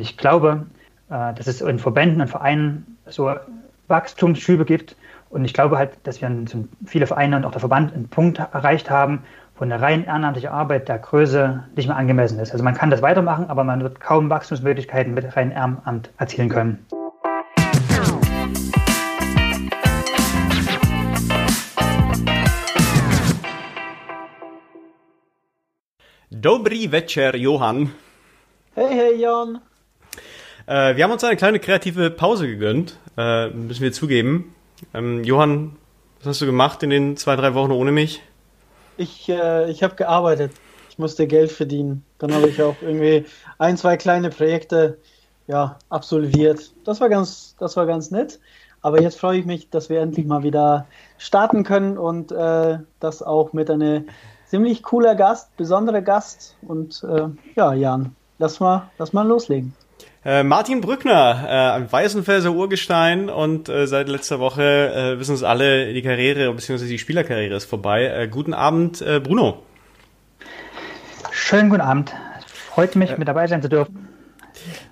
ich 0.00 0.16
glaube, 0.16 0.66
äh, 1.10 1.34
dass 1.34 1.48
es 1.48 1.60
in 1.60 1.80
Verbänden 1.80 2.20
und 2.20 2.28
Vereinen 2.28 2.98
so 3.06 3.34
Wachstumsschübe 3.88 4.64
gibt. 4.64 4.94
Und 5.28 5.44
ich 5.44 5.52
glaube 5.52 5.76
halt, 5.76 5.90
dass 6.04 6.22
wir 6.22 6.30
viele 6.86 7.08
Vereine 7.08 7.36
und 7.36 7.44
auch 7.44 7.50
der 7.50 7.58
Verband 7.58 7.92
einen 7.92 8.08
Punkt 8.08 8.38
erreicht 8.38 8.90
haben, 8.90 9.24
wo 9.56 9.64
eine 9.64 9.80
rein 9.80 10.04
ehrenamtliche 10.04 10.52
Arbeit 10.52 10.88
der 10.88 11.00
Größe 11.00 11.64
nicht 11.74 11.88
mehr 11.88 11.96
angemessen 11.96 12.38
ist. 12.38 12.52
Also 12.52 12.62
man 12.64 12.74
kann 12.74 12.90
das 12.90 13.02
weitermachen, 13.02 13.50
aber 13.50 13.64
man 13.64 13.82
wird 13.82 13.98
kaum 13.98 14.30
Wachstumsmöglichkeiten 14.30 15.14
mit 15.14 15.36
rein 15.36 15.50
Ehrenamt 15.50 16.10
erzielen 16.16 16.48
können. 16.48 16.86
Dobry 26.30 26.92
večer, 26.92 27.34
Johann. 27.34 27.90
Hey, 28.76 28.90
hey, 28.90 29.16
Jan. 29.16 29.60
Äh, 30.68 30.96
wir 30.96 31.04
haben 31.04 31.12
uns 31.12 31.24
eine 31.24 31.36
kleine 31.36 31.60
kreative 31.60 32.10
Pause 32.10 32.46
gegönnt, 32.46 32.98
äh, 33.16 33.48
müssen 33.48 33.82
wir 33.82 33.92
zugeben. 33.92 34.54
Ähm, 34.92 35.24
Johann, 35.24 35.76
was 36.18 36.26
hast 36.26 36.42
du 36.42 36.46
gemacht 36.46 36.82
in 36.82 36.90
den 36.90 37.16
zwei, 37.16 37.36
drei 37.36 37.54
Wochen 37.54 37.72
ohne 37.72 37.90
mich? 37.90 38.22
Ich, 38.98 39.30
äh, 39.30 39.70
ich 39.70 39.82
habe 39.82 39.94
gearbeitet. 39.94 40.52
Ich 40.90 40.98
musste 40.98 41.26
Geld 41.26 41.50
verdienen. 41.50 42.04
Dann 42.18 42.34
habe 42.34 42.48
ich 42.48 42.60
auch 42.60 42.76
irgendwie 42.82 43.24
ein, 43.56 43.78
zwei 43.78 43.96
kleine 43.96 44.28
Projekte 44.28 44.98
ja, 45.46 45.78
absolviert. 45.88 46.70
Das 46.84 47.00
war 47.00 47.08
ganz, 47.08 47.56
das 47.58 47.74
war 47.78 47.86
ganz 47.86 48.10
nett. 48.10 48.38
Aber 48.82 49.00
jetzt 49.00 49.18
freue 49.18 49.38
ich 49.38 49.46
mich, 49.46 49.70
dass 49.70 49.88
wir 49.88 50.00
endlich 50.00 50.26
mal 50.26 50.42
wieder 50.42 50.86
starten 51.16 51.64
können 51.64 51.96
und 51.96 52.30
äh, 52.30 52.78
das 53.00 53.22
auch 53.22 53.54
mit 53.54 53.70
einem 53.70 54.06
ziemlich 54.44 54.82
cooler 54.82 55.14
Gast, 55.14 55.56
besonderer 55.56 56.02
Gast. 56.02 56.56
Und 56.60 57.02
äh, 57.04 57.28
ja, 57.56 57.72
Jan, 57.72 58.14
lass 58.38 58.60
mal, 58.60 58.90
lass 58.98 59.14
mal 59.14 59.26
loslegen. 59.26 59.72
Äh, 60.28 60.42
Martin 60.42 60.82
Brückner, 60.82 61.46
äh, 61.48 61.76
ein 61.78 61.90
Weißenfelser 61.90 62.52
Urgestein 62.52 63.30
und 63.30 63.70
äh, 63.70 63.86
seit 63.86 64.10
letzter 64.10 64.38
Woche 64.38 64.62
äh, 64.62 65.18
wissen 65.18 65.34
es 65.34 65.42
alle, 65.42 65.94
die 65.94 66.02
Karriere 66.02 66.52
bzw. 66.52 66.86
die 66.86 66.98
Spielerkarriere 66.98 67.56
ist 67.56 67.64
vorbei. 67.64 68.04
Äh, 68.04 68.28
guten 68.28 68.52
Abend, 68.52 69.02
Bruno. 69.22 69.62
Schönen 71.30 71.70
guten 71.70 71.80
Abend. 71.80 72.14
Freut 72.46 72.94
mich, 72.94 73.16
mit 73.16 73.26
dabei 73.26 73.46
sein 73.46 73.62
zu 73.62 73.70
dürfen. 73.70 74.06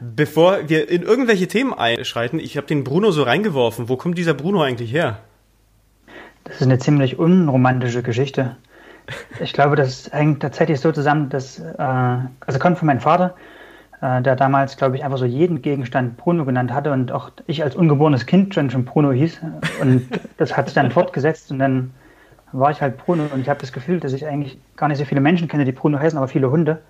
Bevor 0.00 0.70
wir 0.70 0.88
in 0.88 1.02
irgendwelche 1.02 1.48
Themen 1.48 1.74
einschreiten, 1.74 2.38
ich 2.38 2.56
habe 2.56 2.66
den 2.66 2.82
Bruno 2.82 3.10
so 3.10 3.22
reingeworfen. 3.22 3.90
Wo 3.90 3.98
kommt 3.98 4.16
dieser 4.16 4.32
Bruno 4.32 4.62
eigentlich 4.62 4.90
her? 4.90 5.18
Das 6.44 6.56
ist 6.56 6.62
eine 6.62 6.78
ziemlich 6.78 7.18
unromantische 7.18 8.02
Geschichte. 8.02 8.56
Ich 9.40 9.52
glaube, 9.52 9.76
das 9.76 10.10
hängt 10.10 10.40
tatsächlich 10.40 10.80
so 10.80 10.92
zusammen, 10.92 11.28
dass, 11.28 11.60
also 11.60 12.58
kommt 12.58 12.78
von 12.78 12.86
meinem 12.86 13.00
Vater, 13.00 13.34
äh, 14.00 14.22
der 14.22 14.36
damals, 14.36 14.76
glaube 14.76 14.96
ich, 14.96 15.04
einfach 15.04 15.18
so 15.18 15.24
jeden 15.24 15.62
Gegenstand 15.62 16.16
Bruno 16.16 16.44
genannt 16.44 16.72
hatte 16.72 16.92
und 16.92 17.12
auch 17.12 17.30
ich 17.46 17.62
als 17.62 17.76
ungeborenes 17.76 18.26
Kind 18.26 18.54
schon, 18.54 18.70
schon 18.70 18.84
Bruno 18.84 19.12
hieß. 19.12 19.40
Und 19.80 20.08
das 20.36 20.56
hat 20.56 20.66
sich 20.66 20.74
dann 20.74 20.90
fortgesetzt 20.90 21.50
und 21.50 21.58
dann 21.58 21.92
war 22.52 22.70
ich 22.70 22.80
halt 22.80 22.96
Bruno 22.98 23.24
und 23.32 23.40
ich 23.40 23.48
habe 23.48 23.60
das 23.60 23.72
Gefühl, 23.72 24.00
dass 24.00 24.12
ich 24.12 24.26
eigentlich 24.26 24.58
gar 24.76 24.88
nicht 24.88 24.98
so 24.98 25.04
viele 25.04 25.20
Menschen 25.20 25.48
kenne, 25.48 25.64
die 25.64 25.72
Bruno 25.72 25.98
heißen, 25.98 26.16
aber 26.16 26.28
viele 26.28 26.50
Hunde. 26.50 26.80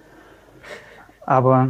Aber 1.24 1.68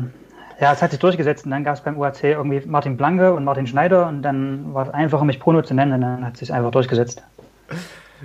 ja, 0.60 0.72
es 0.72 0.82
hat 0.82 0.90
sich 0.90 1.00
durchgesetzt 1.00 1.44
und 1.44 1.50
dann 1.50 1.64
gab 1.64 1.74
es 1.74 1.82
beim 1.82 1.98
UAC 1.98 2.24
irgendwie 2.24 2.62
Martin 2.66 2.96
Blanke 2.96 3.34
und 3.34 3.44
Martin 3.44 3.66
Schneider 3.66 4.08
und 4.08 4.22
dann 4.22 4.72
war 4.74 4.86
es 4.86 4.94
einfacher, 4.94 5.24
mich 5.24 5.38
Bruno 5.38 5.62
zu 5.62 5.74
nennen 5.74 5.92
und 5.92 6.00
dann 6.00 6.24
hat 6.24 6.34
es 6.34 6.40
sich 6.40 6.52
einfach 6.52 6.70
durchgesetzt. 6.70 7.22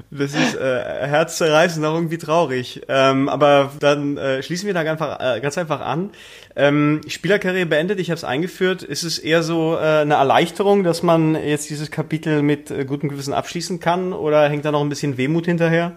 Das 0.09 0.33
ist 0.33 0.55
äh, 0.55 1.07
herzzerreißend, 1.07 1.85
auch 1.85 1.95
irgendwie 1.95 2.17
traurig. 2.17 2.81
Ähm, 2.87 3.27
aber 3.27 3.71
dann 3.79 4.17
äh, 4.17 4.41
schließen 4.41 4.67
wir 4.67 4.73
da 4.73 4.83
ganz 4.83 5.01
einfach, 5.01 5.19
äh, 5.19 5.39
ganz 5.41 5.57
einfach 5.57 5.81
an. 5.81 6.11
Ähm, 6.55 7.01
Spielerkarriere 7.07 7.65
beendet, 7.65 7.99
ich 7.99 8.09
habe 8.09 8.17
es 8.17 8.23
eingeführt. 8.23 8.83
Ist 8.83 9.03
es 9.03 9.19
eher 9.19 9.43
so 9.43 9.75
äh, 9.75 10.01
eine 10.01 10.15
Erleichterung, 10.15 10.83
dass 10.83 11.03
man 11.03 11.35
jetzt 11.35 11.69
dieses 11.69 11.91
Kapitel 11.91 12.41
mit 12.41 12.71
äh, 12.71 12.85
gutem 12.85 13.09
Gewissen 13.09 13.33
abschließen 13.33 13.79
kann? 13.79 14.13
Oder 14.13 14.47
hängt 14.49 14.65
da 14.65 14.71
noch 14.71 14.81
ein 14.81 14.89
bisschen 14.89 15.17
Wehmut 15.17 15.45
hinterher? 15.45 15.93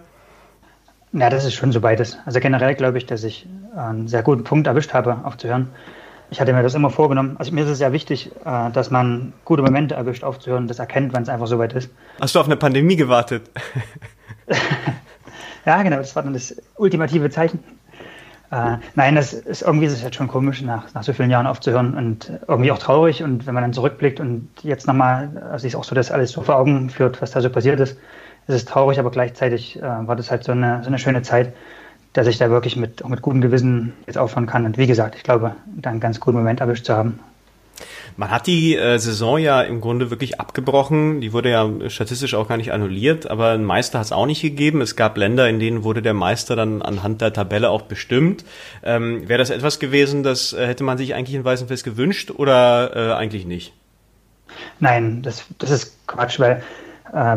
Ja, 1.13 1.29
das 1.29 1.45
ist 1.45 1.53
schon 1.53 1.71
so 1.71 1.79
beides. 1.79 2.17
Also 2.25 2.41
generell 2.41 2.75
glaube 2.75 2.97
ich, 2.97 3.05
dass 3.05 3.23
ich 3.23 3.47
einen 3.75 4.07
sehr 4.09 4.23
guten 4.23 4.43
Punkt 4.43 4.67
erwischt 4.67 4.93
habe, 4.93 5.19
aufzuhören 5.23 5.69
ich 6.35 6.41
hatte 6.41 6.51
mir 6.51 6.63
das 6.63 6.75
immer 6.75 6.89
vorgenommen. 6.89 7.37
Also 7.39 7.53
mir 7.53 7.63
ist 7.63 7.69
es 7.69 7.77
sehr 7.77 7.93
wichtig, 7.93 8.29
äh, 8.43 8.69
dass 8.69 8.91
man 8.91 9.31
gute 9.45 9.61
Momente 9.61 9.95
erwischt, 9.95 10.25
aufzuhören, 10.25 10.67
das 10.67 10.79
erkennt, 10.79 11.13
wenn 11.13 11.23
es 11.23 11.29
einfach 11.29 11.47
soweit 11.47 11.71
ist. 11.71 11.89
Hast 12.19 12.35
du 12.35 12.41
auf 12.41 12.45
eine 12.45 12.57
Pandemie 12.57 12.97
gewartet? 12.97 13.49
ja, 15.65 15.81
genau, 15.81 15.95
das 15.95 16.13
war 16.13 16.23
dann 16.23 16.33
das 16.33 16.61
ultimative 16.75 17.29
Zeichen. 17.29 17.63
Äh, 18.51 18.79
nein, 18.95 19.15
das 19.15 19.31
ist 19.31 19.61
irgendwie 19.61 19.85
ist 19.85 19.93
es 19.93 20.03
jetzt 20.03 20.17
schon 20.17 20.27
komisch, 20.27 20.61
nach, 20.61 20.93
nach 20.93 21.03
so 21.03 21.13
vielen 21.13 21.31
Jahren 21.31 21.47
aufzuhören 21.47 21.95
und 21.95 22.33
irgendwie 22.49 22.73
auch 22.73 22.79
traurig. 22.79 23.23
Und 23.23 23.47
wenn 23.47 23.53
man 23.53 23.63
dann 23.63 23.71
zurückblickt 23.71 24.19
und 24.19 24.49
jetzt 24.61 24.87
nochmal 24.87 25.41
also 25.49 25.61
sich 25.61 25.77
auch 25.77 25.85
so 25.85 25.95
das 25.95 26.11
alles 26.11 26.31
so 26.31 26.41
vor 26.41 26.57
Augen 26.57 26.89
führt, 26.89 27.21
was 27.21 27.31
da 27.31 27.39
so 27.39 27.49
passiert 27.49 27.79
ist, 27.79 27.97
ist 28.47 28.55
es 28.55 28.65
traurig, 28.65 28.99
aber 28.99 29.09
gleichzeitig 29.09 29.77
äh, 29.77 29.83
war 29.83 30.17
das 30.17 30.31
halt 30.31 30.43
so 30.43 30.51
eine, 30.51 30.83
so 30.83 30.87
eine 30.87 30.99
schöne 30.99 31.21
Zeit 31.21 31.53
dass 32.15 32.27
ich 32.27 32.37
da 32.37 32.49
wirklich 32.49 32.77
mit, 32.77 33.03
auch 33.03 33.09
mit 33.09 33.21
gutem 33.21 33.41
Gewissen 33.41 33.91
jetzt 34.07 34.17
aufhören 34.17 34.45
kann. 34.45 34.65
Und 34.65 34.77
wie 34.77 34.87
gesagt, 34.87 35.15
ich 35.15 35.23
glaube, 35.23 35.55
da 35.65 35.89
einen 35.89 35.99
ganz 35.99 36.21
guten 36.21 36.37
Moment 36.37 36.61
erwischt 36.61 36.85
zu 36.85 36.95
haben. 36.95 37.19
Man 38.15 38.31
hat 38.31 38.47
die 38.47 38.77
äh, 38.77 38.97
Saison 38.99 39.37
ja 39.37 39.61
im 39.61 39.81
Grunde 39.81 40.09
wirklich 40.09 40.39
abgebrochen. 40.39 41.19
Die 41.19 41.33
wurde 41.33 41.49
ja 41.49 41.69
statistisch 41.89 42.33
auch 42.33 42.47
gar 42.47 42.55
nicht 42.55 42.71
annulliert, 42.71 43.29
aber 43.29 43.49
ein 43.49 43.65
Meister 43.65 43.99
hat 43.99 44.05
es 44.05 44.11
auch 44.13 44.25
nicht 44.25 44.41
gegeben. 44.41 44.79
Es 44.79 44.95
gab 44.95 45.17
Länder, 45.17 45.49
in 45.49 45.59
denen 45.59 45.83
wurde 45.83 46.01
der 46.01 46.13
Meister 46.13 46.55
dann 46.55 46.81
anhand 46.81 47.19
der 47.19 47.33
Tabelle 47.33 47.69
auch 47.69 47.81
bestimmt. 47.81 48.45
Ähm, 48.81 49.27
Wäre 49.27 49.39
das 49.39 49.49
etwas 49.49 49.79
gewesen, 49.79 50.23
das 50.23 50.53
äh, 50.53 50.65
hätte 50.65 50.85
man 50.85 50.97
sich 50.97 51.15
eigentlich 51.15 51.35
in 51.35 51.43
Weißenfels 51.43 51.83
gewünscht 51.83 52.31
oder 52.31 52.95
äh, 52.95 53.13
eigentlich 53.13 53.45
nicht? 53.45 53.73
Nein, 54.79 55.21
das, 55.21 55.43
das 55.57 55.71
ist 55.71 56.07
Quatsch, 56.07 56.39
weil 56.39 56.63
äh, 57.13 57.35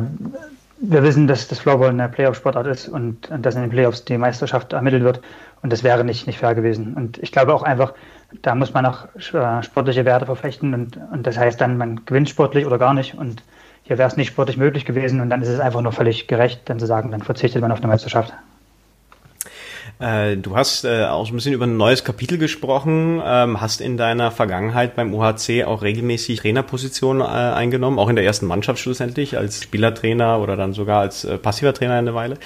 wir 0.81 1.03
wissen, 1.03 1.27
dass 1.27 1.49
das 1.49 1.59
Floorball 1.59 1.91
eine 1.91 2.09
Playoff-Sportart 2.09 2.67
ist 2.67 2.89
und, 2.89 3.31
und, 3.31 3.45
dass 3.45 3.55
in 3.55 3.63
den 3.63 3.71
Playoffs 3.71 4.05
die 4.05 4.17
Meisterschaft 4.17 4.73
ermittelt 4.73 5.03
wird. 5.03 5.21
Und 5.63 5.73
das 5.73 5.83
wäre 5.83 6.05
nicht, 6.05 6.27
nicht 6.27 6.39
fair 6.39 6.55
gewesen. 6.55 6.95
Und 6.95 7.19
ich 7.19 7.33
glaube 7.33 7.53
auch 7.53 7.63
einfach, 7.63 7.95
da 8.43 8.55
muss 8.55 8.75
man 8.75 8.87
auch 8.87 9.07
äh, 9.17 9.63
sportliche 9.63 10.05
Werte 10.05 10.27
verflechten. 10.27 10.75
Und, 10.75 10.99
und 11.13 11.27
das 11.27 11.37
heißt 11.37 11.61
dann, 11.61 11.79
man 11.79 12.05
gewinnt 12.05 12.29
sportlich 12.29 12.65
oder 12.65 12.79
gar 12.79 12.95
nicht. 12.95 13.15
Und 13.15 13.43
hier 13.83 13.99
wäre 13.99 14.09
es 14.09 14.17
nicht 14.17 14.29
sportlich 14.29 14.57
möglich 14.57 14.85
gewesen. 14.85 15.21
Und 15.21 15.31
dann 15.31 15.43
ist 15.43 15.49
es 15.49 15.61
einfach 15.61 15.81
nur 15.81 15.93
völlig 15.93 16.29
gerecht, 16.29 16.63
dann 16.67 16.79
zu 16.79 16.87
sagen, 16.87 17.11
dann 17.11 17.23
verzichtet 17.23 17.61
man 17.61 17.73
auf 17.73 17.79
eine 17.79 17.89
Meisterschaft. 17.89 18.33
Äh, 20.01 20.37
du 20.37 20.57
hast 20.57 20.85
äh, 20.85 21.07
auch 21.07 21.27
so 21.27 21.33
ein 21.33 21.37
bisschen 21.37 21.53
über 21.53 21.67
ein 21.67 21.77
neues 21.77 22.05
Kapitel 22.05 22.39
gesprochen, 22.39 23.21
ähm, 23.25 23.61
hast 23.61 23.81
in 23.81 23.97
deiner 23.97 24.31
Vergangenheit 24.31 24.95
beim 24.95 25.13
UHC 25.13 25.65
auch 25.65 25.83
regelmäßig 25.83 26.41
Trainerpositionen 26.41 27.21
äh, 27.23 27.25
eingenommen, 27.25 27.99
auch 27.99 28.09
in 28.09 28.15
der 28.15 28.25
ersten 28.25 28.47
Mannschaft 28.47 28.79
schlussendlich, 28.79 29.37
als 29.37 29.63
Spielertrainer 29.63 30.39
oder 30.39 30.57
dann 30.57 30.73
sogar 30.73 31.01
als 31.01 31.25
äh, 31.25 31.37
passiver 31.37 31.75
Trainer 31.75 31.95
eine 31.95 32.15
Weile. 32.15 32.37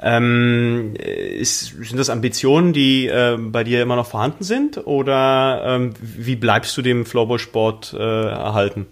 Ähm, 0.00 0.94
ist, 0.94 1.74
sind 1.82 1.98
das 1.98 2.08
Ambitionen, 2.08 2.72
die 2.72 3.08
äh, 3.08 3.36
bei 3.36 3.64
dir 3.64 3.82
immer 3.82 3.96
noch 3.96 4.06
vorhanden 4.06 4.44
sind 4.44 4.86
oder 4.86 5.62
ähm, 5.66 5.94
wie 6.00 6.36
bleibst 6.36 6.76
du 6.76 6.82
dem 6.82 7.04
Floorball-Sport 7.04 7.96
äh, 7.98 8.28
erhalten? 8.28 8.86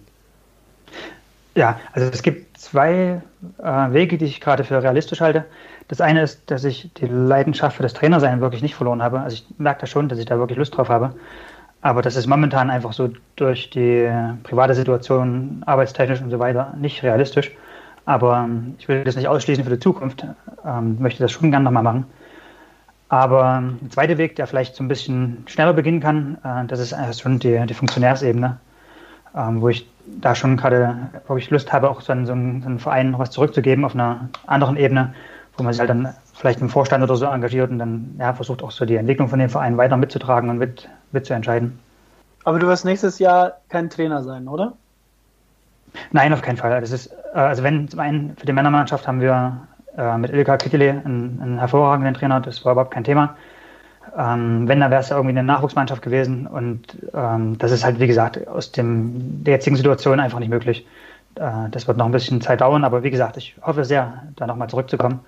Ja, 1.55 1.79
also 1.93 2.09
es 2.09 2.23
gibt 2.23 2.57
zwei 2.57 3.21
äh, 3.57 3.63
Wege, 3.63 4.17
die 4.17 4.25
ich 4.25 4.41
gerade 4.41 4.63
für 4.63 4.81
realistisch 4.81 5.21
halte. 5.21 5.45
Das 5.91 5.99
eine 5.99 6.21
ist, 6.21 6.49
dass 6.49 6.63
ich 6.63 6.89
die 6.93 7.05
Leidenschaft 7.05 7.75
für 7.75 7.83
das 7.83 7.91
Trainersein 7.91 8.39
wirklich 8.39 8.61
nicht 8.61 8.75
verloren 8.75 9.03
habe. 9.03 9.19
Also 9.19 9.33
ich 9.33 9.59
merke 9.59 9.81
da 9.81 9.87
schon, 9.87 10.07
dass 10.07 10.19
ich 10.19 10.25
da 10.25 10.39
wirklich 10.39 10.57
Lust 10.57 10.77
drauf 10.77 10.87
habe. 10.87 11.13
Aber 11.81 12.01
das 12.01 12.15
ist 12.15 12.27
momentan 12.27 12.69
einfach 12.69 12.93
so 12.93 13.09
durch 13.35 13.69
die 13.71 14.09
private 14.43 14.73
Situation, 14.73 15.63
arbeitstechnisch 15.65 16.21
und 16.21 16.31
so 16.31 16.39
weiter 16.39 16.73
nicht 16.79 17.03
realistisch. 17.03 17.51
Aber 18.05 18.45
ähm, 18.45 18.75
ich 18.79 18.87
will 18.87 19.03
das 19.03 19.17
nicht 19.17 19.27
ausschließen 19.27 19.65
für 19.65 19.69
die 19.69 19.79
Zukunft. 19.79 20.25
Ähm, 20.65 20.95
möchte 20.97 21.23
das 21.23 21.33
schon 21.33 21.51
gerne 21.51 21.65
nochmal 21.65 21.83
machen. 21.83 22.05
Aber 23.09 23.57
ähm, 23.57 23.79
ein 23.81 23.91
zweiter 23.91 24.17
Weg, 24.17 24.37
der 24.37 24.47
vielleicht 24.47 24.77
so 24.77 24.85
ein 24.85 24.87
bisschen 24.87 25.43
schneller 25.47 25.73
beginnen 25.73 25.99
kann, 25.99 26.37
äh, 26.45 26.67
das 26.67 26.79
ist 26.79 27.19
schon 27.19 27.37
die, 27.39 27.65
die 27.65 27.73
Funktionärsebene, 27.73 28.57
ähm, 29.35 29.59
wo 29.59 29.67
ich 29.67 29.89
da 30.05 30.35
schon 30.35 30.55
gerade 30.55 31.09
wirklich 31.27 31.49
Lust 31.49 31.73
habe, 31.73 31.89
auch 31.89 31.99
so 31.99 32.13
einen, 32.13 32.25
so 32.25 32.31
einen 32.31 32.79
Verein 32.79 33.11
noch 33.11 33.19
was 33.19 33.31
zurückzugeben 33.31 33.83
auf 33.83 33.93
einer 33.93 34.29
anderen 34.47 34.77
Ebene, 34.77 35.13
wo 35.61 35.63
man 35.63 35.73
sich 35.73 35.79
halt 35.79 35.91
dann 35.91 36.09
vielleicht 36.33 36.59
im 36.59 36.69
Vorstand 36.69 37.03
oder 37.03 37.15
so 37.15 37.25
engagiert 37.25 37.69
und 37.69 37.77
dann 37.77 38.15
ja, 38.17 38.33
versucht 38.33 38.63
auch 38.63 38.71
so 38.71 38.83
die 38.83 38.95
Entwicklung 38.95 39.29
von 39.29 39.37
dem 39.37 39.49
Verein 39.49 39.77
weiter 39.77 39.95
mitzutragen 39.95 40.49
und 40.49 40.57
mit, 40.57 40.89
mitzuentscheiden. 41.11 41.77
Aber 42.43 42.57
du 42.57 42.65
wirst 42.65 42.83
nächstes 42.83 43.19
Jahr 43.19 43.57
kein 43.69 43.91
Trainer 43.91 44.23
sein, 44.23 44.47
oder? 44.47 44.73
Nein, 46.11 46.33
auf 46.33 46.41
keinen 46.41 46.57
Fall. 46.57 46.81
Das 46.81 46.91
ist, 46.91 47.13
äh, 47.35 47.37
also 47.37 47.61
wenn 47.61 47.87
zum 47.87 47.99
einen 47.99 48.35
für 48.37 48.47
die 48.47 48.53
Männermannschaft 48.53 49.07
haben 49.07 49.21
wir 49.21 49.67
äh, 49.95 50.17
mit 50.17 50.33
Ilka 50.33 50.57
Kittele 50.57 51.01
einen, 51.05 51.39
einen, 51.41 51.59
hervorragenden 51.59 52.15
Trainer, 52.15 52.39
das 52.39 52.65
war 52.65 52.71
überhaupt 52.71 52.91
kein 52.91 53.03
Thema. 53.03 53.35
Ähm, 54.17 54.67
wenn, 54.67 54.79
dann 54.79 54.89
wäre 54.89 55.01
es 55.01 55.09
ja 55.09 55.17
irgendwie 55.17 55.37
eine 55.37 55.43
Nachwuchsmannschaft 55.43 56.01
gewesen 56.01 56.47
und 56.47 56.97
ähm, 57.13 57.59
das 57.59 57.71
ist 57.71 57.85
halt, 57.85 57.99
wie 57.99 58.07
gesagt, 58.07 58.47
aus 58.47 58.71
dem, 58.71 59.43
der 59.43 59.53
jetzigen 59.55 59.75
Situation 59.75 60.19
einfach 60.19 60.39
nicht 60.39 60.49
möglich. 60.49 60.87
Äh, 61.35 61.69
das 61.69 61.87
wird 61.87 61.97
noch 61.97 62.07
ein 62.07 62.11
bisschen 62.11 62.41
Zeit 62.41 62.61
dauern, 62.61 62.83
aber 62.83 63.03
wie 63.03 63.11
gesagt, 63.11 63.37
ich 63.37 63.55
hoffe 63.61 63.85
sehr, 63.85 64.23
da 64.37 64.47
nochmal 64.47 64.69
zurückzukommen 64.69 65.19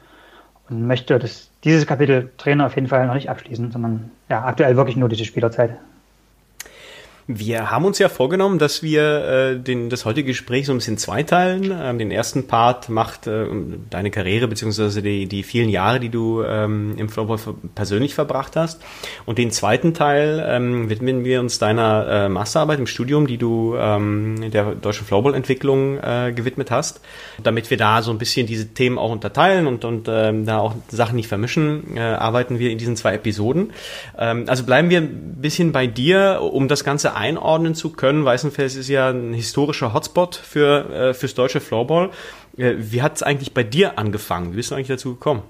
und 0.70 0.88
möchte 0.88 1.20
das, 1.20 1.50
dieses 1.64 1.86
Kapitel 1.86 2.32
Trainer 2.38 2.66
auf 2.66 2.76
jeden 2.76 2.88
Fall 2.88 3.06
noch 3.08 3.14
nicht 3.14 3.30
abschließen, 3.30 3.72
sondern 3.72 4.12
ja, 4.30 4.44
aktuell 4.46 4.76
wirklich 4.76 4.96
nur 4.96 5.10
diese 5.10 5.26
Spielerzeit. 5.26 5.78
Wir 7.26 7.72
haben 7.72 7.86
uns 7.86 8.00
ja 8.00 8.10
vorgenommen, 8.10 8.60
dass 8.60 8.84
wir 8.84 9.26
äh, 9.26 9.58
den, 9.58 9.90
das 9.90 10.04
heutige 10.04 10.28
Gespräch 10.28 10.66
so 10.66 10.74
ein 10.74 10.80
bisschen 10.80 10.98
zweiteilen. 10.98 11.74
Ähm, 11.74 11.98
den 11.98 12.12
ersten 12.12 12.48
Part 12.48 12.90
macht 12.90 13.28
äh, 13.28 13.46
deine 13.90 14.12
Karriere 14.12 14.50
beziehungsweise 14.50 15.02
die, 15.02 15.28
die 15.28 15.44
vielen 15.44 15.70
Jahre, 15.70 16.02
die 16.02 16.10
du 16.10 16.44
ähm, 16.44 16.96
im 16.98 17.08
Floorball 17.08 17.40
persönlich 17.76 18.14
verbracht 18.14 18.58
hast. 18.58 18.82
Und 19.26 19.38
den 19.38 19.52
zweiten 19.52 19.94
Teil 19.94 20.44
ähm, 20.46 20.90
widmen 20.90 21.24
wir 21.24 21.40
uns 21.40 21.60
deiner 21.60 22.26
äh, 22.26 22.30
Masterarbeit 22.30 22.80
im 22.80 22.88
Studium, 22.88 23.26
die 23.26 23.38
du 23.38 23.76
ähm, 23.78 24.52
der 24.52 24.76
deutschen 24.76 25.08
Floorball-Entwicklung 25.08 26.00
äh, 26.00 26.34
gewidmet 26.36 26.72
hast. 26.72 27.00
Damit 27.42 27.70
wir 27.70 27.78
da 27.78 28.02
so 28.02 28.12
ein 28.12 28.18
bisschen 28.18 28.48
diese 28.48 28.74
Themen 28.74 28.98
auch 28.98 29.12
unterteilen 29.12 29.68
und, 29.68 29.86
und 29.86 30.10
ähm, 30.10 30.46
da 30.46 30.60
auch 30.60 30.76
Sachen 30.90 31.16
nicht 31.16 31.30
vermischen, 31.30 31.96
äh, 31.96 32.02
arbeiten 32.02 32.60
wir 32.60 32.70
in 32.70 32.78
diesen 32.78 32.98
zwei 32.98 33.14
Episoden. 33.14 33.72
Ähm, 34.18 34.44
also 34.48 34.66
bleiben 34.66 34.90
wir 34.90 35.00
ein 35.00 35.36
bisschen 35.38 35.72
bei 35.72 35.88
dir, 35.88 36.42
um 36.42 36.68
das 36.68 36.84
Ganze 36.84 37.13
einordnen 37.16 37.76
zu 37.76 37.92
können. 37.92 38.26
Weißenfels 38.26 38.76
ist 38.76 38.90
ja 38.90 39.10
ein 39.10 39.34
historischer 39.34 39.94
Hotspot 39.94 40.36
für 40.36 40.90
äh, 40.90 41.14
fürs 41.14 41.34
deutsche 41.36 41.60
Floorball. 41.60 42.10
Äh, 42.58 42.76
wie 42.78 43.02
hat 43.02 43.16
es 43.16 43.24
eigentlich 43.24 43.54
bei 43.54 43.64
dir 43.64 43.98
angefangen? 43.98 44.52
Wie 44.52 44.58
bist 44.58 44.72
du 44.72 44.76
eigentlich 44.76 44.88
dazu 44.88 45.14
gekommen? 45.14 45.44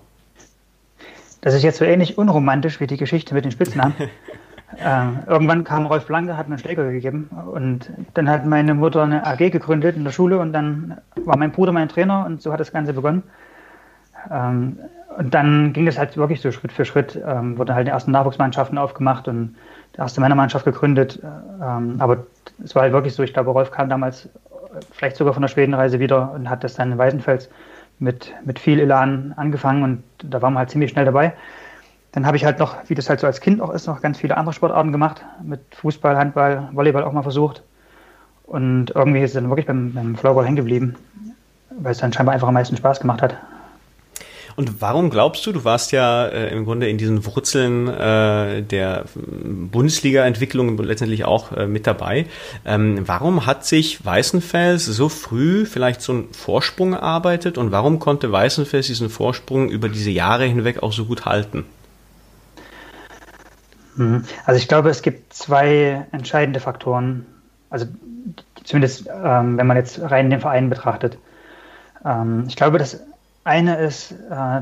Das 1.42 1.54
ist 1.54 1.64
jetzt 1.64 1.78
so 1.78 1.86
ähnlich 1.86 2.18
unromantisch 2.18 2.80
wie 2.80 2.88
die 2.88 2.98
Geschichte 2.98 3.34
mit 3.34 3.44
den 3.44 3.52
Spitznamen. 3.52 3.96
äh, 4.78 5.06
irgendwann 5.28 5.64
kam 5.66 5.86
Rolf 5.86 6.06
Blanke, 6.06 6.38
hat 6.38 6.48
mir 6.48 6.54
einen 6.54 6.60
Schläger 6.60 6.90
gegeben 6.90 7.30
und 7.52 7.92
dann 8.14 8.30
hat 8.30 8.46
meine 8.46 8.74
Mutter 8.74 9.04
eine 9.04 9.26
AG 9.26 9.50
gegründet 9.52 9.98
in 9.98 10.06
der 10.06 10.12
Schule 10.12 10.40
und 10.40 10.54
dann 10.54 11.00
war 11.16 11.38
mein 11.38 11.52
Bruder 11.52 11.74
mein 11.74 11.90
Trainer 11.90 12.26
und 12.26 12.42
so 12.42 12.54
hat 12.54 12.62
das 12.62 12.72
Ganze 12.72 12.94
begonnen. 12.94 13.24
Ähm, 14.32 14.80
und 15.18 15.34
dann 15.34 15.74
ging 15.74 15.88
es 15.88 15.98
halt 15.98 16.18
wirklich 16.18 16.42
so 16.42 16.52
Schritt 16.52 16.72
für 16.72 16.86
Schritt, 16.86 17.22
ähm, 17.26 17.58
wurden 17.58 17.76
halt 17.76 17.88
die 17.88 17.92
ersten 17.92 18.12
Nachwuchsmannschaften 18.12 18.78
aufgemacht 18.78 19.28
und 19.28 19.56
die 19.96 20.00
erste 20.00 20.22
Männermannschaft 20.22 20.66
gegründet. 20.66 21.20
Ähm, 21.24 21.96
aber 22.00 22.26
es 22.64 22.76
war 22.76 22.84
halt 22.84 22.94
wirklich 22.94 23.14
so, 23.14 23.24
ich 23.24 23.34
glaube, 23.34 23.52
Rolf 23.52 23.72
kam 23.72 23.90
damals 23.90 24.30
vielleicht 24.92 25.18
sogar 25.18 25.34
von 25.34 25.42
der 25.42 25.50
Schwedenreise 25.50 26.00
wieder 26.00 26.32
und 26.32 26.50
hat 26.50 26.64
das 26.64 26.76
dann 26.76 26.92
in 26.92 26.98
Weißenfels 26.98 27.50
mit, 28.00 28.34
mit 28.44 28.60
viel 28.60 28.80
Elan 28.80 29.34
angefangen 29.38 29.84
und 29.84 30.04
da 30.24 30.42
waren 30.42 30.54
wir 30.54 30.60
halt 30.60 30.72
ziemlich 30.72 30.92
schnell 30.92 31.06
dabei. 31.06 31.34
Dann 32.12 32.26
habe 32.26 32.38
ich 32.38 32.46
halt 32.46 32.60
noch, 32.60 32.78
wie 32.88 32.96
das 32.96 33.10
halt 33.10 33.20
so 33.20 33.28
als 33.28 33.42
Kind 33.42 33.62
auch 33.62 33.72
ist, 33.72 33.88
noch 33.88 34.02
ganz 34.02 34.20
viele 34.20 34.38
andere 34.38 34.54
Sportarten 34.54 34.92
gemacht, 34.92 35.24
mit 35.42 35.62
Fußball, 35.76 36.16
Handball, 36.16 36.70
Volleyball 36.74 37.04
auch 37.04 37.14
mal 37.14 37.24
versucht. 37.24 37.64
Und 38.46 38.92
irgendwie 38.94 39.22
ist 39.22 39.32
es 39.32 39.36
dann 39.36 39.50
wirklich 39.50 39.66
beim, 39.66 39.94
beim 39.94 40.16
Floorball 40.16 40.46
hängen 40.46 40.58
geblieben, 40.58 40.96
weil 41.72 41.94
es 41.94 42.00
dann 42.00 42.14
scheinbar 42.14 42.36
einfach 42.36 42.48
am 42.48 42.54
meisten 42.54 42.78
Spaß 42.78 43.00
gemacht 43.00 43.22
hat. 43.22 43.38
Und 44.56 44.82
warum 44.82 45.10
glaubst 45.10 45.46
du, 45.46 45.52
du 45.52 45.64
warst 45.64 45.92
ja 45.92 46.26
äh, 46.28 46.52
im 46.52 46.66
Grunde 46.66 46.88
in 46.90 46.98
diesen 46.98 47.26
Wurzeln 47.26 47.88
äh, 47.88 48.62
der 48.62 49.06
Bundesliga-Entwicklung 49.16 50.78
letztendlich 50.78 51.26
auch 51.26 51.52
äh, 51.52 51.68
mit 51.68 51.88
dabei. 51.88 52.28
Ähm, 52.66 53.08
warum 53.08 53.46
hat 53.46 53.66
sich 53.66 54.06
Weißenfels 54.06 54.86
so 54.86 55.10
früh 55.10 55.66
vielleicht 55.66 56.02
so 56.02 56.14
einen 56.14 56.34
Vorsprung 56.34 56.94
erarbeitet 56.94 57.58
und 57.58 57.72
warum 57.72 58.00
konnte 58.00 58.32
Weißenfels 58.32 58.88
diesen 58.88 59.10
Vorsprung 59.10 59.70
über 59.70 59.90
diese 59.90 60.12
Jahre 60.12 60.46
hinweg 60.46 60.84
auch 60.84 60.94
so 60.94 61.06
gut 61.06 61.26
halten? 61.26 61.66
Mhm. 63.96 64.24
Also 64.46 64.60
ich 64.60 64.68
glaube, 64.68 64.90
es 64.90 65.02
gibt 65.02 65.34
zwei 65.34 66.06
entscheidende 66.12 66.60
Faktoren. 66.60 67.26
Also 67.70 67.88
zumindest, 68.64 69.08
ähm, 69.08 69.58
wenn 69.58 69.68
man 69.68 69.78
jetzt 69.78 70.00
rein 70.02 70.30
den 70.30 70.40
Verein 70.40 70.70
betrachtet. 70.70 71.18
Ähm, 72.06 72.46
ich 72.48 72.56
glaube, 72.56 72.78
dass 72.78 73.02
eine 73.44 73.78
ist, 73.78 74.12
äh, 74.12 74.62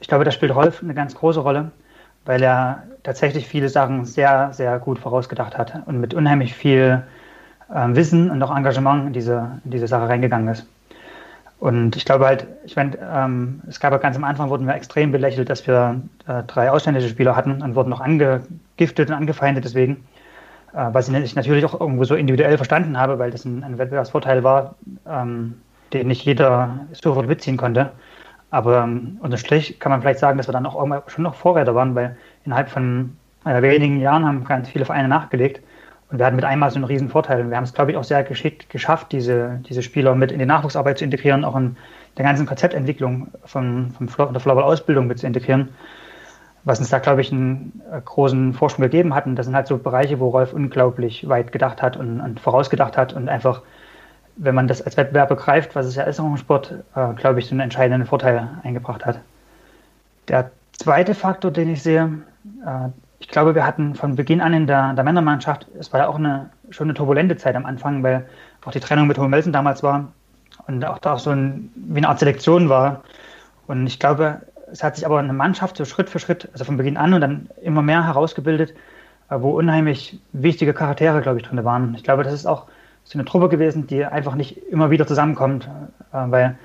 ich 0.00 0.08
glaube, 0.08 0.24
da 0.24 0.30
spielt 0.30 0.54
Rolf 0.54 0.82
eine 0.82 0.94
ganz 0.94 1.14
große 1.14 1.40
Rolle, 1.40 1.70
weil 2.24 2.42
er 2.42 2.82
tatsächlich 3.02 3.46
viele 3.46 3.68
Sachen 3.68 4.04
sehr, 4.04 4.52
sehr 4.52 4.78
gut 4.78 4.98
vorausgedacht 4.98 5.56
hat 5.56 5.82
und 5.86 6.00
mit 6.00 6.14
unheimlich 6.14 6.54
viel 6.54 7.02
äh, 7.72 7.88
Wissen 7.88 8.30
und 8.30 8.42
auch 8.42 8.54
Engagement 8.54 9.06
in 9.06 9.12
diese, 9.12 9.60
in 9.64 9.70
diese 9.70 9.86
Sache 9.86 10.08
reingegangen 10.08 10.48
ist. 10.48 10.66
Und 11.58 11.96
ich 11.96 12.04
glaube 12.04 12.26
halt, 12.26 12.46
ich 12.64 12.76
meine, 12.76 12.98
ähm, 13.00 13.62
es 13.66 13.80
gab 13.80 13.92
ja 13.92 13.98
ganz 13.98 14.16
am 14.16 14.24
Anfang, 14.24 14.50
wurden 14.50 14.66
wir 14.66 14.74
extrem 14.74 15.10
belächelt, 15.10 15.48
dass 15.48 15.66
wir 15.66 16.00
äh, 16.26 16.42
drei 16.46 16.70
ausländische 16.70 17.08
Spieler 17.08 17.34
hatten 17.34 17.62
und 17.62 17.74
wurden 17.74 17.88
noch 17.88 18.00
angegiftet 18.00 19.08
und 19.08 19.14
angefeindet 19.14 19.64
deswegen. 19.64 20.06
Äh, 20.74 20.88
was 20.92 21.08
ich 21.08 21.34
natürlich 21.34 21.64
auch 21.64 21.80
irgendwo 21.80 22.04
so 22.04 22.14
individuell 22.14 22.58
verstanden 22.58 22.98
habe, 22.98 23.18
weil 23.18 23.30
das 23.30 23.46
ein, 23.46 23.64
ein 23.64 23.78
Wettbewerbsvorteil 23.78 24.44
war, 24.44 24.74
ähm, 25.08 25.54
den 25.92 26.08
nicht 26.08 26.24
jeder 26.26 26.86
sofort 26.92 27.26
mitziehen 27.26 27.56
konnte. 27.56 27.92
Aber 28.50 28.82
ähm, 28.82 29.18
unterm 29.20 29.38
Strich 29.38 29.78
kann 29.80 29.90
man 29.90 30.00
vielleicht 30.00 30.20
sagen, 30.20 30.38
dass 30.38 30.48
wir 30.48 30.52
dann 30.52 30.66
auch 30.66 31.08
schon 31.08 31.24
noch 31.24 31.34
Vorreiter 31.34 31.74
waren, 31.74 31.94
weil 31.94 32.16
innerhalb 32.44 32.68
von 32.70 33.16
wenigen 33.44 34.00
Jahren 34.00 34.24
haben 34.26 34.44
ganz 34.44 34.68
viele 34.68 34.84
Vereine 34.84 35.08
nachgelegt 35.08 35.60
und 36.10 36.18
wir 36.18 36.26
hatten 36.26 36.36
mit 36.36 36.44
einmal 36.44 36.70
so 36.70 36.76
einen 36.76 36.84
riesen 36.84 37.08
Vorteil. 37.08 37.40
Und 37.40 37.50
wir 37.50 37.56
haben 37.56 37.64
es, 37.64 37.74
glaube 37.74 37.90
ich, 37.90 37.96
auch 37.96 38.04
sehr 38.04 38.22
geschickt 38.22 38.70
geschafft, 38.70 39.10
diese, 39.12 39.60
diese 39.68 39.82
Spieler 39.82 40.14
mit 40.14 40.30
in 40.30 40.38
die 40.38 40.46
Nachwuchsarbeit 40.46 40.98
zu 40.98 41.04
integrieren, 41.04 41.44
auch 41.44 41.56
in 41.56 41.76
der 42.16 42.24
ganzen 42.24 42.46
Konzeptentwicklung 42.46 43.28
von, 43.44 43.90
von 43.90 44.32
der 44.32 44.40
Floorball-Ausbildung 44.40 45.06
mit 45.06 45.18
zu 45.18 45.26
integrieren, 45.26 45.70
was 46.64 46.78
uns 46.78 46.90
da, 46.90 47.00
glaube 47.00 47.22
ich, 47.22 47.32
einen 47.32 47.82
äh, 47.90 48.00
großen 48.00 48.54
Vorsprung 48.54 48.84
gegeben 48.84 49.14
hat. 49.14 49.26
Und 49.26 49.36
das 49.36 49.46
sind 49.46 49.56
halt 49.56 49.66
so 49.66 49.78
Bereiche, 49.78 50.20
wo 50.20 50.28
Rolf 50.28 50.52
unglaublich 50.52 51.28
weit 51.28 51.50
gedacht 51.50 51.82
hat 51.82 51.96
und, 51.96 52.20
und 52.20 52.38
vorausgedacht 52.38 52.96
hat 52.96 53.12
und 53.12 53.28
einfach 53.28 53.62
wenn 54.36 54.54
man 54.54 54.68
das 54.68 54.82
als 54.82 54.96
Wettbewerb 54.96 55.28
begreift, 55.28 55.74
was 55.74 55.86
es 55.86 55.96
ja 55.96 56.04
ist 56.04 56.18
im 56.18 56.36
Sport, 56.36 56.74
äh, 56.94 57.14
glaube 57.14 57.38
ich, 57.38 57.50
einen 57.50 57.60
entscheidenden 57.60 58.06
Vorteil 58.06 58.48
eingebracht 58.62 59.04
hat. 59.04 59.20
Der 60.28 60.50
zweite 60.72 61.14
Faktor, 61.14 61.50
den 61.50 61.70
ich 61.70 61.82
sehe, 61.82 62.22
äh, 62.64 62.88
ich 63.18 63.28
glaube, 63.28 63.54
wir 63.54 63.66
hatten 63.66 63.94
von 63.94 64.14
Beginn 64.14 64.40
an 64.40 64.52
in 64.52 64.66
der, 64.66 64.92
der 64.92 65.04
Männermannschaft, 65.04 65.66
es 65.78 65.92
war 65.92 66.00
ja 66.00 66.08
auch 66.08 66.16
eine, 66.16 66.50
schon 66.70 66.86
eine 66.86 66.94
turbulente 66.94 67.36
Zeit 67.36 67.56
am 67.56 67.64
Anfang, 67.64 68.02
weil 68.02 68.26
auch 68.64 68.72
die 68.72 68.80
Trennung 68.80 69.06
mit 69.06 69.18
Hohe 69.18 69.30
damals 69.30 69.82
war 69.82 70.12
und 70.66 70.84
auch 70.84 70.98
da 70.98 71.16
so 71.18 71.30
ein, 71.30 71.70
wie 71.74 71.98
eine 71.98 72.08
Art 72.08 72.18
Selektion 72.18 72.68
war. 72.68 73.02
Und 73.66 73.86
ich 73.86 73.98
glaube, 73.98 74.42
es 74.70 74.82
hat 74.82 74.96
sich 74.96 75.06
aber 75.06 75.18
eine 75.18 75.32
Mannschaft 75.32 75.76
so 75.76 75.84
Schritt 75.84 76.10
für 76.10 76.18
Schritt, 76.18 76.48
also 76.52 76.64
von 76.64 76.76
Beginn 76.76 76.96
an 76.96 77.14
und 77.14 77.20
dann 77.20 77.48
immer 77.62 77.82
mehr 77.82 78.04
herausgebildet, 78.04 78.74
äh, 79.30 79.36
wo 79.38 79.50
unheimlich 79.50 80.20
wichtige 80.32 80.74
Charaktere, 80.74 81.22
glaube 81.22 81.40
ich, 81.40 81.46
drin 81.46 81.64
waren. 81.64 81.94
Ich 81.94 82.02
glaube, 82.02 82.24
das 82.24 82.32
ist 82.32 82.46
auch 82.46 82.66
so 83.06 83.18
eine 83.18 83.24
Truppe 83.24 83.48
gewesen, 83.48 83.86
die 83.86 84.04
einfach 84.04 84.34
nicht 84.34 84.58
immer 84.68 84.90
wieder 84.90 85.06
zusammenkommt, 85.06 85.68
äh, 86.12 86.24
weil 86.26 86.58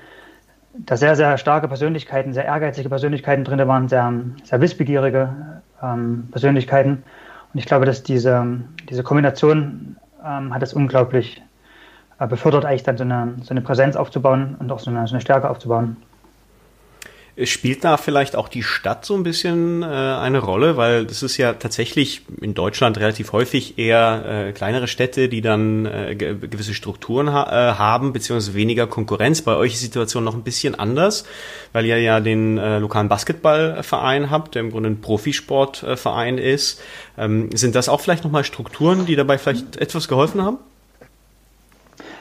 da 0.74 0.96
sehr, 0.96 1.16
sehr 1.16 1.38
starke 1.38 1.68
Persönlichkeiten, 1.68 2.32
sehr 2.32 2.44
ehrgeizige 2.44 2.88
Persönlichkeiten 2.88 3.44
drin 3.44 3.66
waren, 3.68 3.88
sehr, 3.88 4.12
sehr 4.42 4.60
wissbegierige 4.60 5.62
ähm, 5.82 6.28
Persönlichkeiten. 6.30 7.04
Und 7.52 7.58
ich 7.58 7.66
glaube, 7.66 7.84
dass 7.84 8.02
diese, 8.02 8.58
diese 8.88 9.02
Kombination 9.02 9.96
ähm, 10.24 10.52
hat 10.52 10.62
es 10.62 10.72
unglaublich 10.72 11.42
äh, 12.18 12.26
befördert, 12.26 12.64
eigentlich 12.64 12.82
dann 12.82 12.96
so 12.96 13.04
eine, 13.04 13.34
so 13.42 13.50
eine 13.50 13.60
Präsenz 13.60 13.94
aufzubauen 13.94 14.56
und 14.58 14.72
auch 14.72 14.80
so 14.80 14.90
eine, 14.90 15.06
so 15.06 15.14
eine 15.14 15.20
Stärke 15.20 15.48
aufzubauen. 15.48 15.96
Spielt 17.44 17.82
da 17.82 17.96
vielleicht 17.96 18.36
auch 18.36 18.48
die 18.48 18.62
Stadt 18.62 19.06
so 19.06 19.14
ein 19.14 19.22
bisschen 19.22 19.82
äh, 19.82 19.86
eine 19.86 20.38
Rolle, 20.38 20.76
weil 20.76 21.06
das 21.06 21.22
ist 21.22 21.38
ja 21.38 21.54
tatsächlich 21.54 22.20
in 22.42 22.52
Deutschland 22.52 22.98
relativ 22.98 23.32
häufig 23.32 23.78
eher 23.78 24.24
äh, 24.48 24.52
kleinere 24.52 24.86
Städte, 24.86 25.30
die 25.30 25.40
dann 25.40 25.86
äh, 25.86 26.14
gewisse 26.14 26.74
Strukturen 26.74 27.32
ha 27.32 27.70
äh, 27.70 27.74
haben, 27.76 28.12
beziehungsweise 28.12 28.52
weniger 28.52 28.86
Konkurrenz. 28.86 29.40
Bei 29.40 29.56
euch 29.56 29.72
ist 29.72 29.80
die 29.80 29.86
Situation 29.86 30.24
noch 30.24 30.34
ein 30.34 30.42
bisschen 30.42 30.74
anders, 30.78 31.24
weil 31.72 31.86
ihr 31.86 31.98
ja 32.00 32.20
den 32.20 32.58
äh, 32.58 32.78
lokalen 32.78 33.08
Basketballverein 33.08 34.30
habt, 34.30 34.54
der 34.54 34.60
im 34.60 34.70
Grunde 34.70 34.90
ein 34.90 35.00
Profisportverein 35.00 36.36
ist. 36.36 36.82
Ähm, 37.16 37.48
sind 37.54 37.74
das 37.74 37.88
auch 37.88 38.02
vielleicht 38.02 38.24
nochmal 38.24 38.44
Strukturen, 38.44 39.06
die 39.06 39.16
dabei 39.16 39.38
vielleicht 39.38 39.78
etwas 39.78 40.06
geholfen 40.06 40.42
haben? 40.42 40.58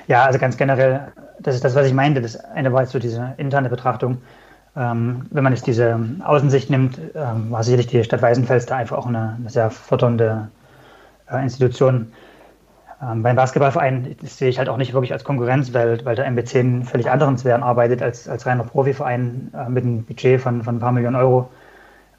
Ja, 0.08 0.24
also 0.24 0.40
ganz 0.40 0.56
generell, 0.56 1.12
das 1.40 1.56
ist 1.56 1.66
das, 1.66 1.76
was 1.76 1.86
ich 1.86 1.94
meinte. 1.94 2.22
Das 2.22 2.38
eine 2.38 2.72
war 2.72 2.84
jetzt 2.84 2.94
so 2.94 3.00
diese 3.00 3.34
interne 3.38 3.70
Betrachtung 3.70 4.22
ähm, 4.76 5.28
wenn 5.32 5.44
man 5.44 5.54
jetzt 5.54 5.68
diese 5.68 6.00
Außensicht 6.24 6.70
nimmt, 6.70 7.00
ähm, 7.14 7.52
war 7.52 7.64
sicherlich 7.64 7.88
die 7.88 8.04
Stadt 8.04 8.22
Weißenfels 8.22 8.66
da 8.66 8.78
einfach 8.78 8.98
auch 8.98 9.08
eine, 9.08 9.36
eine 9.40 9.50
sehr 9.50 9.70
fördernde 9.70 10.50
äh, 11.30 11.44
Institution. 11.44 12.14
Ähm, 13.02 13.24
beim 13.24 13.36
Basketballverein 13.36 14.16
sehe 14.22 14.50
ich 14.50 14.60
halt 14.60 14.70
auch 14.70 14.78
nicht 14.78 14.94
wirklich 14.94 15.12
als 15.12 15.24
Konkurrenz, 15.24 15.74
weil, 15.74 16.06
weil 16.06 16.16
der 16.16 16.26
MBC 16.26 16.56
in 16.56 16.84
völlig 16.84 17.10
anderen 17.10 17.38
Sphären 17.38 17.64
arbeitet 17.64 18.02
als, 18.02 18.30
als 18.30 18.46
reiner 18.46 18.64
Profiverein 18.64 19.52
äh, 19.54 19.70
mit 19.70 19.84
einem 19.84 20.06
Budget 20.06 20.40
von, 20.40 20.64
von 20.64 20.78
ein 20.78 20.80
paar 20.80 20.94
Millionen 20.94 21.18
Euro. 21.18 21.50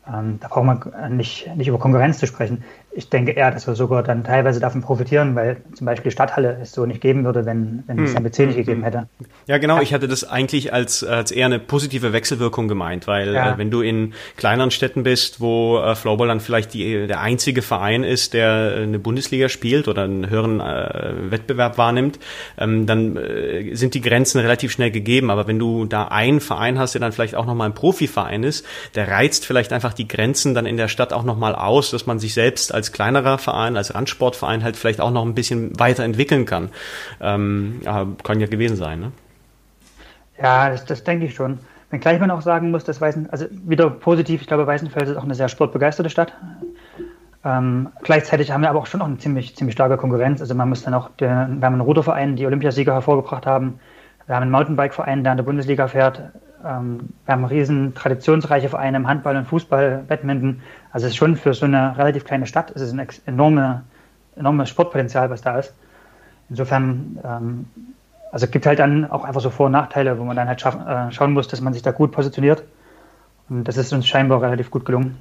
Ähm, 0.07 0.39
da 0.41 0.49
braucht 0.49 0.65
man 0.65 1.17
nicht, 1.17 1.49
nicht 1.57 1.69
über 1.69 1.79
Konkurrenz 1.79 2.19
zu 2.19 2.27
sprechen. 2.27 2.65
Ich 2.95 3.09
denke 3.09 3.33
eher, 3.33 3.51
dass 3.51 3.67
wir 3.67 3.75
sogar 3.75 4.03
dann 4.03 4.25
teilweise 4.25 4.61
davon 4.61 4.83
profitieren, 4.83 5.35
weil 5.35 5.59
zum 5.75 5.87
Beispiel 5.87 6.11
die 6.11 6.15
Stadthalle 6.15 6.59
es 6.61 6.73
so 6.73 6.85
nicht 6.85 7.01
geben 7.01 7.25
würde, 7.25 7.47
wenn, 7.47 7.85
wenn 7.87 7.99
hm. 7.99 8.05
es 8.05 8.15
MBC 8.15 8.47
nicht 8.47 8.57
gegeben 8.57 8.83
hätte. 8.83 9.09
Ja, 9.47 9.59
genau. 9.59 9.81
Ich 9.81 9.95
hatte 9.95 10.09
das 10.09 10.25
eigentlich 10.25 10.73
als, 10.73 11.03
als 11.03 11.31
eher 11.31 11.47
eine 11.47 11.59
positive 11.59 12.13
Wechselwirkung 12.13 12.69
gemeint, 12.69 13.07
weil 13.07 13.35
ja. 13.35 13.53
äh, 13.53 13.59
wenn 13.59 13.71
du 13.71 13.81
in 13.81 14.15
kleineren 14.37 14.71
Städten 14.71 15.03
bist, 15.03 15.41
wo 15.41 15.79
äh, 15.79 15.95
Floorball 15.95 16.29
dann 16.29 16.41
vielleicht 16.41 16.75
die, 16.75 17.07
der 17.07 17.21
einzige 17.21 17.63
Verein 17.63 18.05
ist, 18.05 18.35
der 18.35 18.75
eine 18.83 18.99
Bundesliga 18.99 19.49
spielt 19.49 19.89
oder 19.89 20.03
einen 20.05 20.29
höheren 20.29 20.61
äh, 20.61 21.31
Wettbewerb 21.31 21.79
wahrnimmt, 21.79 22.19
ähm, 22.59 22.87
dann 22.87 23.17
äh, 23.17 23.75
sind 23.75 23.95
die 23.95 24.01
Grenzen 24.01 24.41
relativ 24.41 24.73
schnell 24.73 24.91
gegeben. 24.91 25.31
Aber 25.31 25.47
wenn 25.47 25.59
du 25.59 25.85
da 25.85 26.09
einen 26.09 26.41
Verein 26.41 26.79
hast, 26.79 26.95
der 26.95 27.01
dann 27.01 27.13
vielleicht 27.13 27.35
auch 27.35 27.47
nochmal 27.47 27.71
ein 27.71 27.75
Profiverein 27.75 28.43
ist, 28.43 28.67
der 28.95 29.09
reizt 29.09 29.47
vielleicht 29.47 29.73
einfach 29.73 29.93
die 29.93 30.09
Grenzen 30.09 30.55
dann 30.55 30.67
in 30.67 30.77
der 30.77 30.89
Stadt 30.89 31.13
auch 31.13 31.25
nochmal 31.25 31.55
aus, 31.55 31.91
dass 31.91 32.07
man 32.07 32.19
sich 32.19 32.35
selbst 32.35 32.75
als 32.75 32.82
als 32.83 32.91
kleinerer 32.91 33.39
Verein, 33.39 33.77
als 33.77 33.95
Randsportverein 33.95 34.65
halt 34.65 34.77
vielleicht 34.77 35.01
auch 35.01 35.13
noch 35.13 35.25
ein 35.25 35.35
bisschen 35.35 35.79
weiterentwickeln 35.79 36.47
kann. 36.47 36.71
Ähm, 37.21 37.81
kann 38.25 38.41
ja 38.41 38.49
gewesen 38.49 38.77
sein, 38.77 38.99
ne? 38.99 39.13
Ja, 40.43 40.71
das, 40.71 40.85
das 40.85 41.05
denke 41.05 41.27
ich 41.27 41.35
schon. 41.35 41.61
Wenngleich 41.91 42.19
man 42.19 42.33
auch 42.33 42.41
sagen 42.41 42.73
muss, 42.73 42.83
dass 42.83 43.01
Weißen, 43.01 43.31
also 43.31 43.47
wieder 43.51 43.89
positiv, 43.89 44.41
ich 44.41 44.49
glaube, 44.49 44.67
Weißenfels 44.67 45.11
ist 45.11 45.17
auch 45.17 45.23
eine 45.23 45.37
sehr 45.37 45.49
sportbegeisterte 45.49 46.11
Stadt. 46.11 46.33
Ähm, 47.45 47.91
gleichzeitig 48.03 48.51
haben 48.51 48.63
wir 48.63 48.71
aber 48.71 48.81
auch 48.81 48.87
schon 48.87 48.99
noch 48.99 49.07
eine 49.07 49.19
ziemlich, 49.19 49.55
ziemlich 49.55 49.75
starke 49.75 49.97
Konkurrenz. 49.97 50.41
Also 50.41 50.57
man 50.57 50.69
muss 50.69 50.83
dann 50.83 50.95
auch, 50.95 51.11
der, 51.21 51.29
wir 51.29 51.65
haben 51.65 51.75
einen 51.75 51.81
Ruderverein, 51.81 52.35
die 52.35 52.47
Olympiasieger 52.47 52.95
hervorgebracht 52.95 53.47
haben. 53.47 53.79
Wir 54.27 54.35
haben 54.35 54.43
einen 54.43 54.51
Mountainbike-Verein, 54.51 55.23
der 55.23 55.33
in 55.35 55.37
der 55.37 55.45
Bundesliga 55.45 55.87
fährt. 55.87 56.23
Ähm, 56.65 57.11
wir 57.27 57.33
haben 57.33 57.45
riesen 57.45 57.95
traditionsreiche 57.95 58.69
Vereine 58.69 58.97
im 58.97 59.07
Handball 59.07 59.37
und 59.37 59.47
Fußball, 59.47 60.05
Badminton. 60.09 60.63
Also 60.93 61.07
es 61.07 61.13
ist 61.13 61.17
schon 61.17 61.37
für 61.37 61.55
so 61.55 61.65
eine 61.65 61.97
relativ 61.97 62.25
kleine 62.25 62.47
Stadt, 62.47 62.71
es 62.75 62.83
ist 62.83 62.93
ein 62.93 63.07
enorme, 63.27 63.83
enormes 64.37 64.69
Sportpotenzial, 64.69 65.31
was 65.31 65.43
da 65.43 65.59
ist. 65.59 65.73
Insofern 66.51 67.19
ähm, 67.25 67.67
also 68.33 68.47
es 68.47 68.51
gibt 68.51 68.65
halt 68.65 68.79
dann 68.79 69.09
auch 69.11 69.25
einfach 69.25 69.43
so 69.43 69.51
Vor- 69.51 69.67
und 69.67 69.73
Nachteile, 69.73 70.19
wo 70.19 70.25
man 70.25 70.35
dann 70.35 70.49
halt 70.49 70.61
schaff, 70.61 70.75
äh, 70.75 71.13
schauen 71.13 71.33
muss, 71.33 71.49
dass 71.49 71.61
man 71.61 71.75
sich 71.75 71.83
da 71.83 71.93
gut 71.93 72.13
positioniert. 72.13 72.65
Und 73.51 73.65
das 73.65 73.77
ist 73.77 73.93
uns 73.93 74.09
scheinbar 74.09 74.41
relativ 74.41 74.71
gut 74.71 74.87
gelungen. 74.87 75.19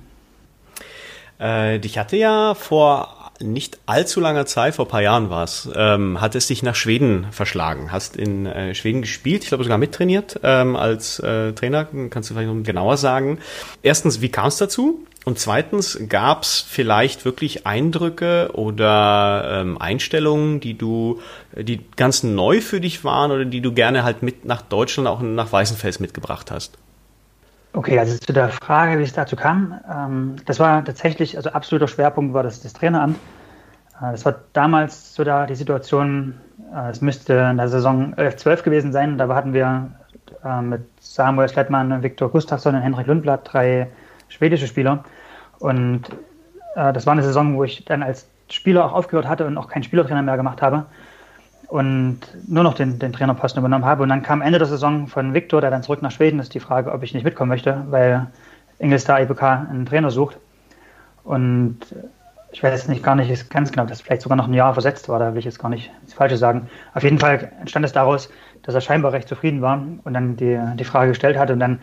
Äh, 1.37 1.79
dich 1.79 1.97
hatte 1.97 2.15
ja 2.15 2.53
vor 2.53 3.31
nicht 3.41 3.79
allzu 3.85 4.21
langer 4.21 4.45
Zeit, 4.45 4.75
vor 4.75 4.85
ein 4.85 4.89
paar 4.89 5.01
Jahren 5.01 5.29
war 5.29 5.43
es, 5.43 5.69
ähm, 5.75 6.21
hat 6.21 6.35
es 6.35 6.47
dich 6.47 6.63
nach 6.63 6.75
Schweden 6.75 7.27
verschlagen. 7.31 7.91
Hast 7.91 8.15
in 8.15 8.45
äh, 8.45 8.73
Schweden 8.75 9.01
gespielt, 9.01 9.43
ich 9.43 9.49
glaube 9.49 9.65
sogar 9.65 9.79
mittrainiert 9.79 10.39
ähm, 10.43 10.77
als 10.77 11.19
äh, 11.19 11.51
Trainer. 11.51 11.87
Kannst 12.09 12.29
du 12.29 12.33
vielleicht 12.33 12.53
noch 12.53 12.63
genauer 12.63 12.95
sagen? 12.95 13.39
Erstens, 13.83 14.21
wie 14.21 14.29
kam 14.29 14.47
es 14.47 14.57
dazu? 14.57 15.05
Und 15.23 15.37
zweitens, 15.37 15.99
gab 16.09 16.41
es 16.41 16.61
vielleicht 16.67 17.25
wirklich 17.25 17.67
Eindrücke 17.67 18.51
oder 18.53 19.61
ähm, 19.61 19.79
Einstellungen, 19.79 20.59
die 20.59 20.75
du, 20.75 21.19
die 21.55 21.85
ganz 21.95 22.23
neu 22.23 22.59
für 22.59 22.81
dich 22.81 23.03
waren 23.03 23.31
oder 23.31 23.45
die 23.45 23.61
du 23.61 23.71
gerne 23.71 24.03
halt 24.03 24.23
mit 24.23 24.45
nach 24.45 24.63
Deutschland, 24.63 25.07
auch 25.07 25.21
nach 25.21 25.51
Weißenfels 25.51 25.99
mitgebracht 25.99 26.49
hast? 26.49 26.77
Okay, 27.73 27.99
also 27.99 28.17
zu 28.17 28.33
der 28.33 28.49
Frage, 28.49 28.99
wie 28.99 29.03
es 29.03 29.13
dazu 29.13 29.35
kam, 29.35 29.79
ähm, 29.89 30.35
das 30.45 30.59
war 30.59 30.83
tatsächlich, 30.83 31.37
also 31.37 31.51
absoluter 31.51 31.87
Schwerpunkt 31.87 32.33
war 32.33 32.43
das, 32.43 32.61
das 32.61 32.73
Traineramt. 32.73 33.17
Äh, 34.01 34.11
das 34.11 34.25
war 34.25 34.35
damals 34.53 35.13
so 35.13 35.23
da 35.23 35.45
die 35.45 35.55
Situation, 35.55 36.33
äh, 36.75 36.89
es 36.89 36.99
müsste 36.99 37.33
in 37.51 37.57
der 37.57 37.69
Saison 37.69 38.15
11-12 38.15 38.63
gewesen 38.63 38.91
sein, 38.91 39.17
da 39.19 39.29
hatten 39.33 39.53
wir 39.53 39.91
äh, 40.43 40.61
mit 40.61 40.81
Samuel 40.99 41.47
Schlettmann, 41.47 42.03
Viktor 42.03 42.29
Gustafsson 42.29 42.75
und 42.75 42.81
Henrik 42.81 43.07
Lundblad 43.07 43.41
drei 43.43 43.87
schwedische 44.31 44.67
Spieler. 44.67 45.03
Und 45.59 46.09
äh, 46.75 46.93
das 46.93 47.05
war 47.05 47.13
eine 47.13 47.23
Saison, 47.23 47.55
wo 47.55 47.63
ich 47.63 47.85
dann 47.85 48.01
als 48.01 48.27
Spieler 48.49 48.85
auch 48.85 48.93
aufgehört 48.93 49.27
hatte 49.27 49.45
und 49.45 49.57
auch 49.57 49.67
keinen 49.67 49.83
Spielertrainer 49.83 50.21
mehr 50.21 50.37
gemacht 50.37 50.61
habe 50.61 50.85
und 51.67 52.19
nur 52.47 52.63
noch 52.63 52.73
den, 52.73 52.99
den 52.99 53.13
Trainerposten 53.13 53.59
übernommen 53.59 53.85
habe. 53.85 54.03
Und 54.03 54.09
dann 54.09 54.23
kam 54.23 54.41
Ende 54.41 54.59
der 54.59 54.67
Saison 54.67 55.07
von 55.07 55.33
Viktor, 55.33 55.61
der 55.61 55.71
dann 55.71 55.83
zurück 55.83 56.01
nach 56.01 56.11
Schweden 56.11 56.39
ist, 56.39 56.53
die 56.53 56.59
Frage, 56.59 56.91
ob 56.91 57.03
ich 57.03 57.13
nicht 57.13 57.23
mitkommen 57.23 57.49
möchte, 57.49 57.85
weil 57.89 58.27
Ingelstar 58.79 59.21
IBK 59.21 59.43
einen 59.43 59.85
Trainer 59.85 60.11
sucht. 60.11 60.37
Und 61.23 61.79
ich 62.51 62.61
weiß 62.61 62.73
jetzt 62.73 62.89
nicht 62.89 63.03
gar 63.03 63.15
nicht 63.15 63.49
ganz 63.49 63.71
genau, 63.71 63.85
dass 63.85 64.01
vielleicht 64.01 64.21
sogar 64.21 64.35
noch 64.35 64.47
ein 64.47 64.53
Jahr 64.53 64.73
versetzt 64.73 65.07
war, 65.07 65.19
da 65.19 65.31
will 65.31 65.39
ich 65.39 65.45
jetzt 65.45 65.59
gar 65.59 65.69
nicht 65.69 65.91
das 66.03 66.13
Falsche 66.13 66.35
sagen. 66.35 66.67
Auf 66.93 67.03
jeden 67.03 67.19
Fall 67.19 67.51
entstand 67.61 67.85
es 67.85 67.93
daraus, 67.93 68.29
dass 68.63 68.75
er 68.75 68.81
scheinbar 68.81 69.13
recht 69.13 69.29
zufrieden 69.29 69.61
war 69.61 69.81
und 70.03 70.13
dann 70.13 70.35
die, 70.35 70.59
die 70.75 70.83
Frage 70.83 71.11
gestellt 71.11 71.37
hat. 71.37 71.51
Und 71.51 71.59
dann 71.59 71.79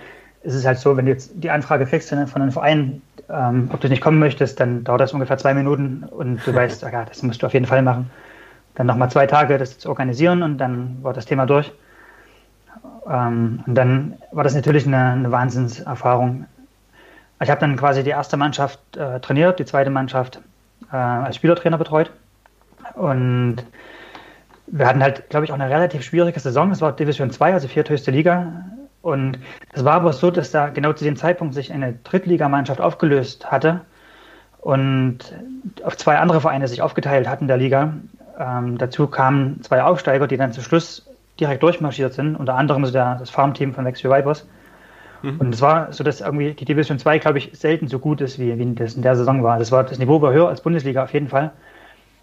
ist 0.48 0.54
es 0.54 0.66
halt 0.66 0.78
so, 0.78 0.96
wenn 0.96 1.04
du 1.04 1.12
jetzt 1.12 1.32
die 1.34 1.50
Anfrage 1.50 1.84
kriegst 1.84 2.08
von 2.08 2.18
einem 2.18 2.52
Verein, 2.52 3.02
ähm, 3.28 3.68
ob 3.70 3.80
du 3.80 3.88
nicht 3.88 4.00
kommen 4.00 4.18
möchtest, 4.18 4.58
dann 4.58 4.82
dauert 4.82 5.02
das 5.02 5.12
ungefähr 5.12 5.36
zwei 5.36 5.52
Minuten 5.52 6.04
und 6.10 6.40
du 6.46 6.54
weißt, 6.54 6.82
ja, 6.82 7.04
das 7.04 7.22
musst 7.22 7.42
du 7.42 7.46
auf 7.46 7.52
jeden 7.52 7.66
Fall 7.66 7.82
machen. 7.82 8.10
Dann 8.74 8.86
nochmal 8.86 9.10
zwei 9.10 9.26
Tage 9.26 9.58
das 9.58 9.78
zu 9.78 9.90
organisieren 9.90 10.42
und 10.42 10.56
dann 10.56 10.98
war 11.02 11.12
das 11.12 11.26
Thema 11.26 11.44
durch. 11.44 11.70
Ähm, 13.06 13.62
und 13.66 13.74
dann 13.74 14.14
war 14.32 14.42
das 14.42 14.54
natürlich 14.54 14.86
eine, 14.86 15.12
eine 15.12 15.30
Wahnsinnserfahrung. 15.30 16.46
Ich 17.42 17.50
habe 17.50 17.60
dann 17.60 17.76
quasi 17.76 18.02
die 18.02 18.10
erste 18.10 18.38
Mannschaft 18.38 18.80
äh, 18.96 19.20
trainiert, 19.20 19.58
die 19.58 19.66
zweite 19.66 19.90
Mannschaft 19.90 20.40
äh, 20.90 20.96
als 20.96 21.36
Spielertrainer 21.36 21.76
betreut. 21.76 22.10
Und 22.94 23.58
wir 24.66 24.86
hatten 24.86 25.02
halt, 25.02 25.28
glaube 25.28 25.44
ich, 25.44 25.52
auch 25.52 25.58
eine 25.58 25.68
relativ 25.68 26.02
schwierige 26.02 26.40
Saison. 26.40 26.70
Es 26.70 26.80
war 26.80 26.92
Division 26.92 27.30
2, 27.30 27.52
also 27.52 27.68
vierthöchste 27.68 28.10
Liga. 28.10 28.64
Und 29.02 29.38
es 29.72 29.84
war 29.84 29.94
aber 29.94 30.12
so, 30.12 30.30
dass 30.30 30.50
da 30.50 30.68
genau 30.68 30.92
zu 30.92 31.04
dem 31.04 31.16
Zeitpunkt 31.16 31.54
sich 31.54 31.72
eine 31.72 31.94
Drittligamannschaft 32.04 32.80
aufgelöst 32.80 33.50
hatte 33.50 33.82
und 34.60 35.18
auf 35.84 35.96
zwei 35.96 36.18
andere 36.18 36.40
Vereine 36.40 36.66
sich 36.68 36.82
aufgeteilt 36.82 37.28
hatten 37.28 37.46
der 37.46 37.56
Liga. 37.56 37.94
Ähm, 38.38 38.78
dazu 38.78 39.06
kamen 39.06 39.62
zwei 39.62 39.82
Aufsteiger, 39.82 40.26
die 40.26 40.36
dann 40.36 40.52
zum 40.52 40.62
Schluss 40.62 41.06
direkt 41.38 41.62
durchmarschiert 41.62 42.12
sind, 42.12 42.36
unter 42.36 42.54
anderem 42.54 42.84
so 42.84 42.92
der, 42.92 43.16
das 43.16 43.30
Farmteam 43.30 43.72
von 43.72 43.84
Vexio 43.84 44.10
Vipers. 44.10 44.46
Mhm. 45.22 45.40
Und 45.40 45.54
es 45.54 45.60
war 45.60 45.92
so, 45.92 46.04
dass 46.04 46.20
irgendwie 46.20 46.54
die 46.54 46.64
Division 46.64 46.98
2, 46.98 47.18
glaube 47.18 47.38
ich, 47.38 47.50
selten 47.52 47.88
so 47.88 47.98
gut 47.98 48.20
ist, 48.20 48.38
wie, 48.38 48.58
wie 48.58 48.74
das 48.74 48.94
in 48.94 49.02
der 49.02 49.16
Saison 49.16 49.42
war. 49.42 49.58
Das 49.58 49.72
war 49.72 49.84
das 49.84 49.98
Niveau 49.98 50.20
war 50.22 50.32
höher 50.32 50.48
als 50.48 50.60
Bundesliga 50.60 51.04
auf 51.04 51.12
jeden 51.12 51.28
Fall, 51.28 51.52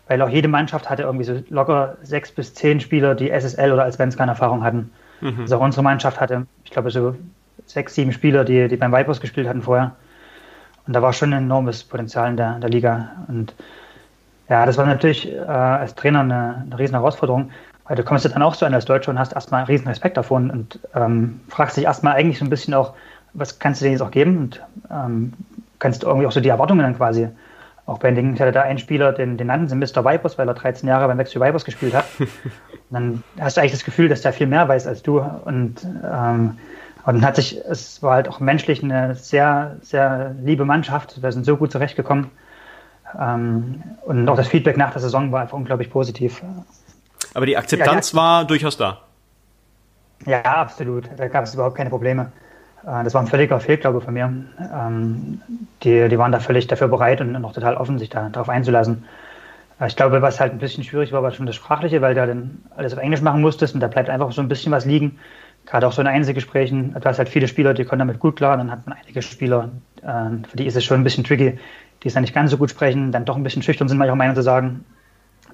weil 0.08 0.22
auch 0.22 0.30
jede 0.30 0.48
Mannschaft 0.48 0.90
hatte 0.90 1.04
irgendwie 1.04 1.26
so 1.26 1.42
locker 1.50 1.98
sechs 2.04 2.32
bis 2.32 2.54
zehn 2.54 2.80
Spieler, 2.80 3.16
die 3.16 3.32
SSL 3.32 3.72
oder 3.72 3.84
als 3.84 3.98
Erfahrung 3.98 4.64
hatten. 4.64 4.92
Mhm. 5.26 5.42
Also 5.42 5.58
auch 5.58 5.62
unsere 5.62 5.84
Mannschaft 5.84 6.22
hatte, 6.22 6.46
ich 6.64 6.72
glaube, 6.72 6.92
so 6.92 7.16
sechs, 7.66 7.96
sieben 7.96 8.12
Spieler, 8.12 8.46
die, 8.46 8.68
die 8.68 8.78
beim 8.78 8.94
Vipers 8.94 9.20
gespielt 9.20 9.48
hatten 9.48 9.64
vorher. 9.64 9.96
Und 10.86 10.94
da 10.94 11.02
war 11.02 11.14
schon 11.14 11.34
ein 11.34 11.44
enormes 11.44 11.84
Potenzial 11.84 12.30
in 12.30 12.38
der, 12.38 12.56
in 12.56 12.62
der 12.62 12.70
Liga. 12.70 13.10
Und 13.28 13.56
ja, 14.50 14.68
das 14.68 14.78
war 14.78 14.86
natürlich 14.86 15.32
äh, 15.32 15.40
als 15.40 15.96
Trainer 15.96 16.20
eine, 16.20 16.64
eine 16.64 16.78
riesen 16.78 16.94
Herausforderung, 16.94 17.50
weil 17.88 17.96
du 17.96 18.04
kommst 18.04 18.24
ja 18.24 18.32
dann 18.32 18.44
auch 18.44 18.54
so 18.54 18.68
an 18.68 18.76
als 18.76 18.86
Deutscher 18.86 19.10
und 19.10 19.18
hast 19.18 19.34
erstmal 19.34 19.62
einen 19.62 19.68
riesen 19.68 19.88
Respekt 19.88 20.16
davon 20.16 20.52
und 20.52 20.80
ähm, 20.94 21.40
fragst 21.50 21.76
dich 21.76 21.86
erstmal 21.86 22.14
eigentlich 22.14 22.38
so 22.38 22.46
ein 22.46 22.52
bisschen 22.52 22.76
auch, 22.76 22.94
was 23.34 23.58
kannst 23.58 23.82
du 23.82 23.86
denen 23.86 23.94
jetzt 23.94 24.04
auch 24.04 24.12
geben 24.12 24.38
und 24.38 24.62
ähm, 24.92 25.34
kannst 25.80 26.04
du 26.04 26.08
irgendwie 26.08 26.28
auch 26.28 26.32
so 26.32 26.40
die 26.40 26.50
Erwartungen 26.50 26.82
dann 26.82 26.96
quasi 26.96 27.30
auch 27.86 28.00
bändigen. 28.00 28.34
Ich 28.34 28.42
hatte 28.42 28.52
da 28.52 28.62
einen 28.62 28.80
Spieler, 28.80 29.12
den, 29.14 29.38
den 29.38 29.48
nannten 29.48 29.68
sie 29.68 29.76
Mr. 29.76 30.04
Vipers, 30.04 30.38
weil 30.38 30.48
er 30.48 30.56
13 30.56 30.90
Jahre 30.90 31.08
beim 31.08 31.18
Wechsel 31.18 31.42
Vipers 31.42 31.66
gespielt 31.66 31.94
hat. 31.94 32.06
Und 32.20 32.30
dann 32.90 33.24
hast 33.40 33.58
du 33.58 33.62
eigentlich 33.62 33.74
das 33.74 33.86
Gefühl, 33.86 34.10
dass 34.10 34.22
der 34.22 34.34
viel 34.34 34.48
mehr 34.48 34.68
weiß 34.68 34.88
als 34.88 35.04
du 35.04 35.20
und 35.20 35.86
ähm, 36.04 36.58
und 37.06 37.16
dann 37.16 37.26
hat 37.26 37.36
sich, 37.36 37.58
es 37.58 38.02
war 38.02 38.16
halt 38.16 38.28
auch 38.28 38.40
menschlich 38.40 38.84
eine 38.84 39.14
sehr, 39.14 39.78
sehr 39.82 40.34
liebe 40.42 40.66
Mannschaft. 40.66 41.22
Wir 41.22 41.32
sind 41.32 41.46
so 41.46 41.56
gut 41.56 41.72
zurechtgekommen. 41.72 42.32
Ähm, 43.18 43.84
und 44.06 44.28
auch 44.28 44.36
das 44.36 44.48
Feedback 44.48 44.76
nach 44.76 44.92
der 44.92 45.02
Saison 45.02 45.32
war 45.32 45.42
einfach 45.42 45.56
unglaublich 45.56 45.92
positiv. 45.92 46.42
Aber 47.36 47.46
die 47.46 47.58
Akzeptanz 47.58 48.12
ja, 48.12 48.18
ja. 48.18 48.24
war 48.24 48.46
durchaus 48.46 48.78
da. 48.78 49.02
Ja, 50.26 50.42
absolut. 50.42 51.08
Da 51.16 51.28
gab 51.28 51.44
es 51.44 51.54
überhaupt 51.54 51.78
keine 51.78 51.92
Probleme. 51.92 52.32
Äh, 52.86 53.04
das 53.04 53.14
war 53.14 53.22
ein 53.22 53.28
völliger 53.28 53.60
Fehlglaube 53.60 54.02
von 54.02 54.14
mir. 54.14 54.32
Ähm, 54.74 55.42
die, 55.84 56.08
die 56.08 56.18
waren 56.18 56.32
da 56.32 56.40
völlig 56.40 56.68
dafür 56.68 56.88
bereit 56.88 57.22
und 57.22 57.32
noch 57.32 57.54
total 57.54 57.76
offen, 57.76 58.00
sich 58.00 58.10
da 58.10 58.30
darauf 58.30 58.50
einzulassen. 58.50 59.06
Äh, 59.80 59.88
ich 59.88 59.96
glaube, 59.96 60.22
was 60.22 60.40
halt 60.40 60.54
ein 60.54 60.60
bisschen 60.60 60.84
schwierig 60.84 61.12
war, 61.12 61.24
war 61.24 61.32
schon 61.32 61.46
das 61.46 61.56
Sprachliche, 61.56 62.02
weil 62.02 62.16
du 62.16 62.26
dann 62.26 62.64
alles 62.76 62.94
auf 62.94 63.00
Englisch 63.00 63.22
machen 63.22 63.42
musstest 63.42 63.74
und 63.74 63.82
da 63.82 63.88
bleibt 63.88 64.10
einfach 64.10 64.32
so 64.32 64.42
ein 64.42 64.48
bisschen 64.48 64.72
was 64.72 64.86
liegen. 64.86 65.20
Gerade 65.66 65.88
auch 65.88 65.92
so 65.92 66.02
in 66.02 66.08
Einzelgesprächen. 66.08 66.94
Du 66.94 67.06
hast 67.06 67.18
halt 67.18 67.30
viele 67.30 67.48
Spieler, 67.48 67.74
die 67.74 67.86
können 67.86 68.00
damit 68.00 68.20
gut 68.20 68.36
klar. 68.36 68.56
Dann 68.58 68.70
hat 68.70 68.86
man 68.86 68.98
einige 69.02 69.22
Spieler, 69.22 69.72
äh, 70.04 70.48
für 70.48 70.58
die 70.58 70.66
ist 70.66 70.76
es 70.76 70.84
schon 70.84 71.00
ein 71.02 71.04
bisschen 71.04 71.24
tricky, 71.24 71.58
die 72.04 72.08
es 72.08 72.14
dann 72.14 72.22
nicht 72.22 72.36
ganz 72.36 72.52
so 72.52 72.58
gut 72.58 72.70
sprechen, 72.70 73.12
dann 73.12 73.26
doch 73.26 73.36
ein 73.36 73.44
bisschen 73.44 73.64
schüchtern 73.64 73.88
sind, 73.88 73.98
manchmal 73.98 74.18
Meinung 74.18 74.36
zu 74.36 74.44
sagen. 74.44 74.86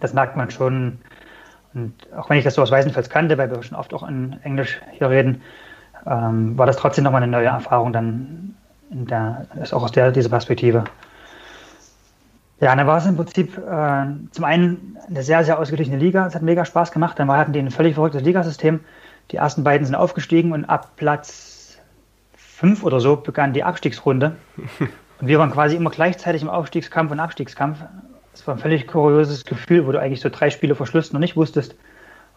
Das 0.02 0.14
merkt 0.14 0.36
man 0.36 0.50
schon. 0.50 1.00
Und 1.74 1.94
auch 2.18 2.30
wenn 2.30 2.38
ich 2.38 2.44
das 2.44 2.56
so 2.56 2.62
aus 2.62 2.72
Weißenfels 2.72 3.10
kannte, 3.10 3.38
weil 3.38 3.50
wir 3.50 3.64
schon 3.64 3.78
oft 3.78 3.94
auch 3.94 4.06
in 4.06 4.36
Englisch 4.44 4.82
hier 4.98 5.10
reden, 5.10 5.42
ähm, 6.05 6.58
war 6.58 6.65
das 6.65 6.77
trotzdem 6.77 7.03
nochmal 7.03 7.24
eine 7.24 7.31
neue 7.31 7.48
Erfahrung 7.48 7.93
dann 7.93 8.55
in 8.89 9.05
der, 9.05 9.48
ist 9.62 9.74
auch 9.74 9.84
aus 9.84 9.91
der, 9.91 10.12
dieser 10.12 10.29
Perspektive. 10.29 10.84
Ja, 12.60 12.75
dann 12.75 12.86
war 12.86 12.98
es 12.98 13.05
im 13.08 13.15
Prinzip 13.15 13.58
äh, 13.58 14.05
zum 14.31 14.46
einen 14.46 14.98
eine 15.08 15.24
sehr, 15.24 15.43
sehr 15.43 15.58
ausgeglichene 15.58 15.98
Liga. 15.98 16.27
Es 16.27 16.36
hat 16.36 16.43
mega 16.43 16.63
Spaß 16.63 16.91
gemacht. 16.91 17.17
Dann 17.17 17.31
hatten 17.31 17.53
die 17.53 17.60
ein 17.60 17.72
völlig 17.72 17.96
verrücktes 17.96 18.22
Ligasystem. 18.22 18.81
Die 19.31 19.38
ersten 19.38 19.63
beiden 19.63 19.86
sind 19.86 19.96
aufgestiegen 19.96 20.51
und 20.51 20.65
ab 20.65 20.91
Platz 20.96 21.79
fünf 22.36 22.84
oder 22.84 23.00
so 23.00 23.15
begann 23.15 23.53
die 23.53 23.63
Abstiegsrunde. 23.63 24.36
Und 25.20 25.27
wir 25.27 25.38
waren 25.38 25.51
quasi 25.51 25.75
immer 25.75 25.91
gleichzeitig 25.91 26.41
im 26.41 26.50
Aufstiegskampf 26.50 27.12
und 27.12 27.20
Abstiegskampf. 27.20 27.77
Es 28.34 28.48
war 28.48 28.55
ein 28.55 28.60
völlig 28.60 28.88
kurioses 28.88 29.46
Gefühl, 29.46 29.86
wo 29.86 29.91
du 29.91 30.00
eigentlich 30.00 30.20
so 30.20 30.29
drei 30.29 30.50
Spiele 30.50 30.74
vor 30.74 30.88
Schluss 30.88 31.13
noch 31.13 31.20
nicht 31.20 31.36
wusstest, 31.36 31.75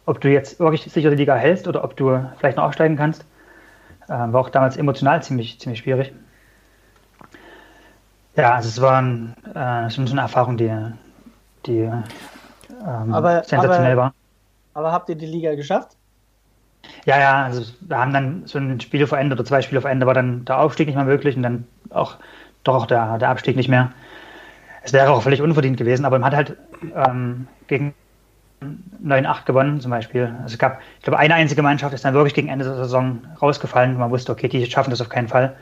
ob 0.04 0.20
du 0.20 0.28
jetzt 0.28 0.60
wirklich 0.60 0.82
sicher 0.82 1.08
die 1.08 1.16
Liga 1.16 1.34
hältst 1.34 1.66
oder 1.66 1.82
ob 1.82 1.96
du 1.96 2.28
vielleicht 2.36 2.58
noch 2.58 2.64
aufsteigen 2.64 2.96
kannst. 2.96 3.24
Äh, 4.08 4.12
war 4.32 4.40
auch 4.40 4.50
damals 4.50 4.76
emotional 4.76 5.22
ziemlich, 5.22 5.58
ziemlich 5.60 5.80
schwierig. 5.80 6.12
Ja, 8.36 8.54
also 8.54 8.68
es 8.68 8.80
war 8.80 9.00
ein, 9.00 9.34
äh, 9.54 9.90
schon 9.90 10.06
so 10.06 10.12
eine 10.12 10.22
Erfahrung, 10.22 10.56
die, 10.56 10.74
die 11.66 11.80
ähm, 11.80 13.14
aber, 13.14 13.44
sensationell 13.44 13.92
aber, 13.92 14.02
war. 14.02 14.14
Aber 14.74 14.92
habt 14.92 15.08
ihr 15.08 15.14
die 15.14 15.26
Liga 15.26 15.54
geschafft? 15.54 15.96
Ja, 17.06 17.18
ja, 17.18 17.44
also 17.44 17.62
wir 17.80 17.96
haben 17.96 18.12
dann 18.12 18.42
so 18.46 18.58
ein 18.58 18.80
Spiel 18.80 19.06
verändert 19.06 19.38
oder 19.38 19.48
zwei 19.48 19.62
Spiele 19.62 19.80
verändert, 19.80 20.06
war 20.06 20.14
dann 20.14 20.44
der 20.44 20.58
Aufstieg 20.58 20.86
nicht 20.86 20.96
mehr 20.96 21.04
möglich 21.04 21.36
und 21.36 21.42
dann 21.42 21.66
auch 21.90 22.16
doch 22.64 22.74
auch 22.74 22.86
der, 22.86 23.18
der 23.18 23.28
Abstieg 23.28 23.56
nicht 23.56 23.68
mehr. 23.68 23.92
es 24.82 24.92
wäre 24.92 25.10
auch 25.10 25.22
völlig 25.22 25.40
unverdient 25.40 25.76
gewesen, 25.76 26.04
aber 26.04 26.18
man 26.18 26.32
hat 26.32 26.36
halt 26.36 26.56
ähm, 26.94 27.46
gegen 27.68 27.94
9-8 29.04 29.44
gewonnen 29.44 29.80
zum 29.80 29.90
Beispiel. 29.90 30.34
Also 30.42 30.54
es 30.54 30.58
gab, 30.58 30.80
ich 30.98 31.04
glaube, 31.04 31.18
eine 31.18 31.34
einzige 31.34 31.62
Mannschaft 31.62 31.94
ist 31.94 32.04
dann 32.04 32.14
wirklich 32.14 32.34
gegen 32.34 32.48
Ende 32.48 32.64
der 32.64 32.76
Saison 32.76 33.20
rausgefallen. 33.40 33.98
Man 33.98 34.10
wusste, 34.10 34.32
okay, 34.32 34.48
die 34.48 34.64
schaffen 34.66 34.90
das 34.90 35.00
auf 35.00 35.08
keinen 35.08 35.28
Fall. 35.28 35.54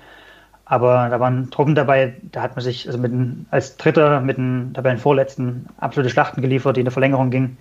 Aber 0.65 1.09
da 1.11 1.21
waren 1.21 1.51
Truppen 1.51 1.75
dabei, 1.75 2.15
da 2.23 2.43
hat 2.43 2.57
man 2.57 2.65
sich 2.65 2.87
also 2.87 2.99
mit 2.99 3.13
als 3.51 3.77
Dritter 3.77 4.21
mit 4.21 4.39
den 4.39 4.73
Tabellenvorletzten 4.75 5.67
absolute 5.79 6.11
Schlachten 6.11 6.41
geliefert, 6.41 6.77
die 6.77 6.81
in 6.81 6.87
der 6.87 6.93
Verlängerung 6.93 7.31
gingen. 7.31 7.59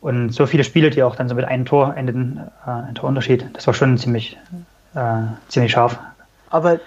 Und 0.00 0.30
so 0.30 0.46
viele 0.46 0.64
Spiele, 0.64 0.90
die 0.90 1.02
auch 1.02 1.14
dann 1.14 1.28
so 1.28 1.34
mit 1.34 1.44
einem 1.44 1.64
Tor 1.64 1.94
endeten, 1.96 2.40
äh, 2.66 2.70
ein 2.70 2.94
Torunterschied. 2.96 3.50
Das 3.52 3.66
war 3.68 3.74
schon 3.74 3.98
ziemlich, 3.98 4.36
äh, 4.94 5.22
ziemlich 5.48 5.72
scharf. 5.72 5.98
Aber 6.50 6.80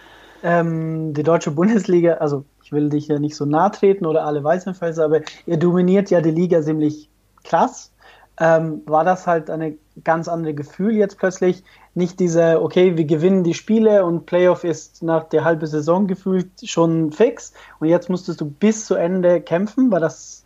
ähm, 0.43 1.13
die 1.13 1.23
deutsche 1.23 1.51
Bundesliga, 1.51 2.15
also 2.15 2.43
ich 2.63 2.73
will 2.73 2.89
dich 2.89 3.07
ja 3.07 3.17
nicht 3.17 3.35
so 3.35 3.45
nahe 3.45 3.71
treten 3.71 4.05
oder 4.05 4.25
alle 4.25 4.43
Weißenfels, 4.43 4.99
aber 4.99 5.21
ihr 5.45 5.57
dominiert 5.57 6.09
ja 6.09 6.19
die 6.19 6.31
Liga 6.31 6.61
ziemlich 6.61 7.09
krass. 7.45 7.91
Ähm, 8.37 8.81
war 8.85 9.05
das 9.05 9.27
halt 9.27 9.49
eine 9.49 9.75
ganz 10.03 10.27
andere 10.27 10.53
Gefühl 10.53 10.95
jetzt 10.95 11.17
plötzlich? 11.17 11.63
Nicht 11.93 12.19
diese, 12.19 12.61
okay, 12.61 12.97
wir 12.97 13.05
gewinnen 13.05 13.45
die 13.45 13.53
Spiele 13.53 14.03
und 14.03 14.25
Playoff 14.25 14.65
ist 14.65 15.01
nach 15.01 15.23
der 15.29 15.45
halben 15.45 15.65
Saison 15.65 16.07
gefühlt 16.07 16.49
schon 16.65 17.13
fix 17.13 17.53
und 17.79 17.87
jetzt 17.87 18.09
musstest 18.09 18.41
du 18.41 18.45
bis 18.45 18.85
zu 18.85 18.95
Ende 18.95 19.39
kämpfen? 19.39 19.89
War 19.91 20.01
das, 20.01 20.43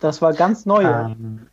das 0.00 0.20
war 0.20 0.34
ganz 0.34 0.66
neu? 0.66 0.82
Ähm, 0.82 1.46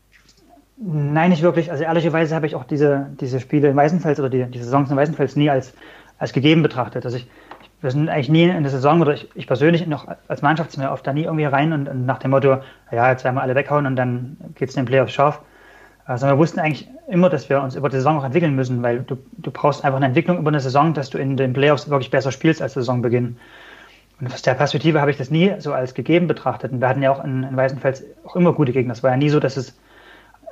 nein, 0.76 1.30
nicht 1.30 1.42
wirklich. 1.42 1.72
Also 1.72 1.86
ehrlicherweise 1.86 2.36
habe 2.36 2.48
ich 2.48 2.56
auch 2.56 2.66
diese, 2.66 3.08
diese 3.22 3.40
Spiele 3.40 3.70
in 3.70 3.78
Weißenfels 3.78 4.20
oder 4.20 4.30
die, 4.30 4.44
die 4.44 4.62
Saisons 4.62 4.92
in 4.92 4.98
Weißenfels 4.98 5.38
nie 5.38 5.50
als, 5.50 5.72
als 6.20 6.34
gegeben 6.34 6.64
betrachtet. 6.64 7.06
Also 7.06 7.16
ich, 7.16 7.28
wir 7.82 7.92
sind 7.92 8.10
eigentlich 8.10 8.30
nie 8.30 8.44
in 8.46 8.64
der 8.64 8.72
Saison 8.72 9.02
oder 9.02 9.14
ich, 9.14 9.28
ich 9.36 9.46
persönlich 9.46 9.86
noch 9.86 10.08
als 10.28 10.42
Mannschaftsmehr 10.42 10.92
oft 10.92 11.06
da 11.06 11.14
nie 11.14 11.24
irgendwie 11.24 11.46
rein 11.46 11.74
und, 11.74 11.88
und, 11.88 12.06
nach 12.06 12.18
dem 12.18 12.32
Motto, 12.32 12.58
ja, 12.92 13.12
jetzt 13.12 13.24
werden 13.24 13.36
wir 13.36 13.42
alle 13.42 13.56
weghauen 13.56 13.86
und 13.86 13.96
dann 13.96 14.38
geht 14.56 14.70
es 14.70 14.76
in 14.76 14.82
den 14.82 14.88
Playoffs 14.88 15.14
scharf. 15.14 15.42
Also 16.06 16.26
wir 16.26 16.38
wussten 16.38 16.60
eigentlich 16.60 16.88
immer, 17.08 17.30
dass 17.30 17.50
wir 17.50 17.62
uns 17.62 17.76
über 17.76 17.90
die 17.90 17.98
Saison 17.98 18.18
auch 18.18 18.24
entwickeln 18.24 18.56
müssen, 18.56 18.82
weil 18.82 19.02
du, 19.02 19.18
du 19.38 19.52
brauchst 19.52 19.84
einfach 19.84 19.98
eine 19.98 20.06
Entwicklung 20.08 20.40
über 20.40 20.48
eine 20.48 20.62
Saison, 20.62 20.94
dass 20.94 21.10
du 21.10 21.18
in 21.18 21.38
den 21.38 21.54
Playoffs 21.54 21.90
wirklich 21.90 22.10
besser 22.10 22.32
spielst 22.32 22.62
als 22.62 22.74
Saisonbeginn. 22.74 23.38
Und 24.20 24.34
aus 24.34 24.42
der 24.42 24.56
Perspektive 24.56 25.00
habe 25.00 25.12
ich 25.12 25.18
das 25.18 25.30
nie 25.30 25.54
so 25.60 25.74
als 25.74 25.94
gegeben 25.94 26.28
betrachtet. 26.28 26.72
Und 26.72 26.82
wir 26.82 26.88
hatten 26.88 27.04
ja 27.04 27.12
auch 27.12 27.24
in, 27.24 27.44
in 27.44 27.56
Weißenfels 27.56 28.04
auch 28.26 28.36
immer 28.36 28.54
gute 28.54 28.72
Gegner. 28.72 28.94
Es 28.94 29.04
war 29.04 29.12
ja 29.12 29.18
nie 29.18 29.30
so, 29.30 29.40
dass 29.40 29.58
es, 29.58 29.78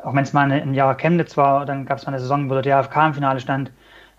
auch 0.03 0.13
wenn 0.13 0.24
es 0.24 0.34
mal 0.34 0.51
ein 0.51 0.74
Jahr 0.74 0.96
Chemnitz 0.96 1.36
war, 1.38 1.65
dann 1.65 1.86
gab 1.86 1.98
es 1.98 2.05
mal 2.05 2.12
eine 2.12 2.20
Saison, 2.20 2.50
wo 2.50 2.53
der 2.60 2.84
DFK 2.84 3.08
im 3.08 3.13
Finale 3.15 3.39
stand, 3.39 3.72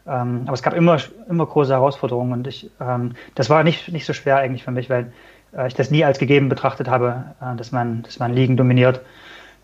ähm, 0.08 0.42
aber 0.46 0.54
es 0.54 0.62
gab 0.62 0.74
immer, 0.74 0.98
immer 1.28 1.46
große 1.46 1.72
Herausforderungen 1.72 2.32
und 2.32 2.46
ich, 2.46 2.70
ähm, 2.80 3.14
das 3.34 3.50
war 3.50 3.64
nicht, 3.64 3.90
nicht 3.90 4.06
so 4.06 4.12
schwer 4.12 4.36
eigentlich 4.36 4.64
für 4.64 4.70
mich, 4.70 4.88
weil 4.88 5.12
äh, 5.56 5.66
ich 5.66 5.74
das 5.74 5.90
nie 5.90 6.04
als 6.04 6.18
gegeben 6.18 6.48
betrachtet 6.48 6.88
habe, 6.88 7.24
äh, 7.40 7.56
dass, 7.56 7.72
man, 7.72 8.02
dass 8.02 8.18
man 8.18 8.32
Ligen 8.32 8.56
dominiert. 8.56 9.00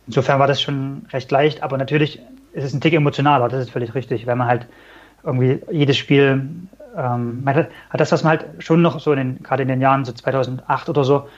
Insofern 0.06 0.40
war 0.40 0.48
das 0.48 0.60
schon 0.60 1.06
recht 1.12 1.30
leicht, 1.30 1.62
aber 1.62 1.78
natürlich 1.78 2.20
ist 2.52 2.64
es 2.64 2.74
ein 2.74 2.80
Tick 2.80 2.92
emotionaler, 2.92 3.48
das 3.48 3.62
ist 3.62 3.70
völlig 3.70 3.94
richtig, 3.94 4.26
weil 4.26 4.36
man 4.36 4.48
halt 4.48 4.66
irgendwie 5.22 5.60
jedes 5.70 5.96
Spiel, 5.96 6.48
ähm, 6.96 7.44
man 7.44 7.54
hat, 7.54 7.68
hat 7.90 8.00
das, 8.00 8.10
was 8.10 8.24
man 8.24 8.38
halt 8.38 8.46
schon 8.58 8.82
noch 8.82 8.98
so 8.98 9.12
in 9.12 9.18
den, 9.18 9.42
gerade 9.42 9.62
in 9.62 9.68
den 9.68 9.80
Jahren 9.80 10.04
so 10.04 10.12
2008 10.12 10.88
oder 10.88 11.04
so, 11.04 11.28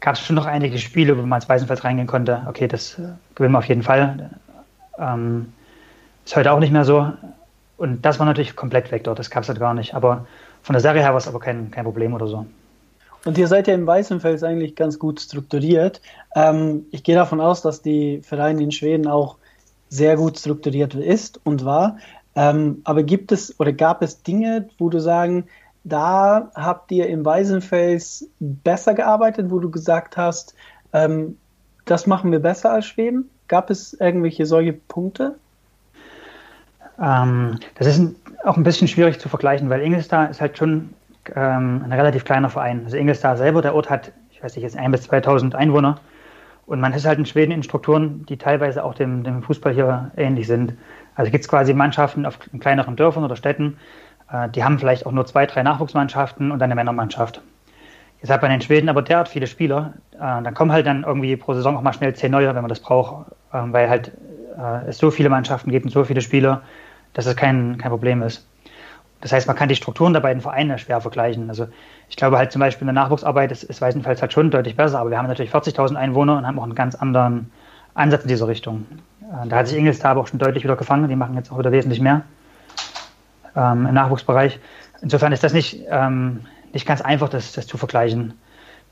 gab 0.00 0.14
es 0.14 0.20
schon 0.20 0.36
noch 0.36 0.46
einige 0.46 0.78
Spiele, 0.78 1.16
wo 1.16 1.22
man 1.22 1.34
als 1.34 1.48
Weißenfels 1.48 1.84
reingehen 1.84 2.08
konnte. 2.08 2.42
Okay, 2.48 2.66
das 2.66 2.98
äh, 2.98 3.12
gewinnen 3.34 3.54
wir 3.54 3.58
auf 3.58 3.66
jeden 3.66 3.82
Fall. 3.82 4.30
Ähm, 4.98 5.52
ist 6.24 6.36
heute 6.36 6.52
auch 6.52 6.58
nicht 6.58 6.72
mehr 6.72 6.84
so. 6.84 7.12
Und 7.80 8.02
das 8.02 8.18
war 8.18 8.26
natürlich 8.26 8.56
komplett 8.56 8.92
weg 8.92 9.04
dort, 9.04 9.18
das 9.18 9.30
gab 9.30 9.42
es 9.42 9.48
halt 9.48 9.58
gar 9.58 9.72
nicht. 9.72 9.94
Aber 9.94 10.26
von 10.60 10.74
der 10.74 10.82
Serie 10.82 11.00
her 11.00 11.12
war 11.12 11.16
es 11.16 11.26
aber 11.26 11.40
kein, 11.40 11.70
kein 11.70 11.84
Problem 11.84 12.12
oder 12.12 12.26
so. 12.26 12.44
Und 13.24 13.38
ihr 13.38 13.48
seid 13.48 13.68
ja 13.68 13.74
im 13.74 13.86
Weißenfels 13.86 14.42
eigentlich 14.42 14.76
ganz 14.76 14.98
gut 14.98 15.18
strukturiert. 15.18 16.02
Ähm, 16.36 16.84
ich 16.90 17.04
gehe 17.04 17.14
davon 17.14 17.40
aus, 17.40 17.62
dass 17.62 17.80
die 17.80 18.20
Vereine 18.20 18.62
in 18.62 18.70
Schweden 18.70 19.06
auch 19.06 19.36
sehr 19.88 20.16
gut 20.16 20.38
strukturiert 20.38 20.94
ist 20.94 21.40
und 21.44 21.64
war. 21.64 21.96
Ähm, 22.34 22.82
aber 22.84 23.02
gibt 23.02 23.32
es 23.32 23.58
oder 23.58 23.72
gab 23.72 24.02
es 24.02 24.22
Dinge, 24.22 24.68
wo 24.76 24.90
du 24.90 25.00
sagen, 25.00 25.46
da 25.82 26.50
habt 26.54 26.92
ihr 26.92 27.08
im 27.08 27.24
Weißenfels 27.24 28.28
besser 28.40 28.92
gearbeitet, 28.92 29.50
wo 29.50 29.58
du 29.58 29.70
gesagt 29.70 30.18
hast, 30.18 30.54
ähm, 30.92 31.38
das 31.86 32.06
machen 32.06 32.30
wir 32.30 32.40
besser 32.40 32.72
als 32.72 32.84
Schweden? 32.84 33.30
Gab 33.48 33.70
es 33.70 33.94
irgendwelche 33.94 34.44
solche 34.44 34.74
Punkte? 34.74 35.36
Ähm, 37.00 37.58
das 37.76 37.86
ist 37.86 37.98
ein, 37.98 38.16
auch 38.44 38.56
ein 38.56 38.62
bisschen 38.62 38.88
schwierig 38.88 39.18
zu 39.18 39.28
vergleichen, 39.28 39.70
weil 39.70 39.80
Ingelstar 39.80 40.30
ist 40.30 40.40
halt 40.40 40.58
schon 40.58 40.90
ähm, 41.34 41.82
ein 41.84 41.92
relativ 41.92 42.24
kleiner 42.24 42.50
Verein. 42.50 42.82
Also 42.84 42.96
Ingelstar 42.96 43.36
selber, 43.36 43.62
der 43.62 43.74
Ort 43.74 43.90
hat, 43.90 44.12
ich 44.30 44.42
weiß 44.42 44.56
nicht, 44.56 44.62
jetzt 44.62 44.78
1.000 44.78 44.90
bis 44.90 45.10
2.000 45.10 45.54
Einwohner. 45.54 45.98
Und 46.66 46.80
man 46.80 46.92
ist 46.92 47.06
halt 47.06 47.18
in 47.18 47.26
Schweden 47.26 47.52
in 47.52 47.62
Strukturen, 47.62 48.24
die 48.26 48.36
teilweise 48.36 48.84
auch 48.84 48.94
dem, 48.94 49.24
dem 49.24 49.42
Fußball 49.42 49.72
hier 49.72 50.10
ähnlich 50.16 50.46
sind. 50.46 50.74
Also 51.16 51.30
gibt 51.30 51.42
es 51.42 51.48
quasi 51.48 51.74
Mannschaften 51.74 52.26
auf 52.26 52.38
kleineren 52.60 52.96
Dörfern 52.96 53.24
oder 53.24 53.36
Städten, 53.36 53.76
äh, 54.32 54.48
die 54.48 54.64
haben 54.64 54.78
vielleicht 54.78 55.06
auch 55.06 55.12
nur 55.12 55.26
zwei, 55.26 55.46
drei 55.46 55.62
Nachwuchsmannschaften 55.62 56.50
und 56.50 56.62
eine 56.62 56.74
Männermannschaft. 56.74 57.42
Jetzt 58.20 58.30
hat 58.30 58.42
man 58.42 58.50
in 58.50 58.60
Schweden 58.60 58.88
aber 58.88 59.02
derart 59.02 59.28
viele 59.28 59.46
Spieler, 59.46 59.94
äh, 60.14 60.18
dann 60.18 60.54
kommen 60.54 60.72
halt 60.72 60.86
dann 60.86 61.04
irgendwie 61.04 61.36
pro 61.36 61.54
Saison 61.54 61.76
auch 61.76 61.82
mal 61.82 61.92
schnell 61.92 62.14
zehn 62.14 62.30
neue, 62.30 62.48
wenn 62.48 62.62
man 62.62 62.68
das 62.68 62.80
braucht, 62.80 63.32
äh, 63.52 63.58
weil 63.64 63.88
halt 63.88 64.12
äh, 64.58 64.88
es 64.88 64.98
so 64.98 65.10
viele 65.10 65.28
Mannschaften 65.28 65.70
gibt 65.70 65.86
und 65.86 65.92
so 65.92 66.04
viele 66.04 66.20
Spieler, 66.20 66.62
dass 67.14 67.26
es 67.26 67.36
kein, 67.36 67.78
kein 67.78 67.90
Problem 67.90 68.22
ist. 68.22 68.46
Das 69.20 69.32
heißt, 69.32 69.46
man 69.46 69.56
kann 69.56 69.68
die 69.68 69.76
Strukturen 69.76 70.12
der 70.12 70.20
beiden 70.20 70.40
Vereine 70.40 70.78
schwer 70.78 71.00
vergleichen. 71.00 71.50
Also 71.50 71.68
ich 72.08 72.16
glaube 72.16 72.38
halt 72.38 72.52
zum 72.52 72.60
Beispiel 72.60 72.88
in 72.88 72.94
der 72.94 73.02
Nachwuchsarbeit 73.04 73.52
ist, 73.52 73.64
ist 73.64 73.80
Weißenfels 73.80 74.22
halt 74.22 74.32
schon 74.32 74.50
deutlich 74.50 74.76
besser, 74.76 74.98
aber 74.98 75.10
wir 75.10 75.18
haben 75.18 75.26
natürlich 75.26 75.52
40.000 75.52 75.96
Einwohner 75.96 76.38
und 76.38 76.46
haben 76.46 76.58
auch 76.58 76.64
einen 76.64 76.74
ganz 76.74 76.94
anderen 76.94 77.50
Ansatz 77.94 78.22
in 78.22 78.28
dieser 78.28 78.48
Richtung. 78.48 78.86
Äh, 79.20 79.48
da 79.48 79.56
hat 79.56 79.68
sich 79.68 79.76
Ingelstar 79.76 80.12
aber 80.12 80.22
auch 80.22 80.26
schon 80.26 80.38
deutlich 80.38 80.64
wieder 80.64 80.76
gefangen, 80.76 81.08
die 81.08 81.16
machen 81.16 81.36
jetzt 81.36 81.52
auch 81.52 81.58
wieder 81.58 81.72
wesentlich 81.72 82.00
mehr 82.00 82.22
ähm, 83.56 83.86
im 83.86 83.94
Nachwuchsbereich. 83.94 84.58
Insofern 85.02 85.32
ist 85.32 85.44
das 85.44 85.52
nicht, 85.52 85.84
ähm, 85.88 86.40
nicht 86.72 86.86
ganz 86.86 87.00
einfach, 87.00 87.28
das, 87.28 87.52
das 87.52 87.66
zu 87.66 87.76
vergleichen. 87.76 88.34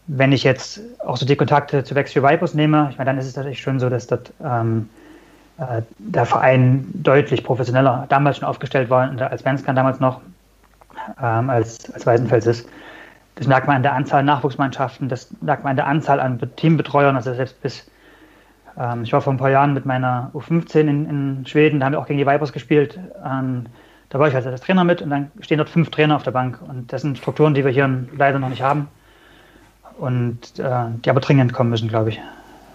Wenn 0.07 0.33
ich 0.33 0.43
jetzt 0.43 0.81
auch 1.05 1.17
so 1.17 1.27
die 1.27 1.37
Kontakte 1.37 1.85
zu 1.85 1.95
Vexio 1.95 2.23
Vipers 2.23 2.55
nehme, 2.55 2.89
ich 2.91 2.99
meine, 2.99 3.11
dann 3.11 3.19
ist 3.19 3.27
es 3.27 3.37
natürlich 3.37 3.61
schon 3.61 3.79
so, 3.79 3.89
dass 3.89 4.07
dort 4.07 4.33
ähm, 4.43 4.89
äh, 5.59 5.83
der 5.99 6.25
Verein 6.25 6.87
deutlich 6.95 7.43
professioneller 7.43 8.07
damals 8.09 8.39
schon 8.39 8.49
aufgestellt 8.49 8.91
war, 8.91 9.11
als 9.31 9.45
Wenskan 9.45 9.75
damals 9.75 9.99
noch, 9.99 10.21
ähm, 11.21 11.51
als, 11.51 11.93
als 11.93 12.07
Weißenfels 12.07 12.47
ist. 12.47 12.69
Das 13.35 13.47
merkt 13.47 13.67
man 13.67 13.77
an 13.77 13.83
der 13.83 13.95
Anzahl 13.95 14.23
Nachwuchsmannschaften, 14.23 15.09
das 15.09 15.29
merkt 15.41 15.65
man 15.65 15.71
an 15.71 15.77
der 15.77 15.87
Anzahl 15.87 16.21
an 16.21 16.41
Teambetreuern, 16.57 17.17
also 17.17 17.35
selbst 17.35 17.61
bis, 17.61 17.91
ähm, 18.79 19.03
ich 19.03 19.13
war 19.13 19.21
vor 19.21 19.33
ein 19.33 19.37
paar 19.37 19.51
Jahren 19.51 19.75
mit 19.75 19.85
meiner 19.85 20.31
U15 20.33 20.81
in, 20.81 21.09
in 21.09 21.47
Schweden, 21.47 21.81
da 21.81 21.87
haben 21.87 21.93
wir 21.93 22.01
auch 22.01 22.07
gegen 22.07 22.19
die 22.19 22.27
Vipers 22.27 22.53
gespielt, 22.53 22.99
ähm, 23.25 23.67
da 24.11 24.19
war 24.19 24.29
ich 24.29 24.35
also 24.35 24.49
als 24.51 24.61
Trainer 24.61 24.85
mit 24.85 25.03
und 25.03 25.11
dann 25.11 25.31
stehen 25.41 25.59
dort 25.59 25.71
fünf 25.71 25.91
Trainer 25.91 26.17
auf 26.17 26.23
der 26.23 26.31
Bank 26.31 26.61
und 26.67 26.93
das 26.93 27.03
sind 27.03 27.19
Strukturen, 27.19 27.55
die 27.55 27.65
wir 27.65 27.73
hier 27.73 28.07
leider 28.17 28.39
noch 28.39 28.49
nicht 28.49 28.63
haben 28.63 28.89
und 29.99 30.59
äh, 30.59 30.87
die 31.05 31.11
aber 31.11 31.21
dringend 31.21 31.53
kommen 31.53 31.71
müssen, 31.71 31.89
glaube 31.89 32.11
ich. 32.11 32.21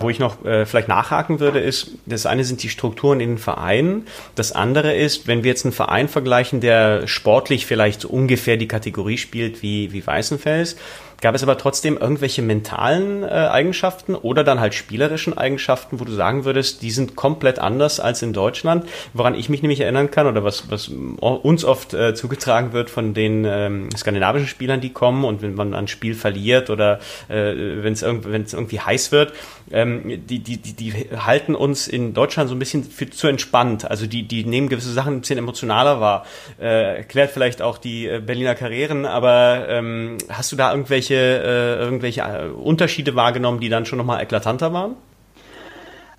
Wo 0.04 0.10
ich 0.10 0.20
noch 0.20 0.44
äh, 0.46 0.66
vielleicht 0.66 0.88
nachhaken 0.88 1.40
würde, 1.40 1.60
ist, 1.60 1.92
das 2.06 2.26
eine 2.26 2.44
sind 2.44 2.62
die 2.62 2.70
Strukturen 2.70 3.20
in 3.20 3.30
den 3.30 3.38
Vereinen. 3.38 4.06
Das 4.36 4.52
andere 4.52 4.94
ist, 4.94 5.28
wenn 5.28 5.44
wir 5.44 5.50
jetzt 5.50 5.66
einen 5.66 5.74
Verein 5.74 6.10
vergleichen, 6.10 6.60
der 6.60 7.08
sportlich 7.08 7.66
vielleicht 7.66 8.06
ungefähr 8.06 8.58
die 8.58 8.68
Kategorie 8.68 9.18
spielt 9.18 9.62
wie, 9.62 9.94
wie 9.94 10.06
Weißenfels, 10.06 10.76
Gab 11.24 11.36
es 11.36 11.44
aber 11.44 11.58
trotzdem 11.58 11.98
irgendwelche 11.98 12.42
mentalen 12.42 13.24
äh, 13.24 13.28
Eigenschaften 13.28 14.14
oder 14.14 14.44
dann 14.44 14.60
halt 14.60 14.74
spielerischen 14.74 15.38
Eigenschaften, 15.38 16.02
wo 16.02 16.04
du 16.04 16.12
sagen 16.12 16.44
würdest, 16.44 16.82
die 16.82 16.92
sind 16.92 17.16
komplett 17.16 17.60
anders 17.60 18.02
als 18.02 18.22
in 18.22 18.34
Deutschland? 18.34 18.86
Woran 19.14 19.34
ich 19.34 19.48
mich 19.48 19.62
nämlich 19.62 19.80
erinnern 19.80 20.12
kann 20.12 20.28
oder 20.28 20.44
was, 20.44 20.70
was 20.70 20.90
uns 20.90 21.64
oft 21.64 21.94
äh, 21.94 22.14
zugetragen 22.14 22.74
wird 22.74 22.90
von 22.90 23.14
den 23.14 23.46
ähm, 23.48 23.88
skandinavischen 23.96 24.50
Spielern, 24.50 24.82
die 24.82 24.90
kommen 24.90 25.24
und 25.24 25.42
wenn 25.42 25.56
man 25.56 25.74
ein 25.74 25.88
Spiel 25.88 26.14
verliert 26.14 26.70
oder 26.70 27.00
äh, 27.30 27.54
wenn 27.56 27.94
es 27.94 28.02
irgendwie 28.04 28.82
heiß 28.82 29.14
wird, 29.14 29.32
ähm, 29.72 30.26
die, 30.28 30.40
die, 30.40 30.58
die, 30.58 30.74
die 30.74 30.94
halten 31.18 31.56
uns 31.56 31.88
in 31.88 32.14
Deutschland 32.14 32.50
so 32.50 32.56
ein 32.56 32.60
bisschen 32.60 32.84
für, 32.84 33.10
zu 33.10 33.28
entspannt. 33.28 33.90
Also 33.90 34.08
die, 34.08 34.24
die 34.24 34.46
nehmen 34.46 34.70
gewisse 34.70 34.92
Sachen 34.92 35.16
ein 35.16 35.22
bisschen 35.22 35.38
emotionaler 35.38 36.00
wahr. 36.00 36.26
Äh, 36.60 36.98
erklärt 36.98 37.32
vielleicht 37.32 37.62
auch 37.62 37.78
die 37.78 38.08
äh, 38.08 38.20
Berliner 38.20 38.56
Karrieren, 38.56 39.06
aber 39.06 39.68
ähm, 39.70 40.18
hast 40.30 40.52
du 40.52 40.56
da 40.56 40.72
irgendwelche, 40.72 41.16
äh, 41.16 41.84
irgendwelche 41.84 42.22
äh, 42.22 42.48
Unterschiede 42.50 43.16
wahrgenommen, 43.16 43.60
die 43.60 43.70
dann 43.70 43.86
schon 43.86 43.98
nochmal 43.98 44.22
eklatanter 44.22 44.74
waren? 44.74 44.96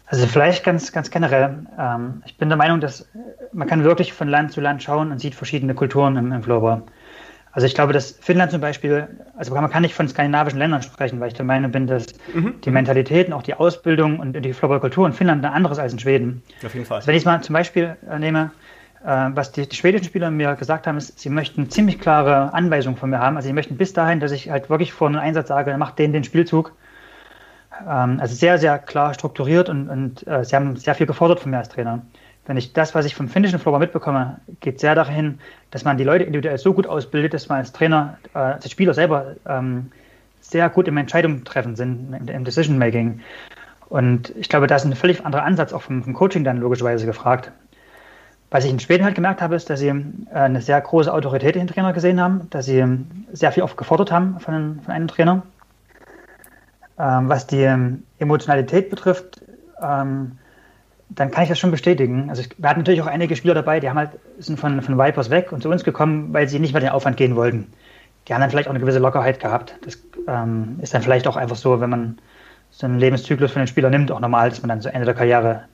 Also 0.06 0.26
vielleicht 0.26 0.64
ganz, 0.64 0.92
ganz 0.92 1.10
generell. 1.10 1.66
Ähm, 1.78 2.22
ich 2.26 2.36
bin 2.36 2.48
der 2.48 2.58
Meinung, 2.58 2.80
dass 2.80 3.08
man 3.52 3.66
kann 3.66 3.84
wirklich 3.84 4.12
von 4.12 4.28
Land 4.28 4.52
zu 4.52 4.60
Land 4.60 4.82
schauen 4.82 5.10
und 5.10 5.18
sieht 5.18 5.34
verschiedene 5.34 5.74
Kulturen 5.74 6.16
im, 6.16 6.32
im 6.32 6.42
Floorball. 6.42 6.82
Also 7.54 7.66
ich 7.66 7.74
glaube, 7.74 7.92
dass 7.92 8.12
Finnland 8.20 8.50
zum 8.50 8.60
Beispiel, 8.60 9.08
also 9.36 9.54
man 9.54 9.70
kann 9.70 9.82
nicht 9.82 9.94
von 9.94 10.08
skandinavischen 10.08 10.58
Ländern 10.58 10.82
sprechen, 10.82 11.20
weil 11.20 11.28
ich 11.28 11.34
der 11.34 11.44
Meinung 11.44 11.70
bin, 11.70 11.86
dass 11.86 12.06
mhm. 12.34 12.60
die 12.62 12.70
Mentalitäten, 12.70 13.32
auch 13.32 13.42
die 13.42 13.54
Ausbildung 13.54 14.18
und 14.18 14.32
die 14.32 14.52
Floorballkultur 14.52 15.06
in 15.06 15.12
Finnland 15.12 15.44
eine 15.44 15.54
andere 15.54 15.72
ist 15.72 15.78
als 15.78 15.92
in 15.92 15.98
Schweden. 16.00 16.42
Auf 16.64 16.74
jeden 16.74 16.84
Fall. 16.84 16.96
Also 16.96 17.06
wenn 17.06 17.14
ich 17.14 17.22
es 17.22 17.26
mal 17.26 17.40
zum 17.42 17.54
Beispiel 17.54 17.96
nehme, 18.18 18.50
Äh, 19.04 19.36
was 19.36 19.52
die, 19.52 19.68
die, 19.68 19.76
schwedischen 19.76 20.06
Spieler 20.06 20.30
mir 20.30 20.54
gesagt 20.54 20.86
haben, 20.86 20.96
ist, 20.96 21.18
sie 21.18 21.28
möchten 21.28 21.68
ziemlich 21.68 22.00
klare 22.00 22.54
Anweisungen 22.54 22.96
von 22.96 23.10
mir 23.10 23.18
haben. 23.18 23.36
Also 23.36 23.48
sie 23.48 23.52
möchten 23.52 23.76
bis 23.76 23.92
dahin, 23.92 24.18
dass 24.18 24.32
ich 24.32 24.48
halt 24.48 24.70
wirklich 24.70 24.94
vor 24.94 25.08
einem 25.08 25.20
Einsatz 25.20 25.48
sage, 25.48 25.76
mach 25.76 25.90
den 25.90 26.14
den 26.14 26.24
Spielzug. 26.24 26.72
Ähm, 27.86 28.18
also 28.18 28.34
sehr, 28.34 28.56
sehr 28.56 28.78
klar 28.78 29.12
strukturiert 29.12 29.68
und, 29.68 29.90
und 29.90 30.26
äh, 30.26 30.42
sie 30.44 30.56
haben 30.56 30.76
sehr 30.76 30.94
viel 30.94 31.06
gefordert 31.06 31.40
von 31.40 31.50
mir 31.50 31.58
als 31.58 31.68
Trainer. 31.68 32.00
Wenn 32.46 32.56
ich 32.56 32.72
das, 32.72 32.94
was 32.94 33.06
ich 33.06 33.14
vom 33.14 33.28
finnischen 33.28 33.58
Floor 33.58 33.78
mitbekomme, 33.78 34.40
geht 34.60 34.78
sehr 34.80 34.94
dahin, 34.94 35.38
dass 35.70 35.84
man 35.84 35.96
die 35.96 36.04
Leute 36.04 36.24
individuell 36.24 36.58
so 36.58 36.74
gut 36.74 36.86
ausbildet, 36.86 37.32
dass 37.32 37.48
man 37.48 37.58
als 37.58 37.72
Trainer, 37.72 38.18
äh, 38.34 38.38
als 38.38 38.70
Spieler 38.70 38.92
selber 38.92 39.36
ähm, 39.48 39.90
sehr 40.40 40.68
gut 40.68 40.86
im 40.88 40.96
Entscheidungen 40.98 41.44
treffen 41.44 41.74
sind, 41.74 42.28
im 42.28 42.44
Decision 42.44 42.76
Making. 42.76 43.20
Und 43.88 44.34
ich 44.36 44.48
glaube, 44.48 44.66
da 44.66 44.76
ist 44.76 44.84
ein 44.84 44.94
völlig 44.94 45.24
anderer 45.24 45.44
Ansatz 45.44 45.72
auch 45.72 45.82
vom, 45.82 46.04
vom 46.04 46.12
Coaching 46.12 46.44
dann 46.44 46.58
logischerweise 46.58 47.06
gefragt. 47.06 47.50
Was 48.50 48.64
ich 48.64 48.70
in 48.70 48.78
Schweden 48.78 49.04
halt 49.04 49.14
gemerkt 49.14 49.40
habe, 49.40 49.56
ist, 49.56 49.70
dass 49.70 49.80
sie 49.80 49.88
äh, 49.88 49.94
eine 50.32 50.60
sehr 50.60 50.80
große 50.80 51.12
Autorität 51.12 51.56
in 51.56 51.62
den 51.62 51.68
Trainer 51.68 51.92
gesehen 51.94 52.20
haben, 52.20 52.48
dass 52.50 52.66
sie 52.66 52.84
sehr 53.32 53.52
viel 53.52 53.62
oft 53.62 53.76
gefordert 53.76 54.12
haben 54.12 54.38
von, 54.38 54.80
von 54.84 54.92
einem 54.92 55.08
Trainer. 55.08 55.42
Ähm, 56.98 57.28
was 57.28 57.46
die 57.46 57.62
ähm, 57.62 58.04
Emotionalität 58.18 58.90
betrifft, 58.90 59.40
ähm, 59.82 60.38
dann 61.10 61.30
kann 61.30 61.44
ich 61.44 61.48
das 61.48 61.58
schon 61.58 61.70
bestätigen. 61.70 62.30
Also 62.30 62.42
wir 62.56 62.68
hatten 62.68 62.80
natürlich 62.80 63.02
auch 63.02 63.06
einige 63.06 63.36
Spieler 63.36 63.54
dabei, 63.54 63.80
die 63.80 63.88
haben 63.88 63.98
halt, 63.98 64.10
sind 64.38 64.58
von, 64.58 64.80
von 64.82 64.98
Vipers 64.98 65.30
weg 65.30 65.52
und 65.52 65.62
zu 65.62 65.70
uns 65.70 65.84
gekommen, 65.84 66.32
weil 66.32 66.48
sie 66.48 66.58
nicht 66.58 66.72
mehr 66.72 66.80
den 66.80 66.90
Aufwand 66.90 67.16
gehen 67.16 67.36
wollten. 67.36 67.72
Die 68.26 68.32
haben 68.32 68.40
dann 68.40 68.50
vielleicht 68.50 68.68
auch 68.68 68.72
eine 68.72 68.80
gewisse 68.80 68.98
Lockerheit 68.98 69.38
gehabt. 69.38 69.76
Das 69.82 69.98
ähm, 70.26 70.78
ist 70.80 70.94
dann 70.94 71.02
vielleicht 71.02 71.26
auch 71.26 71.36
einfach 71.36 71.56
so, 71.56 71.80
wenn 71.80 71.90
man 71.90 72.18
so 72.70 72.86
einen 72.86 72.98
Lebenszyklus 72.98 73.52
von 73.52 73.60
den 73.60 73.66
Spielern 73.66 73.90
nimmt, 73.90 74.10
auch 74.10 74.20
normal, 74.20 74.48
dass 74.48 74.62
man 74.62 74.70
dann 74.70 74.80
zu 74.80 74.92
Ende 74.92 75.04
der 75.04 75.14
Karriere 75.14 75.64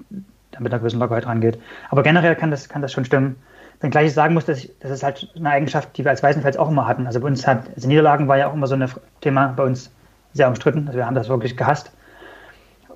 mit 0.59 0.73
einer 0.73 0.81
gewissen 0.81 0.99
Lockerheit 0.99 1.27
rangeht. 1.27 1.59
Aber 1.89 2.03
generell 2.03 2.35
kann 2.37 2.51
das, 2.51 2.69
kann 2.69 2.83
das 2.83 2.93
schon 2.93 3.05
stimmen. 3.05 3.37
Wenngleich 3.81 4.09
ich 4.09 4.13
sagen 4.13 4.35
muss, 4.35 4.45
dass 4.45 4.59
ich, 4.59 4.73
das 4.81 4.91
ist 4.91 5.03
halt 5.03 5.31
eine 5.37 5.49
Eigenschaft, 5.49 5.97
die 5.97 6.05
wir 6.05 6.11
als 6.11 6.23
Weißenfels 6.23 6.59
auch 6.59 6.69
immer 6.69 6.87
hatten. 6.87 7.07
Also 7.07 7.21
bei 7.21 7.29
uns 7.29 7.47
hat, 7.47 7.71
also 7.75 7.89
Niederlagen 7.89 8.29
war 8.29 8.37
ja 8.37 8.49
auch 8.49 8.53
immer 8.53 8.67
so 8.67 8.75
ein 8.75 8.87
Thema 9.23 9.55
bei 9.57 9.63
uns 9.63 9.91
sehr 10.35 10.49
umstritten. 10.49 10.87
Also 10.87 10.99
wir 10.99 11.07
haben 11.07 11.15
das 11.15 11.31
wirklich 11.31 11.57
gehasst 11.57 11.93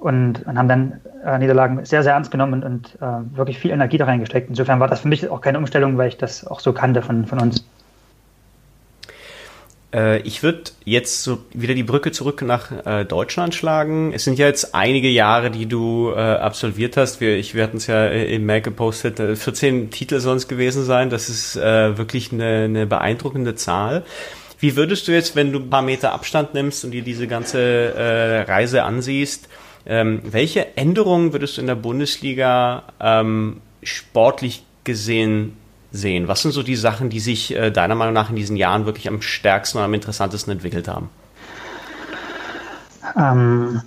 und, 0.05 0.47
und 0.47 0.59
haben 0.59 0.69
dann 0.69 1.01
äh, 1.25 1.39
Niederlagen 1.39 1.83
sehr, 1.87 2.03
sehr 2.03 2.13
ernst 2.13 2.31
genommen 2.31 2.63
und, 2.63 2.65
und 2.65 2.99
äh, 3.01 3.37
wirklich 3.37 3.59
viel 3.59 3.71
Energie 3.71 3.97
da 3.97 4.05
reingesteckt. 4.05 4.51
Insofern 4.51 4.79
war 4.79 4.87
das 4.87 5.01
für 5.01 5.09
mich 5.09 5.31
auch 5.31 5.41
keine 5.41 5.57
Umstellung, 5.57 5.97
weil 5.97 6.09
ich 6.09 6.19
das 6.19 6.47
auch 6.47 6.61
so 6.61 6.75
kannte 6.75 7.01
von, 7.01 7.25
von 7.25 7.41
uns. 7.41 7.65
Äh, 9.95 10.19
ich 10.19 10.43
würde 10.43 10.73
jetzt 10.85 11.23
so 11.23 11.39
wieder 11.55 11.73
die 11.73 11.85
Brücke 11.85 12.13
zurück 12.13 12.43
nach 12.43 12.71
äh, 12.85 13.07
Deutschland 13.07 13.55
schlagen. 13.55 14.13
Es 14.13 14.25
sind 14.25 14.39
ja 14.39 14.47
jetzt 14.47 14.75
einige 14.75 15.09
Jahre, 15.09 15.51
die 15.51 15.65
du 15.65 16.13
äh, 16.15 16.19
absolviert 16.19 16.99
hast. 16.99 17.23
Wir, 17.23 17.39
ich, 17.39 17.55
wir 17.55 17.63
hatten 17.63 17.79
es 17.79 17.87
ja 17.87 18.05
äh, 18.05 18.35
im 18.35 18.45
Mail 18.45 18.61
gepostet, 18.61 19.17
14 19.19 19.91
Titel 19.91 20.21
sollen 20.21 20.37
es 20.37 20.49
gewesen 20.49 20.85
sein. 20.85 21.09
Das 21.09 21.31
ist 21.31 21.57
äh, 21.57 21.97
wirklich 21.97 22.31
eine, 22.31 22.65
eine 22.65 22.87
beeindruckende 22.87 23.55
Zahl. 23.55 24.05
Wie 24.59 24.77
würdest 24.77 25.09
du 25.09 25.13
jetzt, 25.13 25.35
wenn 25.35 25.51
du 25.51 25.61
ein 25.61 25.71
paar 25.71 25.81
Meter 25.81 26.13
Abstand 26.13 26.53
nimmst 26.53 26.85
und 26.85 26.91
dir 26.91 27.03
diese 27.03 27.27
ganze 27.27 27.59
äh, 27.59 28.43
Reise 28.43 28.83
ansiehst, 28.83 29.49
ähm, 29.87 30.21
welche 30.25 30.77
Änderungen 30.77 31.33
würdest 31.33 31.57
du 31.57 31.61
in 31.61 31.67
der 31.67 31.75
Bundesliga 31.75 32.85
ähm, 33.01 33.61
sportlich 33.83 34.65
gesehen 34.85 35.57
sehen? 35.93 36.29
Was 36.29 36.43
sind 36.43 36.53
so 36.53 36.63
die 36.63 36.77
Sachen, 36.77 37.11
die 37.11 37.21
sich 37.21 37.55
äh, 37.55 37.71
deiner 37.71 37.95
Meinung 37.95 38.15
nach 38.15 38.31
in 38.31 38.37
diesen 38.37 38.57
Jahren 38.57 38.87
wirklich 38.87 39.09
am 39.09 39.23
stärksten 39.23 39.79
und 39.79 39.85
am 39.85 39.95
interessantesten 39.95 40.53
entwickelt 40.53 40.89
haben? 40.89 41.09
Ähm, 43.17 43.83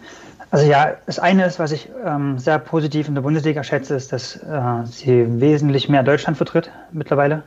also 0.49 0.65
ja, 0.65 0.95
das 1.05 1.19
eine 1.19 1.45
ist, 1.45 1.60
was 1.60 1.71
ich 1.71 1.89
ähm, 2.05 2.39
sehr 2.39 2.60
positiv 2.60 3.07
in 3.07 3.15
der 3.15 3.21
Bundesliga 3.21 3.63
schätze, 3.63 3.95
ist, 3.95 4.13
dass 4.13 4.38
äh, 4.38 4.86
sie 4.86 5.41
wesentlich 5.41 5.89
mehr 5.89 6.03
Deutschland 6.03 6.38
vertritt 6.38 6.71
mittlerweile. 6.91 7.43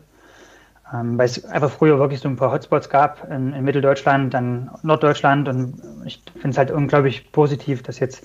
Ähm, 0.93 1.19
weil 1.19 1.27
es 1.27 1.45
einfach 1.45 1.71
früher 1.71 1.99
wirklich 1.99 2.21
so 2.21 2.29
ein 2.29 2.37
paar 2.37 2.51
Hotspots 2.51 2.89
gab 2.89 3.31
in, 3.31 3.53
in 3.53 3.65
Mitteldeutschland, 3.65 4.35
dann 4.35 4.71
Norddeutschland 4.83 5.49
und 5.49 5.81
ich 6.05 6.23
finde 6.33 6.51
es 6.51 6.59
halt 6.59 6.71
unglaublich 6.71 7.31
positiv, 7.31 7.83
dass 7.83 8.01
jetzt 8.01 8.25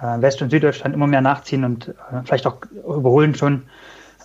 äh, 0.00 0.20
West- 0.20 0.42
und 0.42 0.50
Süddeutschland 0.50 0.94
immer 0.94 1.06
mehr 1.06 1.22
nachziehen 1.22 1.64
und 1.64 1.88
äh, 1.88 1.92
vielleicht 2.24 2.46
auch 2.46 2.58
überholen 2.74 3.34
schon. 3.34 3.62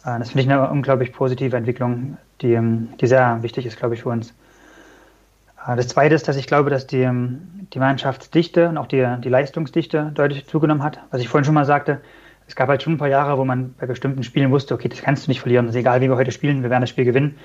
Äh, 0.04 0.20
das 0.20 0.32
finde 0.32 0.42
ich 0.42 0.50
eine 0.50 0.70
unglaublich 0.70 1.14
positive 1.14 1.56
Entwicklung, 1.56 2.18
die, 2.42 2.54
ähm, 2.54 2.90
die 3.00 3.08
sehr 3.08 3.42
wichtig 3.42 3.66
ist, 3.66 3.78
glaube 3.78 3.96
ich, 3.96 4.02
für 4.02 4.10
uns. 4.10 4.34
Das 5.76 5.90
Zweite 5.90 6.16
ist, 6.16 6.30
dass 6.30 6.38
ich 6.38 6.48
glaube, 6.48 6.70
dass 6.70 6.88
die, 6.88 7.02
ähm, 7.02 7.68
die 7.74 7.80
Mannschaftsdichte 7.80 8.70
und 8.70 8.78
auch 8.78 8.88
die, 8.88 9.06
die 9.22 9.28
Leistungsdichte 9.28 10.12
deutlich 10.14 10.48
zugenommen 10.48 10.82
hat. 10.82 11.02
Was 11.12 11.20
ich 11.20 11.28
vorhin 11.28 11.44
schon 11.44 11.56
mal 11.56 11.66
sagte, 11.66 12.00
es 12.48 12.56
gab 12.56 12.70
halt 12.70 12.82
schon 12.82 12.94
ein 12.94 12.98
paar 12.98 13.10
Jahre, 13.10 13.38
wo 13.38 13.44
man 13.44 13.76
bei 13.78 13.86
bestimmten 13.86 14.24
Spielen 14.24 14.52
wusste, 14.52 14.74
okay, 14.74 14.88
das 14.88 15.02
kannst 15.02 15.28
du 15.28 15.32
nicht 15.32 15.42
verlieren. 15.42 15.66
Das 15.66 15.76
ist 15.76 15.80
egal, 15.80 16.00
wie 16.00 16.08
wir 16.08 16.16
heute 16.16 16.32
spielen, 16.32 16.64
wir 16.64 16.70
werden 16.70 16.82
das 16.82 16.90
Spiel 16.90 17.04
gewinnen. 17.04 17.38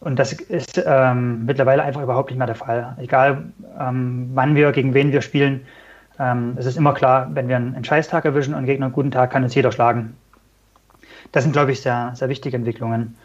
Und 0.00 0.18
das 0.18 0.32
ist 0.32 0.82
ähm, 0.84 1.46
mittlerweile 1.46 1.82
einfach 1.82 2.02
überhaupt 2.02 2.30
nicht 2.30 2.38
mehr 2.38 2.46
der 2.46 2.56
Fall. 2.56 2.96
Egal, 2.98 3.44
ähm, 3.80 4.30
wann 4.34 4.54
wir, 4.54 4.72
gegen 4.72 4.94
wen 4.94 5.12
wir 5.12 5.22
spielen, 5.22 5.66
ähm, 6.18 6.54
es 6.56 6.66
ist 6.66 6.76
immer 6.76 6.94
klar, 6.94 7.28
wenn 7.32 7.48
wir 7.48 7.56
einen 7.56 7.84
Scheißtag 7.84 8.24
erwischen 8.24 8.50
und 8.50 8.58
einen 8.58 8.66
Gegner 8.66 8.86
einen 8.86 8.94
guten 8.94 9.10
Tag, 9.10 9.30
kann 9.30 9.42
uns 9.42 9.54
jeder 9.54 9.72
schlagen 9.72 10.14
das 11.32 11.44
sind, 11.44 11.52
glaube 11.52 11.72
ich, 11.72 11.80
sehr, 11.80 12.12
sehr 12.14 12.28
wichtige 12.28 12.56
Entwicklungen. 12.56 13.16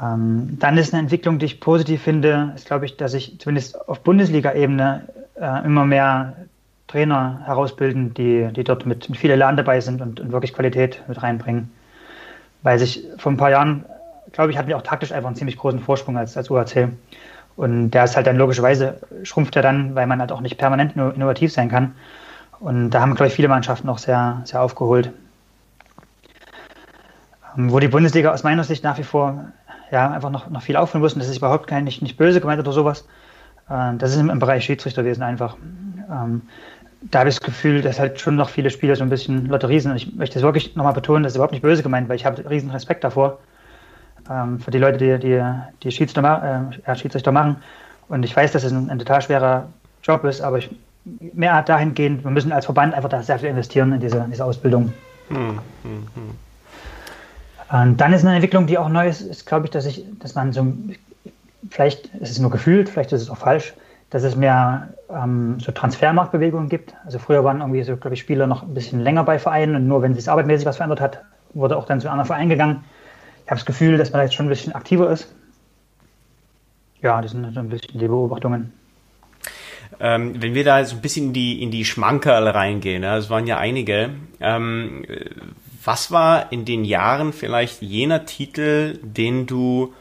Ähm, 0.00 0.56
dann 0.58 0.76
ist 0.78 0.92
eine 0.92 1.02
Entwicklung, 1.02 1.38
die 1.38 1.46
ich 1.46 1.60
positiv 1.60 2.02
finde, 2.02 2.52
ist, 2.54 2.66
glaube 2.66 2.86
ich, 2.86 2.96
dass 2.96 3.12
sich 3.12 3.38
zumindest 3.38 3.88
auf 3.88 4.00
Bundesliga-Ebene 4.00 5.08
äh, 5.40 5.64
immer 5.64 5.84
mehr 5.84 6.34
Trainer 6.86 7.42
herausbilden, 7.44 8.14
die, 8.14 8.48
die 8.52 8.64
dort 8.64 8.86
mit, 8.86 9.08
mit 9.08 9.18
viel 9.18 9.30
Elan 9.30 9.56
dabei 9.56 9.80
sind 9.80 10.00
und, 10.00 10.20
und, 10.20 10.32
wirklich 10.32 10.54
Qualität 10.54 11.02
mit 11.08 11.22
reinbringen. 11.22 11.70
Weil 12.62 12.78
sich 12.78 13.04
vor 13.18 13.32
ein 13.32 13.36
paar 13.36 13.50
Jahren, 13.50 13.84
glaube 14.32 14.50
ich, 14.50 14.58
hatten 14.58 14.68
wir 14.68 14.76
auch 14.76 14.82
taktisch 14.82 15.12
einfach 15.12 15.28
einen 15.28 15.36
ziemlich 15.36 15.56
großen 15.56 15.80
Vorsprung 15.80 16.16
als, 16.16 16.36
als 16.36 16.50
UAC. 16.50 16.88
Und 17.56 17.90
der 17.90 18.04
ist 18.04 18.16
halt 18.16 18.26
dann 18.26 18.36
logischerweise, 18.36 19.00
schrumpft 19.24 19.56
er 19.56 19.62
dann, 19.62 19.94
weil 19.94 20.06
man 20.06 20.20
halt 20.20 20.30
auch 20.30 20.40
nicht 20.40 20.58
permanent 20.58 20.96
innovativ 20.96 21.52
sein 21.52 21.68
kann. 21.68 21.94
Und 22.60 22.90
da 22.90 23.00
haben, 23.00 23.14
glaube 23.14 23.28
ich, 23.28 23.34
viele 23.34 23.48
Mannschaften 23.48 23.88
auch 23.88 23.98
sehr, 23.98 24.42
sehr 24.44 24.62
aufgeholt. 24.62 25.12
Wo 27.56 27.80
die 27.80 27.88
Bundesliga 27.88 28.32
aus 28.32 28.44
meiner 28.44 28.62
Sicht 28.62 28.84
nach 28.84 28.98
wie 28.98 29.02
vor 29.02 29.46
ja, 29.90 30.10
einfach 30.10 30.30
noch, 30.30 30.50
noch 30.50 30.62
viel 30.62 30.76
aufholen 30.76 31.02
muss, 31.02 31.14
und 31.14 31.20
das 31.20 31.28
ist 31.28 31.38
überhaupt 31.38 31.66
kein, 31.66 31.84
nicht, 31.84 32.02
nicht 32.02 32.16
böse 32.16 32.40
gemeint 32.40 32.60
oder 32.60 32.72
sowas, 32.72 33.06
äh, 33.68 33.94
das 33.96 34.12
ist 34.12 34.18
im, 34.18 34.38
Bereich 34.38 34.64
Schiedsrichterwesen 34.64 35.22
einfach. 35.22 35.56
Ähm, 36.10 36.42
da 37.00 37.20
habe 37.20 37.28
ich 37.28 37.36
das 37.36 37.44
Gefühl, 37.44 37.80
dass 37.80 37.98
halt 38.00 38.20
schon 38.20 38.36
noch 38.36 38.48
viele 38.48 38.70
Spieler 38.70 38.96
so 38.96 39.04
ein 39.04 39.10
bisschen 39.10 39.46
Lotterie 39.46 39.80
sind. 39.80 39.92
Und 39.92 39.96
ich 39.96 40.14
möchte 40.14 40.34
das 40.34 40.42
wirklich 40.42 40.74
nochmal 40.74 40.94
betonen, 40.94 41.22
das 41.22 41.32
ist 41.32 41.36
überhaupt 41.36 41.52
nicht 41.52 41.62
böse 41.62 41.82
gemeint, 41.82 42.08
weil 42.08 42.16
ich 42.16 42.26
habe 42.26 42.48
riesen 42.48 42.70
Respekt 42.70 43.04
davor, 43.04 43.38
ähm, 44.30 44.60
für 44.60 44.70
die 44.70 44.78
Leute, 44.78 44.98
die, 44.98 45.18
die, 45.18 45.42
die 45.82 45.90
Schiedsrichter, 45.90 46.72
äh, 46.84 46.96
Schiedsrichter 46.96 47.32
machen. 47.32 47.56
Und 48.08 48.24
ich 48.24 48.34
weiß, 48.34 48.52
dass 48.52 48.64
es 48.64 48.72
ein, 48.72 48.90
ein 48.90 48.98
total 48.98 49.22
schwerer 49.22 49.68
Job 50.02 50.24
ist, 50.24 50.40
aber 50.40 50.58
ich, 50.58 50.70
mehr 51.04 51.62
dahingehend, 51.62 52.24
wir 52.24 52.30
müssen 52.30 52.52
als 52.52 52.64
Verband 52.64 52.94
einfach 52.94 53.08
da 53.08 53.22
sehr 53.22 53.38
viel 53.38 53.48
investieren 53.48 53.92
in 53.92 54.00
diese, 54.00 54.18
in 54.18 54.30
diese 54.30 54.44
Ausbildung. 54.44 54.92
Hm, 55.28 55.58
hm, 55.82 56.06
hm. 56.14 56.30
Und 57.70 57.98
dann 57.98 58.12
ist 58.12 58.24
eine 58.24 58.34
Entwicklung, 58.34 58.66
die 58.66 58.78
auch 58.78 58.88
neu 58.88 59.08
ist, 59.08 59.20
ist 59.20 59.46
glaube 59.46 59.66
ich, 59.66 59.70
dass 59.70 59.84
ich, 59.84 60.04
dass 60.20 60.34
man 60.34 60.52
so, 60.52 60.66
vielleicht 61.70 62.06
ist 62.14 62.30
es 62.30 62.38
nur 62.38 62.50
gefühlt, 62.50 62.88
vielleicht 62.88 63.12
ist 63.12 63.22
es 63.22 63.30
auch 63.30 63.36
falsch, 63.36 63.74
dass 64.10 64.22
es 64.22 64.36
mehr 64.36 64.88
ähm, 65.10 65.58
so 65.60 65.70
Transfermarktbewegungen 65.72 66.70
gibt. 66.70 66.94
Also 67.04 67.18
früher 67.18 67.44
waren 67.44 67.60
irgendwie 67.60 67.82
so, 67.82 67.96
glaube 67.96 68.14
ich, 68.14 68.20
Spieler 68.20 68.46
noch 68.46 68.62
ein 68.62 68.72
bisschen 68.72 69.00
länger 69.00 69.24
bei 69.24 69.38
Vereinen 69.38 69.76
und 69.76 69.86
nur 69.86 70.00
wenn 70.00 70.14
sich 70.14 70.30
arbeitmäßig 70.30 70.66
was 70.66 70.76
verändert 70.76 71.00
hat, 71.00 71.22
wurde 71.52 71.76
auch 71.76 71.84
dann 71.84 72.00
zu 72.00 72.08
einem 72.08 72.20
anderen 72.20 72.26
Verein 72.26 72.48
gegangen. 72.48 72.84
Ich 73.48 73.50
habe 73.50 73.60
das 73.60 73.64
Gefühl, 73.64 73.96
dass 73.96 74.12
man 74.12 74.20
jetzt 74.20 74.34
schon 74.34 74.44
ein 74.44 74.50
bisschen 74.50 74.74
aktiver 74.74 75.10
ist. 75.10 75.34
Ja, 77.00 77.22
das 77.22 77.30
sind 77.30 77.50
so 77.54 77.60
ein 77.60 77.70
bisschen 77.70 77.98
die 77.98 78.06
Beobachtungen. 78.06 78.74
Ähm, 80.00 80.42
wenn 80.42 80.52
wir 80.52 80.64
da 80.64 80.84
so 80.84 80.96
ein 80.96 81.00
bisschen 81.00 81.28
in 81.28 81.32
die, 81.32 81.62
in 81.62 81.70
die 81.70 81.86
Schmankerl 81.86 82.46
reingehen, 82.46 83.04
ja, 83.04 83.16
es 83.16 83.30
waren 83.30 83.46
ja 83.46 83.56
einige, 83.56 84.10
ähm, 84.40 85.06
was 85.82 86.10
war 86.10 86.52
in 86.52 86.66
den 86.66 86.84
Jahren 86.84 87.32
vielleicht 87.32 87.80
jener 87.80 88.26
Titel, 88.26 88.98
den 89.00 89.46
du 89.46 89.94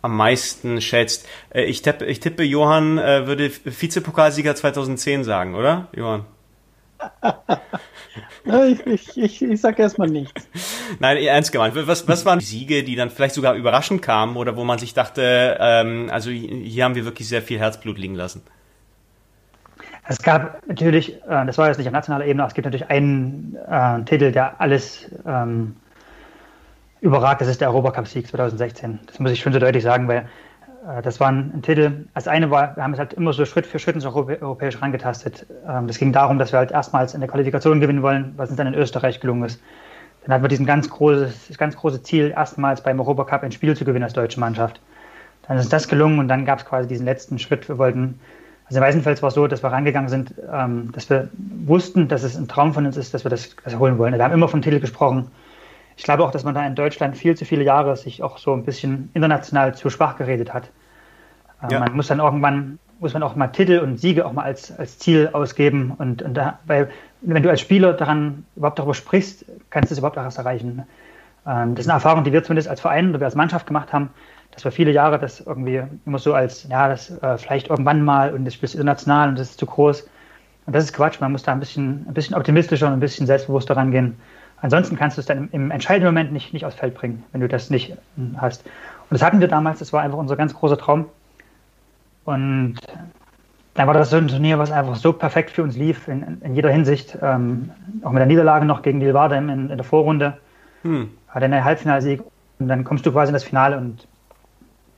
am 0.00 0.16
meisten 0.16 0.80
schätzt? 0.80 1.26
Äh, 1.50 1.64
ich, 1.64 1.82
tippe, 1.82 2.04
ich 2.04 2.20
tippe, 2.20 2.44
Johann 2.44 2.98
äh, 2.98 3.26
würde 3.26 3.50
Vizepokalsieger 3.64 4.54
2010 4.54 5.24
sagen, 5.24 5.56
oder, 5.56 5.88
Johann? 5.92 6.24
ich, 8.44 8.86
ich, 8.86 9.16
ich, 9.16 9.42
ich 9.42 9.60
sage 9.60 9.82
erstmal 9.82 10.08
nichts. 10.08 10.48
Nein, 10.98 11.16
ernst 11.18 11.52
gemeint. 11.52 11.74
Was, 11.74 12.08
was 12.08 12.24
waren 12.24 12.40
Siege, 12.40 12.82
die 12.82 12.96
dann 12.96 13.10
vielleicht 13.10 13.34
sogar 13.34 13.54
überraschend 13.54 14.02
kamen 14.02 14.36
oder 14.36 14.56
wo 14.56 14.64
man 14.64 14.78
sich 14.78 14.94
dachte, 14.94 15.56
ähm, 15.60 16.08
also 16.10 16.30
hier 16.30 16.84
haben 16.84 16.94
wir 16.94 17.04
wirklich 17.04 17.28
sehr 17.28 17.42
viel 17.42 17.58
Herzblut 17.58 17.98
liegen 17.98 18.14
lassen? 18.14 18.42
Es 20.08 20.20
gab 20.20 20.66
natürlich, 20.66 21.14
äh, 21.28 21.46
das 21.46 21.58
war 21.58 21.68
jetzt 21.68 21.78
nicht 21.78 21.86
auf 21.86 21.92
nationaler 21.92 22.26
Ebene, 22.26 22.42
aber 22.42 22.48
es 22.48 22.54
gibt 22.54 22.64
natürlich 22.66 22.88
einen 22.90 23.56
äh, 23.68 24.02
Titel, 24.04 24.32
der 24.32 24.60
alles 24.60 25.10
ähm, 25.26 25.76
überragt. 27.00 27.40
Das 27.40 27.48
ist 27.48 27.60
der 27.60 27.68
Europacup-Sieg 27.68 28.26
2016. 28.26 29.00
Das 29.06 29.18
muss 29.20 29.30
ich 29.30 29.40
schon 29.40 29.52
so 29.52 29.58
deutlich 29.58 29.84
sagen, 29.84 30.08
weil 30.08 30.28
das 31.02 31.20
war 31.20 31.28
ein, 31.28 31.52
ein, 31.54 31.62
Titel. 31.62 32.06
Als 32.12 32.26
eine 32.26 32.50
war, 32.50 32.76
wir 32.76 32.82
haben 32.82 32.92
es 32.92 32.98
halt 32.98 33.12
immer 33.12 33.32
so 33.32 33.44
Schritt 33.44 33.66
für 33.66 33.78
Schritt 33.78 33.94
ins 33.94 34.04
europäisch 34.04 34.82
rangetastet. 34.82 35.46
Ähm, 35.68 35.86
das 35.86 35.98
ging 35.98 36.12
darum, 36.12 36.38
dass 36.38 36.52
wir 36.52 36.58
halt 36.58 36.72
erstmals 36.72 37.14
in 37.14 37.20
der 37.20 37.28
Qualifikation 37.28 37.80
gewinnen 37.80 38.02
wollen, 38.02 38.34
was 38.36 38.48
uns 38.50 38.56
dann 38.56 38.66
in 38.66 38.74
Österreich 38.74 39.20
gelungen 39.20 39.44
ist. 39.44 39.60
dann 40.24 40.34
hatten 40.34 40.44
wir 40.44 40.48
diesen 40.48 40.66
ganz 40.66 40.90
großes, 40.90 41.56
ganz 41.56 41.76
große 41.76 42.02
Ziel, 42.02 42.32
erstmals 42.36 42.82
beim 42.82 42.98
Europacup 42.98 43.44
ein 43.44 43.52
Spiel 43.52 43.76
zu 43.76 43.84
gewinnen 43.84 44.04
als 44.04 44.12
deutsche 44.12 44.40
Mannschaft. 44.40 44.80
Dann 45.46 45.56
ist 45.58 45.72
das 45.72 45.86
gelungen 45.88 46.18
und 46.18 46.28
dann 46.28 46.44
gab 46.44 46.58
es 46.58 46.64
quasi 46.64 46.88
diesen 46.88 47.06
letzten 47.06 47.38
Schritt. 47.38 47.68
Wir 47.68 47.78
wollten, 47.78 48.18
also 48.66 48.78
in 48.78 48.84
Weißenfels 48.84 49.22
war 49.22 49.28
es 49.28 49.34
so, 49.34 49.46
dass 49.46 49.62
wir 49.62 49.70
rangegangen 49.70 50.08
sind, 50.08 50.34
ähm, 50.52 50.90
dass 50.92 51.08
wir 51.10 51.28
wussten, 51.64 52.08
dass 52.08 52.24
es 52.24 52.36
ein 52.36 52.48
Traum 52.48 52.74
von 52.74 52.86
uns 52.86 52.96
ist, 52.96 53.14
dass 53.14 53.24
wir 53.24 53.30
das, 53.30 53.54
das 53.64 53.78
holen 53.78 53.98
wollen. 53.98 54.14
Wir 54.14 54.24
haben 54.24 54.32
immer 54.32 54.48
vom 54.48 54.62
Titel 54.62 54.80
gesprochen. 54.80 55.30
Ich 55.96 56.04
glaube 56.04 56.24
auch, 56.24 56.30
dass 56.30 56.44
man 56.44 56.54
da 56.54 56.66
in 56.66 56.74
Deutschland 56.74 57.16
viel 57.16 57.36
zu 57.36 57.44
viele 57.44 57.64
Jahre 57.64 57.96
sich 57.96 58.22
auch 58.22 58.38
so 58.38 58.52
ein 58.52 58.64
bisschen 58.64 59.10
international 59.14 59.74
zu 59.74 59.90
schwach 59.90 60.16
geredet 60.16 60.52
hat. 60.52 60.70
Äh, 61.62 61.72
ja. 61.72 61.80
Man 61.80 61.94
muss 61.94 62.08
dann 62.08 62.18
irgendwann, 62.18 62.78
muss 63.00 63.12
man 63.12 63.22
auch 63.22 63.36
mal 63.36 63.48
Titel 63.48 63.78
und 63.78 63.98
Siege 63.98 64.26
auch 64.26 64.32
mal 64.32 64.44
als, 64.44 64.76
als 64.78 64.98
Ziel 64.98 65.30
ausgeben. 65.32 65.94
Und, 65.98 66.22
und 66.22 66.34
da, 66.34 66.58
weil, 66.66 66.90
wenn 67.20 67.42
du 67.42 67.50
als 67.50 67.60
Spieler 67.60 67.92
daran 67.92 68.44
überhaupt 68.56 68.78
darüber 68.78 68.94
sprichst, 68.94 69.44
kannst 69.70 69.90
du 69.90 69.94
es 69.94 69.98
überhaupt 69.98 70.18
auch 70.18 70.24
erst 70.24 70.38
erreichen. 70.38 70.84
Ähm, 71.46 71.74
das 71.74 71.84
ist 71.84 71.90
eine 71.90 71.96
Erfahrung, 71.96 72.24
die 72.24 72.32
wir 72.32 72.42
zumindest 72.42 72.68
als 72.68 72.80
Verein 72.80 73.10
oder 73.10 73.20
wir 73.20 73.26
als 73.26 73.34
Mannschaft 73.34 73.66
gemacht 73.66 73.92
haben, 73.92 74.10
dass 74.52 74.64
wir 74.64 74.72
viele 74.72 74.90
Jahre 74.90 75.18
das 75.18 75.40
irgendwie 75.40 75.82
immer 76.06 76.18
so 76.18 76.34
als, 76.34 76.68
ja, 76.68 76.88
das 76.88 77.10
äh, 77.22 77.38
vielleicht 77.38 77.68
irgendwann 77.68 78.04
mal 78.04 78.32
und 78.32 78.44
das 78.44 78.54
Spiel 78.54 78.66
ist 78.66 78.74
international 78.74 79.30
und 79.30 79.38
das 79.38 79.50
ist 79.50 79.58
zu 79.58 79.66
groß. 79.66 80.08
Und 80.66 80.76
das 80.76 80.84
ist 80.84 80.92
Quatsch. 80.92 81.20
Man 81.20 81.32
muss 81.32 81.42
da 81.42 81.52
ein 81.52 81.60
bisschen, 81.60 82.06
ein 82.06 82.14
bisschen 82.14 82.36
optimistischer 82.36 82.86
und 82.86 82.92
ein 82.92 83.00
bisschen 83.00 83.26
selbstbewusster 83.26 83.76
rangehen. 83.76 84.16
Ansonsten 84.62 84.96
kannst 84.96 85.16
du 85.16 85.20
es 85.20 85.26
dann 85.26 85.38
im, 85.38 85.48
im 85.52 85.70
entscheidenden 85.70 86.14
Moment 86.14 86.32
nicht, 86.32 86.52
nicht 86.52 86.64
aufs 86.64 86.76
Feld 86.76 86.94
bringen, 86.94 87.24
wenn 87.32 87.40
du 87.40 87.48
das 87.48 87.68
nicht 87.68 87.96
hm, 88.16 88.40
hast. 88.40 88.64
Und 88.64 89.10
das 89.10 89.22
hatten 89.22 89.40
wir 89.40 89.48
damals, 89.48 89.80
das 89.80 89.92
war 89.92 90.02
einfach 90.02 90.18
unser 90.18 90.36
ganz 90.36 90.54
großer 90.54 90.78
Traum. 90.78 91.06
Und 92.24 92.76
dann 93.74 93.86
war 93.86 93.94
das 93.94 94.10
so 94.10 94.16
ein 94.16 94.28
Turnier, 94.28 94.58
was 94.58 94.70
einfach 94.70 94.94
so 94.94 95.12
perfekt 95.12 95.50
für 95.50 95.64
uns 95.64 95.76
lief, 95.76 96.06
in, 96.06 96.40
in 96.42 96.54
jeder 96.54 96.70
Hinsicht. 96.70 97.18
Ähm, 97.20 97.70
auch 98.02 98.12
mit 98.12 98.20
der 98.20 98.26
Niederlage 98.26 98.64
noch 98.64 98.82
gegen 98.82 99.00
Lilwarde 99.00 99.36
in, 99.36 99.48
in, 99.48 99.68
der 99.68 99.84
Vorrunde. 99.84 100.38
Hm. 100.82 101.10
Hatte 101.28 101.44
einen 101.46 101.64
Halbfinalsieg 101.64 102.22
und 102.60 102.68
dann 102.68 102.84
kommst 102.84 103.04
du 103.04 103.10
quasi 103.10 103.30
in 103.30 103.34
das 103.34 103.44
Finale 103.44 103.76
und 103.76 104.06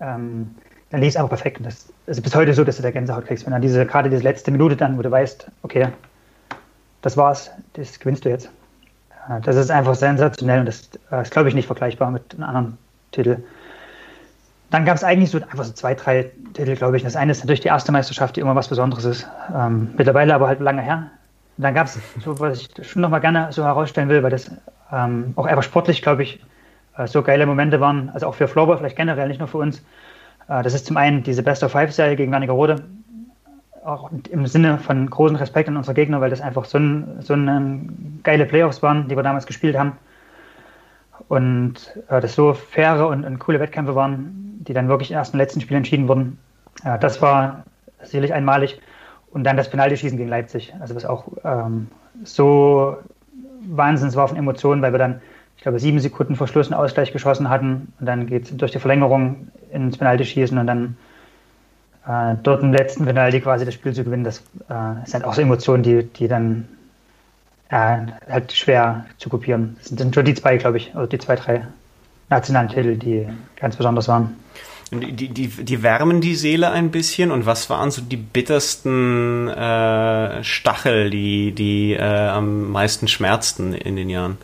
ähm, 0.01 0.55
dann 0.91 1.01
lief 1.01 1.11
es 1.11 1.17
einfach 1.17 1.31
perfekt. 1.31 1.59
Und 1.59 1.67
das 1.67 1.91
ist 2.07 2.21
bis 2.21 2.35
heute 2.35 2.53
so, 2.53 2.65
dass 2.65 2.77
du 2.77 2.83
da 2.83 2.91
Gänsehaut 2.91 3.25
kriegst. 3.25 3.47
Wenn 3.47 3.53
dann 3.53 3.63
diese, 3.63 3.87
gerade 3.87 4.11
diese 4.11 4.23
letzte 4.23 4.51
Minute 4.51 4.77
dann, 4.77 4.99
wo 4.99 5.03
du 5.03 5.11
weißt, 5.11 5.51
okay, 5.63 5.89
das 7.01 7.17
war's, 7.17 7.51
das 7.73 7.99
gewinnst 7.99 8.27
du 8.27 8.29
jetzt. 8.29 8.51
Das 9.43 9.57
ist 9.57 9.71
einfach 9.71 9.95
sensationell 9.95 10.61
und 10.61 10.67
das 10.67 10.91
äh, 11.11 11.23
ist, 11.23 11.31
glaube 11.31 11.49
ich, 11.49 11.55
nicht 11.55 11.67
vergleichbar 11.67 12.11
mit 12.11 12.35
einem 12.35 12.45
anderen 12.45 12.79
Titel. 13.13 13.39
Dann 14.71 14.85
gab 14.85 14.97
es 14.97 15.05
eigentlich 15.05 15.31
so 15.31 15.39
einfach 15.39 15.65
so 15.65 15.73
zwei, 15.73 15.95
drei 15.95 16.31
Titel, 16.53 16.75
glaube 16.75 16.97
ich. 16.97 17.05
Das 17.05 17.17
eine 17.17 17.33
ist 17.33 17.41
natürlich 17.41 17.61
die 17.61 17.69
erste 17.69 17.93
Meisterschaft, 17.93 18.37
die 18.37 18.41
immer 18.41 18.55
was 18.55 18.69
Besonderes 18.69 19.05
ist. 19.05 19.29
Ähm, 19.55 19.93
mittlerweile 19.97 20.35
aber 20.35 20.49
halt 20.49 20.61
lange 20.61 20.83
her. 20.83 21.11
Und 21.57 21.63
dann 21.63 21.75
gab 21.75 21.87
es 21.87 21.99
so, 22.25 22.39
was 22.41 22.61
ich 22.61 22.87
schon 22.87 23.03
nochmal 23.03 23.21
gerne 23.21 23.53
so 23.53 23.65
herausstellen 23.65 24.09
will, 24.09 24.23
weil 24.23 24.31
das 24.31 24.51
ähm, 24.93 25.33
auch 25.37 25.47
einfach 25.47 25.63
sportlich, 25.63 26.03
glaube 26.03 26.25
ich, 26.25 26.45
äh, 26.97 27.07
so 27.07 27.23
geile 27.23 27.47
Momente 27.47 27.81
waren. 27.81 28.11
Also 28.11 28.27
auch 28.27 28.35
für 28.35 28.49
Floorball, 28.49 28.79
vielleicht 28.79 28.97
generell, 28.97 29.29
nicht 29.29 29.39
nur 29.39 29.49
für 29.49 29.59
uns. 29.59 29.79
Äh, 30.49 30.63
das 30.63 30.75
ist 30.75 30.87
zum 30.87 30.97
einen 30.97 31.23
diese 31.23 31.43
Best 31.43 31.63
of 31.63 31.73
Five-Serie 31.73 32.17
gegen 32.17 32.33
Wernigerode. 32.33 32.83
Auch 33.85 34.11
im 34.31 34.47
Sinne 34.47 34.79
von 34.79 35.11
großen 35.11 35.37
Respekt 35.37 35.69
an 35.69 35.77
unsere 35.77 35.95
Gegner, 35.95 36.21
weil 36.21 36.31
das 36.31 36.41
einfach 36.41 36.65
so, 36.65 36.79
ein, 36.79 37.21
so 37.21 37.35
eine 37.35 37.81
geile 38.23 38.47
Playoffs 38.47 38.83
waren, 38.83 39.09
die 39.09 39.17
wir 39.17 39.23
damals 39.23 39.45
gespielt 39.45 39.77
haben. 39.77 39.93
Und 41.29 41.95
äh, 42.09 42.21
das 42.21 42.35
so 42.35 42.55
faire 42.55 43.09
und, 43.09 43.25
und, 43.25 43.39
coole 43.39 43.61
Wettkämpfe 43.61 43.95
waren, 43.95 44.61
die 44.67 44.73
dann 44.73 44.89
wirklich 44.89 45.11
im 45.11 45.19
ersten 45.19 45.37
letzten 45.37 45.61
Spiel 45.61 45.77
entschieden 45.77 46.09
wurden. 46.09 46.39
Äh, 46.83 46.99
das 46.99 47.21
war 47.21 47.65
sicherlich 48.03 48.33
einmalig. 48.33 48.81
Und 49.31 49.45
dann 49.45 49.57
das 49.57 49.69
Penaltyschießen 49.69 50.17
gegen 50.17 50.31
Leipzig. 50.31 50.73
Also 50.81 50.95
was 50.95 51.05
auch 51.05 51.29
ähm, 51.45 51.89
so 52.23 52.97
Wahnsinns 53.69 54.17
war 54.17 54.29
von 54.29 54.37
Emotionen, 54.37 54.81
weil 54.81 54.93
wir 54.93 54.99
dann, 54.99 55.21
ich 55.57 55.63
glaube, 55.63 55.79
sieben 55.79 55.99
Sekunden 56.01 56.37
vor 56.37 56.47
Schluss 56.47 56.71
einen 56.71 56.81
Ausgleich 56.81 57.13
geschossen 57.13 57.51
hatten. 57.51 57.93
Und 58.01 58.07
dann 58.07 58.27
geht 58.27 58.45
es 58.45 58.57
durch 58.57 58.73
die 58.73 58.79
Verlängerung 58.79 59.49
ins 59.73 59.99
Penaltyschießen 59.99 60.57
und 60.57 60.67
dann 60.67 60.97
äh, 62.07 62.35
dort 62.43 62.63
im 62.63 62.73
letzten 62.73 63.05
Penalty 63.05 63.41
quasi 63.41 63.65
das 63.65 63.75
Spiel 63.75 63.95
zu 63.95 64.05
gewinnen. 64.05 64.25
Das 64.25 64.39
äh, 64.69 65.07
sind 65.07 65.25
auch 65.25 65.35
so 65.35 65.43
Emotionen, 65.43 65.83
die, 65.83 66.05
die 66.05 66.29
dann 66.29 66.69
äh, 67.69 67.99
halt 68.31 68.53
schwer 68.53 69.07
zu 69.19 69.29
kopieren. 69.29 69.77
Das 69.79 69.89
sind 69.89 70.15
schon 70.15 70.25
die 70.25 70.35
zwei, 70.35 70.57
glaube 70.57 70.77
ich, 70.77 70.95
also 70.95 71.07
die 71.07 71.19
zwei, 71.19 71.37
drei 71.37 71.67
nationalen 72.31 72.69
Titel, 72.69 72.97
die 72.97 73.27
ganz 73.57 73.77
besonders 73.77 74.09
waren. 74.09 74.37
Die, 74.93 75.29
die, 75.29 75.49
die 75.49 75.83
wärmen 75.83 76.21
die 76.21 76.35
Seele 76.37 76.71
ein 76.71 76.91
bisschen. 76.91 77.31
Und 77.31 77.47
was 77.47 77.69
waren 77.71 77.91
so 77.91 78.03
die 78.03 78.17
bittersten 78.17 79.49
äh, 79.49 80.45
Stachel, 80.45 81.11
die, 81.11 81.53
die 81.53 81.95
äh, 81.95 82.03
am 82.03 82.71
meisten 82.71 83.09
schmerzten 83.09 83.73
in 83.73 83.97
den 83.97 84.11
Jahren? 84.11 84.39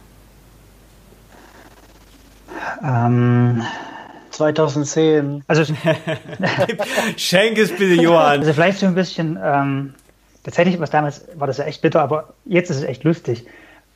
Ähm, 2.82 3.62
2010. 4.40 5.44
Also 5.46 5.64
schenk 7.16 7.58
es 7.58 7.70
bitte, 7.70 8.00
Johann. 8.00 8.40
Also 8.40 8.52
vielleicht 8.54 8.78
so 8.78 8.86
ein 8.86 8.94
bisschen 8.94 9.38
ähm, 9.42 9.94
tatsächlich, 10.42 10.80
was 10.80 10.90
damals 10.90 11.26
war 11.34 11.46
das 11.46 11.58
ja 11.58 11.64
echt 11.64 11.82
bitter, 11.82 12.00
aber 12.00 12.32
jetzt 12.46 12.70
ist 12.70 12.78
es 12.78 12.84
echt 12.84 13.04
lustig. 13.04 13.46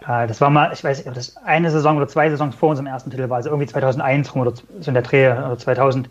Äh, 0.06 0.26
das 0.26 0.40
war 0.40 0.50
mal, 0.50 0.70
ich 0.72 0.84
weiß 0.84 0.98
nicht, 0.98 1.08
ob 1.08 1.14
das 1.14 1.36
eine 1.38 1.70
Saison 1.70 1.96
oder 1.96 2.08
zwei 2.08 2.28
Saisons 2.28 2.54
vor 2.54 2.70
unserem 2.70 2.86
ersten 2.86 3.10
Titel 3.10 3.28
war, 3.30 3.38
also 3.38 3.48
irgendwie 3.48 3.66
2001 3.66 4.34
rum 4.34 4.42
oder 4.42 4.52
so 4.54 4.88
in 4.88 4.94
der 4.94 5.02
Dreh 5.02 5.30
oder 5.30 5.56
2000. 5.56 6.08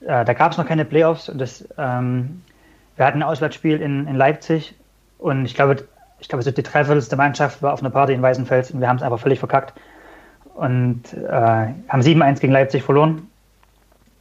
Äh, 0.00 0.24
da 0.24 0.32
gab 0.32 0.52
es 0.52 0.58
noch 0.58 0.66
keine 0.66 0.84
Playoffs 0.84 1.28
und 1.28 1.38
das, 1.38 1.66
ähm, 1.78 2.42
wir 2.96 3.06
hatten 3.06 3.18
ein 3.18 3.28
Auswärtsspiel 3.28 3.80
in, 3.80 4.08
in 4.08 4.16
Leipzig 4.16 4.74
und 5.18 5.44
ich 5.44 5.54
glaube, 5.54 5.84
ich 6.18 6.28
glaube, 6.28 6.42
so 6.42 6.50
die 6.50 6.62
dreiviertelste 6.62 7.16
Mannschaft 7.16 7.62
war 7.62 7.72
auf 7.72 7.80
einer 7.80 7.90
Party 7.90 8.14
in 8.14 8.20
Weißenfels 8.20 8.72
und 8.72 8.80
wir 8.80 8.88
haben 8.88 8.96
es 8.96 9.02
einfach 9.02 9.20
völlig 9.20 9.38
verkackt 9.38 9.74
und 10.54 11.02
äh, 11.14 11.30
haben 11.30 12.02
7-1 12.02 12.40
gegen 12.40 12.52
Leipzig 12.52 12.82
verloren 12.82 13.29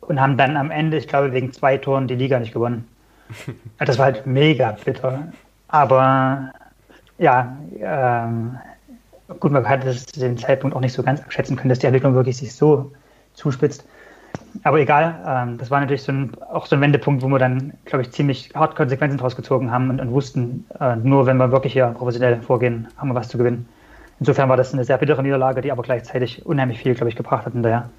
und 0.10 0.20
haben 0.20 0.38
dann 0.38 0.58
am 0.58 0.72
Ende, 0.72 0.98
ich 0.98 1.08
glaube, 1.08 1.32
wegen 1.32 1.54
zwei 1.54 1.78
Toren 1.78 2.08
die 2.08 2.16
Liga 2.16 2.40
nicht 2.40 2.54
gewonnen. 2.54 2.88
Das 3.78 3.98
war 3.98 4.06
halt 4.06 4.26
mega 4.26 4.76
bitter. 4.84 5.28
Aber 5.68 6.52
ja, 7.20 7.56
ähm, 7.80 8.58
gut, 9.40 9.52
man 9.52 9.68
hat 9.70 9.86
das 9.86 10.08
zu 10.08 10.20
dem 10.20 10.38
Zeitpunkt 10.38 10.76
auch 10.76 10.82
nicht 10.82 10.94
so 10.94 11.04
ganz 11.04 11.22
abschätzen 11.22 11.56
können, 11.56 11.70
dass 11.70 11.80
die 11.80 11.86
Entwicklung 11.86 12.16
wirklich 12.16 12.38
sich 12.38 12.54
so 12.54 12.92
zuspitzt. 13.36 13.86
Aber 14.64 14.80
egal, 14.80 15.16
ähm, 15.26 15.58
das 15.58 15.70
war 15.70 15.80
natürlich 15.80 16.02
so 16.02 16.12
ein, 16.12 16.32
auch 16.52 16.66
so 16.66 16.76
ein 16.76 16.82
Wendepunkt, 16.82 17.22
wo 17.22 17.28
wir 17.28 17.40
dann, 17.40 17.74
glaube 17.86 18.02
ich, 18.02 18.12
ziemlich 18.12 18.52
hart 18.56 18.76
Konsequenzen 18.76 19.18
daraus 19.18 19.36
gezogen 19.36 19.72
haben 19.72 19.90
und, 19.90 20.02
und 20.02 20.12
wussten, 20.12 20.66
äh, 20.80 20.96
nur 20.96 21.26
wenn 21.26 21.38
wir 21.38 21.52
wirklich 21.52 21.74
hier 21.74 21.88
professionell 21.88 22.42
vorgehen, 22.42 22.88
haben 22.98 23.10
wir 23.10 23.16
was 23.16 23.30
zu 23.30 23.38
gewinnen. 23.38 23.68
Insofern 24.20 24.50
war 24.50 24.58
das 24.58 24.74
eine 24.74 24.84
sehr 24.84 24.98
bittere 24.98 25.22
Niederlage, 25.22 25.62
die 25.62 25.72
aber 25.72 25.84
gleichzeitig 25.84 26.46
unheimlich 26.46 26.80
viel, 26.80 26.96
glaube 26.96 27.10
ich, 27.10 27.16
gebracht 27.16 27.46
hat 27.46 27.54
hinterher. 27.54 27.90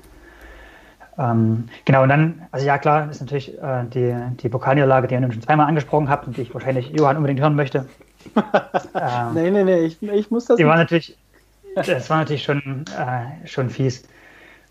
Ähm, 1.21 1.69
genau, 1.85 2.03
und 2.03 2.09
dann, 2.09 2.43
also 2.51 2.65
ja 2.65 2.79
klar, 2.79 3.11
ist 3.11 3.21
natürlich 3.21 3.57
äh, 3.61 3.85
die, 3.93 4.15
die 4.43 4.49
Pokalniederlage, 4.49 5.07
die 5.07 5.15
ihr 5.15 5.21
nun 5.21 5.33
schon 5.33 5.43
zweimal 5.43 5.67
angesprochen 5.67 6.09
habt 6.09 6.27
und 6.27 6.37
die 6.37 6.43
ich 6.43 6.55
wahrscheinlich 6.55 6.91
Johann 6.91 7.17
unbedingt 7.17 7.41
hören 7.41 7.57
möchte. 7.57 7.87
ähm, 8.37 9.35
nee, 9.35 9.51
nee, 9.51 9.65
nee, 9.65 9.81
ich, 9.81 10.03
ich 10.03 10.31
muss 10.31 10.47
das. 10.47 10.57
Die 10.57 10.67
war 10.67 10.77
natürlich, 10.77 11.17
das 11.75 12.09
war 12.09 12.19
natürlich 12.19 12.43
schon, 12.43 12.85
äh, 12.99 13.47
schon 13.47 13.69
fies. 13.69 14.05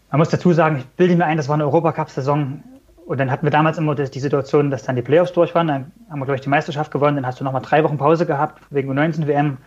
Man 0.09 0.19
muss 0.19 0.29
dazu 0.29 0.51
sagen, 0.51 0.77
ich 0.77 0.85
bilde 0.85 1.15
mir 1.15 1.25
ein, 1.25 1.37
das 1.37 1.47
war 1.49 1.53
eine 1.53 1.65
Europacup-Saison 1.65 2.63
und 3.05 3.19
dann 3.19 3.29
hatten 3.29 3.45
wir 3.45 3.51
damals 3.51 3.77
immer 3.77 3.93
die 3.93 4.19
Situation, 4.19 4.71
dass 4.71 4.83
dann 4.83 4.95
die 4.95 5.01
Playoffs 5.03 5.33
durch 5.33 5.53
waren. 5.53 5.67
Dann 5.67 5.91
haben 6.09 6.19
wir, 6.19 6.25
glaube 6.25 6.35
ich, 6.35 6.41
die 6.41 6.49
Meisterschaft 6.49 6.91
gewonnen. 6.91 7.15
Dann 7.15 7.25
hast 7.25 7.39
du 7.39 7.43
nochmal 7.43 7.61
drei 7.61 7.83
Wochen 7.83 7.97
Pause 7.97 8.25
gehabt 8.25 8.61
wegen 8.71 8.91
U19 8.91 9.27
WM. 9.27 9.57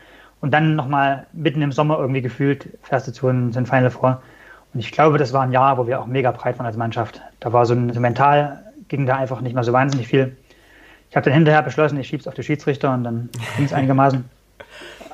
Und 0.40 0.52
dann 0.52 0.74
nochmal 0.74 1.26
mitten 1.32 1.62
im 1.62 1.70
Sommer 1.70 1.98
irgendwie 1.98 2.22
gefühlt 2.22 2.78
fährst 2.82 3.06
du 3.06 3.12
zu 3.12 3.28
einem 3.28 3.66
Final 3.66 3.90
vor. 3.90 4.22
Und 4.74 4.80
ich 4.80 4.90
glaube, 4.90 5.18
das 5.18 5.32
war 5.32 5.42
ein 5.42 5.52
Jahr, 5.52 5.78
wo 5.78 5.86
wir 5.86 6.00
auch 6.00 6.06
mega 6.06 6.30
breit 6.30 6.58
waren 6.58 6.66
als 6.66 6.76
Mannschaft. 6.76 7.20
Da 7.40 7.52
war 7.52 7.66
so, 7.66 7.74
ein, 7.74 7.92
so 7.92 8.00
mental 8.00 8.72
ging 8.88 9.06
da 9.06 9.16
einfach 9.16 9.40
nicht 9.40 9.54
mehr 9.54 9.64
so 9.64 9.72
wahnsinnig 9.72 10.08
viel. 10.08 10.36
Ich 11.10 11.16
habe 11.16 11.24
dann 11.24 11.34
hinterher 11.34 11.62
beschlossen, 11.62 11.98
ich 11.98 12.08
schieb's 12.08 12.26
auf 12.26 12.34
die 12.34 12.42
Schiedsrichter 12.42 12.92
und 12.94 13.04
dann 13.04 13.28
ging 13.56 13.66
es 13.66 13.72
einigermaßen. 13.74 14.24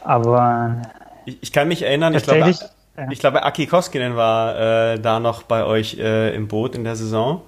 Aber 0.05 0.83
ich, 1.27 1.39
ich, 1.41 1.53
kann 1.53 1.69
mich 1.69 1.83
erinnern, 1.83 2.15
ich 2.15 2.23
glaube, 2.23 2.51
ja. 2.97 3.11
ich 3.11 3.19
glaube, 3.19 3.43
Aki 3.43 3.67
Koskinen 3.67 4.17
war 4.17 4.93
äh, 4.95 5.01
da 5.01 5.21
noch 5.21 5.43
bei 5.43 5.65
euch 5.65 5.99
äh, 5.99 6.35
im 6.35 6.49
Boot 6.49 6.77
in 6.77 6.85
der 6.85 6.97
Saison. 6.97 7.43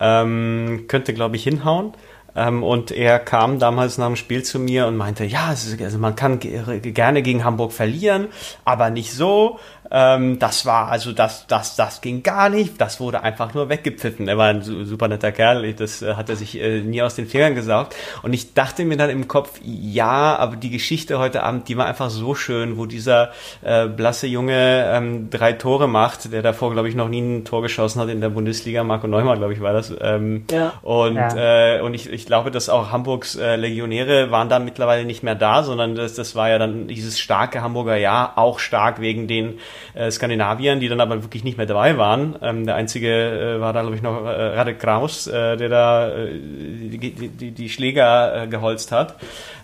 Ähm, 0.00 0.86
könnte, 0.88 1.14
glaube 1.14 1.36
ich, 1.36 1.44
hinhauen. 1.44 1.92
Ähm, 2.34 2.62
und 2.62 2.90
er 2.90 3.18
kam 3.18 3.58
damals 3.58 3.98
nach 3.98 4.06
dem 4.06 4.16
Spiel 4.16 4.42
zu 4.42 4.58
mir 4.58 4.86
und 4.86 4.96
meinte, 4.96 5.24
ja, 5.24 5.48
also 5.48 5.98
man 5.98 6.16
kann 6.16 6.40
gerne 6.40 7.22
gegen 7.22 7.44
Hamburg 7.44 7.72
verlieren, 7.72 8.28
aber 8.64 8.90
nicht 8.90 9.12
so. 9.12 9.58
Ähm, 9.94 10.38
das 10.38 10.64
war, 10.64 10.88
also 10.88 11.12
das, 11.12 11.46
das, 11.46 11.76
das 11.76 12.00
ging 12.00 12.22
gar 12.22 12.48
nicht. 12.48 12.80
Das 12.80 12.98
wurde 12.98 13.22
einfach 13.22 13.52
nur 13.52 13.68
weggepfiffen. 13.68 14.26
Er 14.26 14.38
war 14.38 14.48
ein 14.48 14.62
super 14.62 15.06
netter 15.06 15.32
Kerl. 15.32 15.74
Das 15.74 16.00
äh, 16.00 16.14
hat 16.14 16.30
er 16.30 16.36
sich 16.36 16.58
äh, 16.58 16.80
nie 16.80 17.02
aus 17.02 17.14
den 17.14 17.26
Fingern 17.26 17.54
gesaugt. 17.54 17.94
Und 18.22 18.32
ich 18.32 18.54
dachte 18.54 18.86
mir 18.86 18.96
dann 18.96 19.10
im 19.10 19.28
Kopf, 19.28 19.60
ja, 19.62 20.36
aber 20.36 20.56
die 20.56 20.70
Geschichte 20.70 21.18
heute 21.18 21.42
Abend, 21.42 21.68
die 21.68 21.76
war 21.76 21.84
einfach 21.86 22.08
so 22.08 22.34
schön, 22.34 22.78
wo 22.78 22.86
dieser 22.86 23.32
äh, 23.62 23.86
blasse 23.86 24.26
Junge 24.26 24.90
ähm, 24.90 25.28
drei 25.28 25.52
Tore 25.52 25.88
macht, 25.88 26.32
der 26.32 26.40
davor, 26.40 26.72
glaube 26.72 26.88
ich, 26.88 26.94
noch 26.94 27.08
nie 27.08 27.20
ein 27.20 27.44
Tor 27.44 27.60
geschossen 27.60 28.00
hat 28.00 28.08
in 28.08 28.22
der 28.22 28.30
Bundesliga. 28.30 28.84
Marco 28.84 29.06
Neumann, 29.06 29.38
glaube 29.38 29.52
ich, 29.52 29.60
war 29.60 29.74
das. 29.74 29.92
Ähm, 30.00 30.46
ja. 30.50 30.72
Und, 30.80 31.16
ja. 31.16 31.76
Äh, 31.76 31.80
und 31.82 31.92
ich, 31.92 32.10
ich 32.10 32.24
glaube, 32.24 32.50
dass 32.50 32.70
auch 32.70 32.90
Hamburgs 32.92 33.36
äh, 33.36 33.56
Legionäre 33.56 34.30
waren 34.30 34.48
dann 34.48 34.64
mittlerweile 34.64 35.04
nicht 35.04 35.22
mehr 35.22 35.34
da, 35.34 35.62
sondern 35.62 35.94
das, 35.94 36.14
das 36.14 36.34
war 36.34 36.48
ja 36.48 36.58
dann 36.58 36.88
dieses 36.88 37.20
starke 37.20 37.60
Hamburger 37.60 37.96
Jahr, 37.96 38.38
auch 38.38 38.58
stark 38.58 38.98
wegen 38.98 39.28
den 39.28 39.58
äh, 39.94 40.10
Skandinaviern, 40.10 40.80
die 40.80 40.88
dann 40.88 41.00
aber 41.00 41.22
wirklich 41.22 41.44
nicht 41.44 41.56
mehr 41.56 41.66
dabei 41.66 41.96
waren. 41.96 42.36
Ähm, 42.42 42.66
der 42.66 42.74
einzige 42.74 43.56
äh, 43.56 43.60
war 43.60 43.72
da, 43.72 43.82
glaube 43.82 43.96
ich, 43.96 44.02
noch 44.02 44.24
äh, 44.24 44.28
Radek 44.28 44.78
Kraus, 44.78 45.26
äh, 45.26 45.56
der 45.56 45.68
da 45.68 46.08
äh, 46.08 46.30
die, 46.32 46.98
die, 46.98 47.50
die 47.50 47.68
Schläger 47.68 48.42
äh, 48.42 48.46
geholzt 48.46 48.92
hat. 48.92 49.16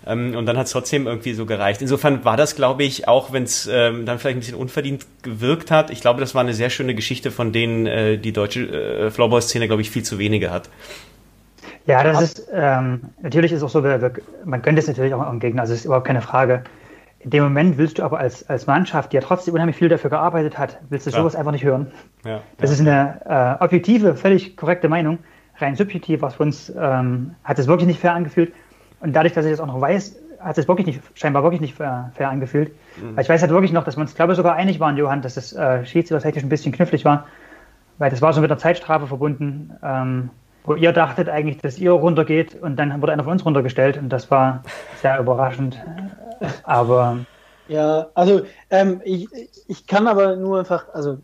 Ähm, 0.05 0.35
und 0.35 0.45
dann 0.45 0.57
hat 0.57 0.67
es 0.67 0.71
trotzdem 0.71 1.07
irgendwie 1.07 1.33
so 1.33 1.45
gereicht. 1.45 1.81
Insofern 1.81 2.25
war 2.25 2.37
das, 2.37 2.55
glaube 2.55 2.83
ich, 2.83 3.07
auch 3.07 3.31
wenn 3.33 3.43
es 3.43 3.69
ähm, 3.71 4.05
dann 4.05 4.19
vielleicht 4.19 4.37
ein 4.37 4.41
bisschen 4.41 4.57
unverdient 4.57 5.05
gewirkt 5.21 5.71
hat, 5.71 5.91
ich 5.91 6.01
glaube, 6.01 6.19
das 6.19 6.35
war 6.35 6.41
eine 6.41 6.53
sehr 6.53 6.69
schöne 6.69 6.95
Geschichte, 6.95 7.31
von 7.31 7.51
denen 7.51 7.85
äh, 7.85 8.17
die 8.17 8.31
deutsche 8.31 9.11
Floorball-Szene, 9.11 9.67
glaube 9.67 9.81
ich, 9.81 9.89
viel 9.89 10.03
zu 10.03 10.19
wenige 10.19 10.51
hat. 10.51 10.69
Ja, 11.85 12.03
das 12.03 12.21
ist, 12.21 12.47
ähm, 12.53 13.01
natürlich 13.21 13.51
ist 13.51 13.63
auch 13.63 13.69
so, 13.69 13.81
man 13.81 14.61
könnte 14.61 14.79
es 14.79 14.87
natürlich 14.87 15.13
auch 15.13 15.21
am 15.21 15.39
Gegner, 15.39 15.63
also 15.63 15.73
ist 15.73 15.85
überhaupt 15.85 16.05
keine 16.05 16.21
Frage. 16.21 16.63
In 17.19 17.31
dem 17.31 17.43
Moment 17.43 17.77
willst 17.77 17.99
du 17.99 18.03
aber 18.03 18.19
als, 18.19 18.47
als 18.49 18.65
Mannschaft, 18.65 19.11
die 19.11 19.15
ja 19.15 19.21
trotzdem 19.21 19.53
unheimlich 19.53 19.75
viel 19.75 19.89
dafür 19.89 20.09
gearbeitet 20.09 20.57
hat, 20.57 20.79
willst 20.89 21.05
du 21.05 21.11
sowas 21.11 21.35
einfach 21.35 21.51
nicht 21.51 21.65
hören. 21.65 21.91
Ja, 22.25 22.41
das 22.57 22.69
ja. 22.69 22.73
ist 22.75 22.79
eine 22.79 23.57
äh, 23.59 23.63
objektive, 23.63 24.15
völlig 24.15 24.55
korrekte 24.55 24.87
Meinung. 24.87 25.19
Rein 25.57 25.75
subjektiv 25.75 26.21
was 26.21 26.35
für 26.35 26.43
uns 26.43 26.73
ähm, 26.77 27.35
hat 27.43 27.59
es 27.59 27.67
wirklich 27.67 27.87
nicht 27.87 27.99
fair 27.99 28.13
angefühlt. 28.13 28.53
Und 29.01 29.13
dadurch, 29.13 29.33
dass 29.33 29.43
ich 29.43 29.51
das 29.51 29.59
auch 29.59 29.67
noch 29.67 29.81
weiß, 29.81 30.15
hat 30.39 30.57
es 30.57 30.67
wirklich 30.69 30.87
nicht, 30.87 31.01
scheinbar 31.15 31.43
wirklich 31.43 31.59
nicht 31.59 31.75
fair, 31.75 32.11
fair 32.15 32.29
angefühlt. 32.29 32.71
Mhm. 32.95 33.15
Weil 33.15 33.23
ich 33.23 33.29
weiß 33.29 33.41
halt 33.41 33.51
wirklich 33.51 33.73
noch, 33.73 33.83
dass 33.83 33.97
wir 33.97 34.01
uns, 34.01 34.15
glaube 34.15 34.31
ich, 34.31 34.37
sogar 34.37 34.55
einig 34.55 34.79
waren, 34.79 34.95
Johann, 34.95 35.21
dass 35.21 35.35
das 35.35 35.53
äh, 35.53 35.85
schiedsrichtertechnisch 35.85 36.43
ein 36.43 36.49
bisschen 36.49 36.71
knifflig 36.71 37.03
war. 37.03 37.25
Weil 37.97 38.09
das 38.09 38.21
war 38.21 38.31
so 38.31 38.39
mit 38.39 38.49
einer 38.49 38.57
Zeitstrafe 38.57 39.07
verbunden, 39.07 39.73
ähm, 39.83 40.29
wo 40.63 40.75
ihr 40.75 40.91
dachtet 40.91 41.29
eigentlich, 41.29 41.57
dass 41.57 41.79
ihr 41.79 41.91
runtergeht 41.91 42.61
und 42.61 42.77
dann 42.77 43.01
wurde 43.01 43.13
einer 43.13 43.23
von 43.23 43.33
uns 43.33 43.45
runtergestellt 43.45 43.97
und 43.97 44.09
das 44.09 44.29
war 44.29 44.63
sehr 45.01 45.19
überraschend. 45.19 45.77
Aber. 46.63 47.19
Ja, 47.67 48.07
also 48.15 48.41
ähm, 48.69 49.01
ich, 49.03 49.27
ich 49.67 49.85
kann 49.85 50.07
aber 50.07 50.35
nur 50.35 50.59
einfach, 50.59 50.85
also 50.93 51.17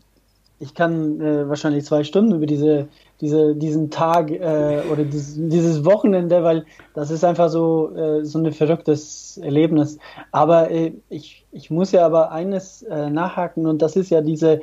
ich 0.58 0.74
kann 0.74 1.20
äh, 1.20 1.48
wahrscheinlich 1.48 1.84
zwei 1.84 2.02
Stunden 2.02 2.34
über 2.34 2.46
diese, 2.46 2.88
diese, 3.20 3.54
diesen 3.54 3.90
Tag 3.90 4.30
äh, 4.30 4.82
oder 4.90 5.04
dieses, 5.04 5.34
dieses 5.36 5.84
Wochenende, 5.84 6.42
weil 6.42 6.64
das 6.94 7.10
ist 7.10 7.24
einfach 7.24 7.50
so, 7.50 7.94
äh, 7.94 8.24
so 8.24 8.38
ein 8.38 8.52
verrücktes 8.52 9.38
Erlebnis. 9.38 9.98
Aber 10.32 10.70
äh, 10.70 10.92
ich, 11.10 11.44
ich 11.52 11.70
muss 11.70 11.92
ja 11.92 12.06
aber 12.06 12.32
eines 12.32 12.82
äh, 12.82 13.10
nachhaken 13.10 13.66
und 13.66 13.82
das 13.82 13.96
ist 13.96 14.10
ja 14.10 14.22
diese, 14.22 14.62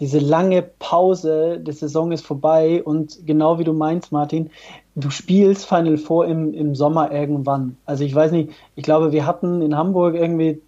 diese 0.00 0.18
lange 0.18 0.62
Pause, 0.62 1.60
die 1.60 1.72
Saison 1.72 2.10
ist 2.10 2.26
vorbei 2.26 2.82
und 2.82 3.26
genau 3.26 3.58
wie 3.58 3.64
du 3.64 3.74
meinst, 3.74 4.12
Martin, 4.12 4.50
du 4.94 5.10
spielst 5.10 5.66
Final 5.66 5.98
Four 5.98 6.26
im, 6.26 6.54
im 6.54 6.74
Sommer 6.74 7.12
irgendwann. 7.12 7.76
Also 7.84 8.04
ich 8.04 8.14
weiß 8.14 8.32
nicht, 8.32 8.50
ich 8.76 8.82
glaube, 8.82 9.12
wir 9.12 9.26
hatten 9.26 9.60
in 9.60 9.76
Hamburg 9.76 10.14
irgendwie 10.14 10.60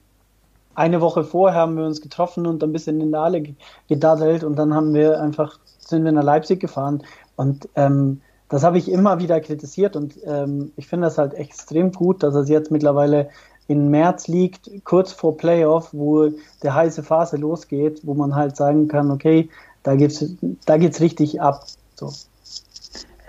eine 0.74 1.00
Woche 1.00 1.24
vorher 1.24 1.60
haben 1.60 1.76
wir 1.76 1.84
uns 1.84 2.00
getroffen 2.00 2.46
und 2.46 2.62
ein 2.62 2.72
bisschen 2.72 3.00
in 3.00 3.10
der 3.10 3.22
Halle 3.22 3.42
gedaddelt 3.88 4.44
und 4.44 4.56
dann 4.56 4.74
haben 4.74 4.94
wir 4.94 5.20
einfach, 5.20 5.58
sind 5.78 6.04
wir 6.04 6.12
nach 6.12 6.22
Leipzig 6.22 6.60
gefahren 6.60 7.02
und 7.36 7.68
ähm, 7.74 8.20
das 8.48 8.64
habe 8.64 8.76
ich 8.76 8.90
immer 8.90 9.18
wieder 9.18 9.40
kritisiert 9.40 9.96
und 9.96 10.14
ähm, 10.26 10.72
ich 10.76 10.86
finde 10.86 11.06
das 11.06 11.16
halt 11.16 11.32
extrem 11.34 11.90
gut, 11.90 12.22
dass 12.22 12.34
es 12.34 12.48
jetzt 12.50 12.70
mittlerweile 12.70 13.30
in 13.72 13.90
März 13.90 14.28
liegt, 14.28 14.70
kurz 14.84 15.12
vor 15.12 15.36
Playoff, 15.36 15.88
wo 15.92 16.28
der 16.62 16.74
heiße 16.74 17.02
Phase 17.02 17.36
losgeht, 17.36 18.00
wo 18.04 18.14
man 18.14 18.34
halt 18.34 18.56
sagen 18.56 18.88
kann, 18.88 19.10
okay, 19.10 19.48
da 19.82 19.96
geht's, 19.96 20.24
da 20.66 20.76
geht's 20.76 21.00
richtig 21.00 21.40
ab. 21.40 21.64
So. 21.96 22.12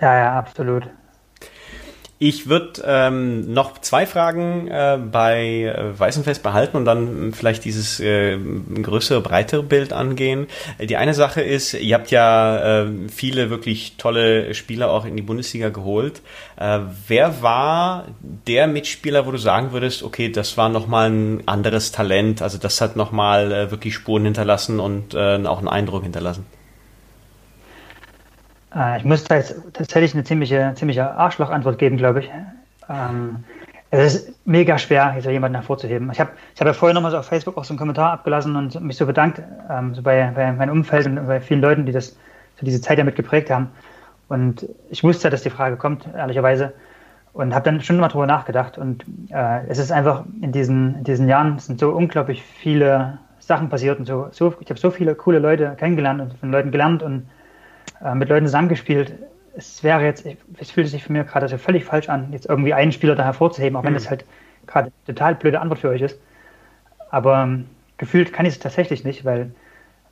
Ja, 0.00 0.16
ja, 0.16 0.38
absolut. 0.38 0.88
Ich 2.26 2.48
würde 2.48 2.82
ähm, 2.86 3.52
noch 3.52 3.78
zwei 3.82 4.06
Fragen 4.06 4.66
äh, 4.68 4.98
bei 5.12 5.64
äh, 5.64 5.98
Weißenfest 6.00 6.42
behalten 6.42 6.78
und 6.78 6.86
dann 6.86 7.34
vielleicht 7.34 7.66
dieses 7.66 8.00
äh, 8.00 8.38
größere, 8.38 9.20
breitere 9.20 9.62
Bild 9.62 9.92
angehen. 9.92 10.46
Die 10.80 10.96
eine 10.96 11.12
Sache 11.12 11.42
ist, 11.42 11.74
ihr 11.74 11.94
habt 11.94 12.10
ja 12.10 12.84
äh, 12.84 12.86
viele 13.14 13.50
wirklich 13.50 13.96
tolle 13.98 14.54
Spieler 14.54 14.90
auch 14.90 15.04
in 15.04 15.16
die 15.16 15.22
Bundesliga 15.22 15.68
geholt. 15.68 16.22
Äh, 16.56 16.78
wer 17.08 17.42
war 17.42 18.06
der 18.46 18.68
Mitspieler, 18.68 19.26
wo 19.26 19.30
du 19.30 19.36
sagen 19.36 19.72
würdest, 19.72 20.02
okay, 20.02 20.32
das 20.32 20.56
war 20.56 20.70
nochmal 20.70 21.10
ein 21.10 21.42
anderes 21.44 21.92
Talent, 21.92 22.40
also 22.40 22.56
das 22.56 22.80
hat 22.80 22.96
nochmal 22.96 23.52
äh, 23.52 23.70
wirklich 23.70 23.92
Spuren 23.92 24.24
hinterlassen 24.24 24.80
und 24.80 25.12
äh, 25.12 25.44
auch 25.44 25.58
einen 25.58 25.68
Eindruck 25.68 26.04
hinterlassen? 26.04 26.46
Äh, 28.74 28.98
ich 28.98 29.04
muss 29.04 29.24
da 29.24 29.36
jetzt 29.36 29.54
tatsächlich 29.72 30.14
eine 30.14 30.24
ziemliche, 30.24 30.72
ziemliche 30.74 31.12
Arschloch-Antwort 31.12 31.78
geben, 31.78 31.96
glaube 31.96 32.20
ich. 32.20 32.30
Ähm, 32.88 33.44
es 33.90 34.14
ist 34.14 34.46
mega 34.46 34.76
schwer, 34.76 35.12
jetzt 35.14 35.26
jemanden 35.26 35.54
hervorzuheben. 35.54 36.10
Ich 36.10 36.18
habe 36.18 36.30
ich 36.54 36.60
hab 36.60 36.66
ja 36.66 36.72
vorher 36.72 36.94
nochmal 36.94 37.12
so 37.12 37.18
auf 37.18 37.26
Facebook 37.26 37.56
auch 37.56 37.64
so 37.64 37.72
einen 37.72 37.78
Kommentar 37.78 38.12
abgelassen 38.12 38.56
und 38.56 38.80
mich 38.80 38.96
so 38.96 39.06
bedankt 39.06 39.40
ähm, 39.70 39.94
so 39.94 40.02
bei, 40.02 40.32
bei 40.34 40.52
meinem 40.52 40.72
Umfeld 40.72 41.06
und 41.06 41.26
bei 41.26 41.40
vielen 41.40 41.60
Leuten, 41.60 41.86
die 41.86 41.92
das 41.92 42.16
so 42.58 42.66
diese 42.66 42.80
Zeit 42.80 42.98
damit 42.98 43.14
geprägt 43.14 43.50
haben. 43.50 43.70
Und 44.28 44.68
ich 44.90 45.04
wusste, 45.04 45.30
dass 45.30 45.42
die 45.42 45.50
Frage 45.50 45.76
kommt, 45.76 46.08
ehrlicherweise. 46.14 46.72
Und 47.32 47.54
habe 47.54 47.64
dann 47.64 47.80
schon 47.80 47.98
mal 47.98 48.08
drüber 48.08 48.26
nachgedacht. 48.26 48.78
Und 48.78 49.04
äh, 49.30 49.66
es 49.68 49.78
ist 49.78 49.92
einfach 49.92 50.24
in 50.40 50.52
diesen, 50.52 50.96
in 50.98 51.04
diesen 51.04 51.28
Jahren 51.28 51.58
sind 51.58 51.80
so 51.80 51.90
unglaublich 51.90 52.42
viele 52.42 53.18
Sachen 53.38 53.68
passiert 53.68 53.98
und 53.98 54.06
so, 54.06 54.28
so 54.30 54.54
ich 54.60 54.70
habe 54.70 54.80
so 54.80 54.90
viele 54.90 55.14
coole 55.14 55.38
Leute 55.38 55.74
kennengelernt 55.76 56.20
und 56.20 56.34
von 56.38 56.50
Leuten 56.50 56.70
gelernt 56.70 57.02
und 57.02 57.26
äh, 58.04 58.14
mit 58.14 58.28
Leuten 58.28 58.46
zusammengespielt. 58.46 59.14
Es 59.56 59.82
wäre 59.82 60.04
jetzt, 60.04 60.26
es 60.58 60.70
fühlt 60.70 60.88
sich 60.88 61.04
für 61.04 61.12
mich 61.12 61.26
gerade 61.26 61.48
so 61.48 61.58
völlig 61.58 61.84
falsch 61.84 62.08
an, 62.08 62.32
jetzt 62.32 62.46
irgendwie 62.46 62.74
einen 62.74 62.92
Spieler 62.92 63.14
da 63.14 63.24
hervorzuheben, 63.24 63.76
auch 63.76 63.82
mhm. 63.82 63.86
wenn 63.88 63.94
das 63.94 64.10
halt 64.10 64.24
gerade 64.66 64.92
total 65.06 65.34
blöde 65.34 65.60
Antwort 65.60 65.78
für 65.80 65.88
euch 65.88 66.02
ist. 66.02 66.18
Aber 67.10 67.42
ähm, 67.42 67.66
gefühlt 67.96 68.32
kann 68.32 68.46
ich 68.46 68.54
es 68.54 68.58
tatsächlich 68.58 69.04
nicht, 69.04 69.24
weil 69.24 69.52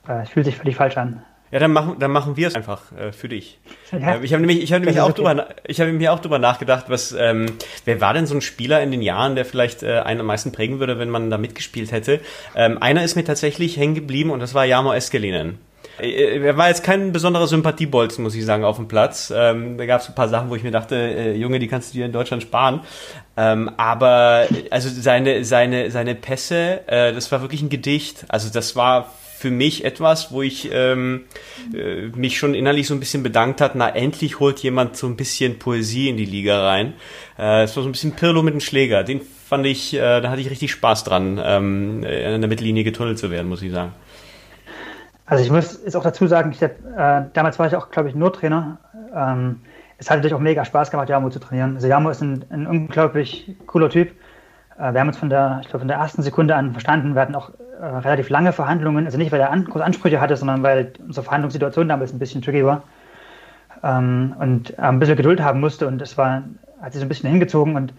äh, 0.07 0.23
es 0.23 0.29
fühlt 0.29 0.45
sich 0.45 0.57
völlig 0.57 0.75
falsch 0.75 0.97
an. 0.97 1.23
Ja, 1.51 1.59
dann 1.59 1.71
machen, 1.71 1.97
dann 1.99 2.09
machen 2.09 2.35
wir 2.35 2.47
es 2.47 2.55
einfach 2.55 2.91
äh, 2.93 3.11
für 3.11 3.29
dich. 3.29 3.59
Ja. 3.91 4.15
Äh, 4.15 4.23
ich 4.23 4.33
habe 4.33 4.41
nämlich, 4.41 4.63
ich 4.63 4.73
habe 4.73 4.83
nämlich 4.83 4.99
auch 5.01 5.09
okay. 5.09 5.21
drüber, 5.21 5.49
ich 5.67 5.79
habe 5.79 5.91
mir 5.93 6.11
auch 6.11 6.19
drüber 6.19 6.39
nachgedacht, 6.39 6.85
was, 6.87 7.11
ähm, 7.11 7.45
wer 7.85 8.01
war 8.01 8.15
denn 8.15 8.25
so 8.25 8.33
ein 8.33 8.41
Spieler 8.41 8.81
in 8.81 8.89
den 8.89 9.03
Jahren, 9.03 9.35
der 9.35 9.45
vielleicht 9.45 9.83
äh, 9.83 9.99
einen 9.99 10.21
am 10.21 10.25
meisten 10.25 10.51
prägen 10.51 10.79
würde, 10.79 10.97
wenn 10.97 11.09
man 11.09 11.29
da 11.29 11.37
mitgespielt 11.37 11.91
hätte? 11.91 12.21
Ähm, 12.55 12.81
einer 12.81 13.03
ist 13.03 13.15
mir 13.15 13.23
tatsächlich 13.23 13.77
hängen 13.77 13.93
geblieben 13.93 14.31
und 14.31 14.39
das 14.39 14.55
war 14.55 14.65
Jamo 14.65 14.93
Eskelinen. 14.93 15.59
Äh, 15.99 16.39
er 16.39 16.57
war 16.57 16.69
jetzt 16.69 16.83
kein 16.83 17.11
besonderer 17.11 17.47
Sympathiebolzen, 17.47 18.23
muss 18.23 18.35
ich 18.35 18.45
sagen, 18.45 18.63
auf 18.63 18.77
dem 18.77 18.87
Platz. 18.87 19.31
Ähm, 19.35 19.77
da 19.77 19.85
gab 19.85 20.01
es 20.01 20.09
ein 20.09 20.15
paar 20.15 20.29
Sachen, 20.29 20.49
wo 20.49 20.55
ich 20.55 20.63
mir 20.63 20.71
dachte, 20.71 20.95
äh, 20.95 21.35
Junge, 21.35 21.59
die 21.59 21.67
kannst 21.67 21.93
du 21.93 21.97
dir 21.97 22.05
in 22.05 22.11
Deutschland 22.11 22.43
sparen. 22.43 22.81
Ähm, 23.35 23.71
aber 23.77 24.47
also 24.69 24.89
seine 24.89 25.43
seine 25.43 25.91
seine 25.91 26.15
Pässe, 26.15 26.87
äh, 26.87 27.13
das 27.13 27.31
war 27.31 27.41
wirklich 27.41 27.61
ein 27.61 27.69
Gedicht. 27.69 28.25
Also 28.29 28.49
das 28.49 28.75
war 28.75 29.11
für 29.43 29.51
mich 29.51 29.83
etwas, 29.83 30.31
wo 30.31 30.41
ich 30.41 30.69
ähm, 30.71 31.25
äh, 31.73 32.07
mich 32.15 32.37
schon 32.37 32.53
innerlich 32.53 32.87
so 32.87 32.93
ein 32.93 33.01
bisschen 33.01 33.23
bedankt 33.23 33.59
hat. 33.59 33.75
Na 33.75 33.89
endlich 33.89 34.39
holt 34.39 34.59
jemand 34.59 34.95
so 34.95 35.05
ein 35.07 35.17
bisschen 35.17 35.59
Poesie 35.59 36.07
in 36.07 36.15
die 36.15 36.25
Liga 36.25 36.65
rein. 36.65 36.93
Äh, 37.37 37.63
es 37.63 37.75
war 37.75 37.83
so 37.83 37.89
ein 37.89 37.91
bisschen 37.91 38.13
Pirlo 38.13 38.41
mit 38.41 38.53
dem 38.53 38.61
Schläger. 38.61 39.03
Den 39.03 39.19
fand 39.19 39.65
ich, 39.65 39.93
äh, 39.93 40.21
da 40.21 40.29
hatte 40.29 40.39
ich 40.39 40.49
richtig 40.49 40.71
Spaß 40.71 41.03
dran, 41.03 41.41
ähm, 41.43 42.03
in 42.03 42.41
der 42.41 42.47
Mittellinie 42.47 42.85
getunnelt 42.85 43.19
zu 43.19 43.31
werden, 43.31 43.49
muss 43.49 43.61
ich 43.61 43.71
sagen. 43.71 43.91
Also 45.25 45.43
ich 45.43 45.51
muss 45.51 45.81
jetzt 45.83 45.95
auch 45.95 46.03
dazu 46.03 46.27
sagen, 46.27 46.51
ich 46.51 46.61
hab, 46.61 46.71
äh, 46.71 47.29
damals 47.33 47.57
war 47.57 47.67
ich 47.67 47.75
auch, 47.75 47.89
glaube 47.91 48.09
ich, 48.09 48.15
nur 48.15 48.33
Trainer. 48.33 48.77
Ähm, 49.15 49.61
es 49.97 50.09
hat 50.09 50.17
natürlich 50.17 50.33
auch 50.33 50.39
mega 50.39 50.65
Spaß 50.65 50.91
gemacht, 50.91 51.09
Jamo 51.09 51.29
zu 51.29 51.39
trainieren. 51.39 51.75
Also 51.75 51.87
Jamo 51.87 52.09
ist 52.09 52.21
ein, 52.21 52.43
ein 52.49 52.67
unglaublich 52.67 53.55
cooler 53.65 53.89
Typ. 53.89 54.09
Äh, 54.77 54.93
wir 54.93 54.99
haben 54.99 55.07
uns 55.07 55.17
von 55.17 55.29
der, 55.29 55.59
ich 55.61 55.69
glaube, 55.69 55.79
von 55.79 55.87
der 55.87 55.97
ersten 55.97 56.23
Sekunde 56.23 56.55
an 56.55 56.71
verstanden. 56.71 57.15
Wir 57.15 57.21
hatten 57.21 57.35
auch 57.35 57.51
äh, 57.79 57.85
relativ 57.85 58.29
lange 58.29 58.51
Verhandlungen, 58.51 59.05
also 59.05 59.17
nicht, 59.17 59.31
weil 59.31 59.39
er 59.39 59.51
an, 59.51 59.63
große 59.65 59.83
Ansprüche 59.83 60.19
hatte, 60.19 60.35
sondern 60.35 60.61
weil 60.61 60.91
unsere 61.05 61.23
Verhandlungssituation 61.23 61.87
damals 61.87 62.11
ein 62.11 62.19
bisschen 62.19 62.41
tricky 62.41 62.65
war. 62.65 62.83
Ähm, 63.81 64.35
und 64.39 64.77
ein 64.77 64.99
bisschen 64.99 65.15
Geduld 65.15 65.41
haben 65.41 65.61
musste 65.61 65.87
und 65.87 66.01
es 66.01 66.17
war, 66.17 66.43
hat 66.81 66.91
sich 66.91 66.99
so 66.99 67.05
ein 67.05 67.09
bisschen 67.09 67.29
hingezogen 67.29 67.75
und 67.77 67.93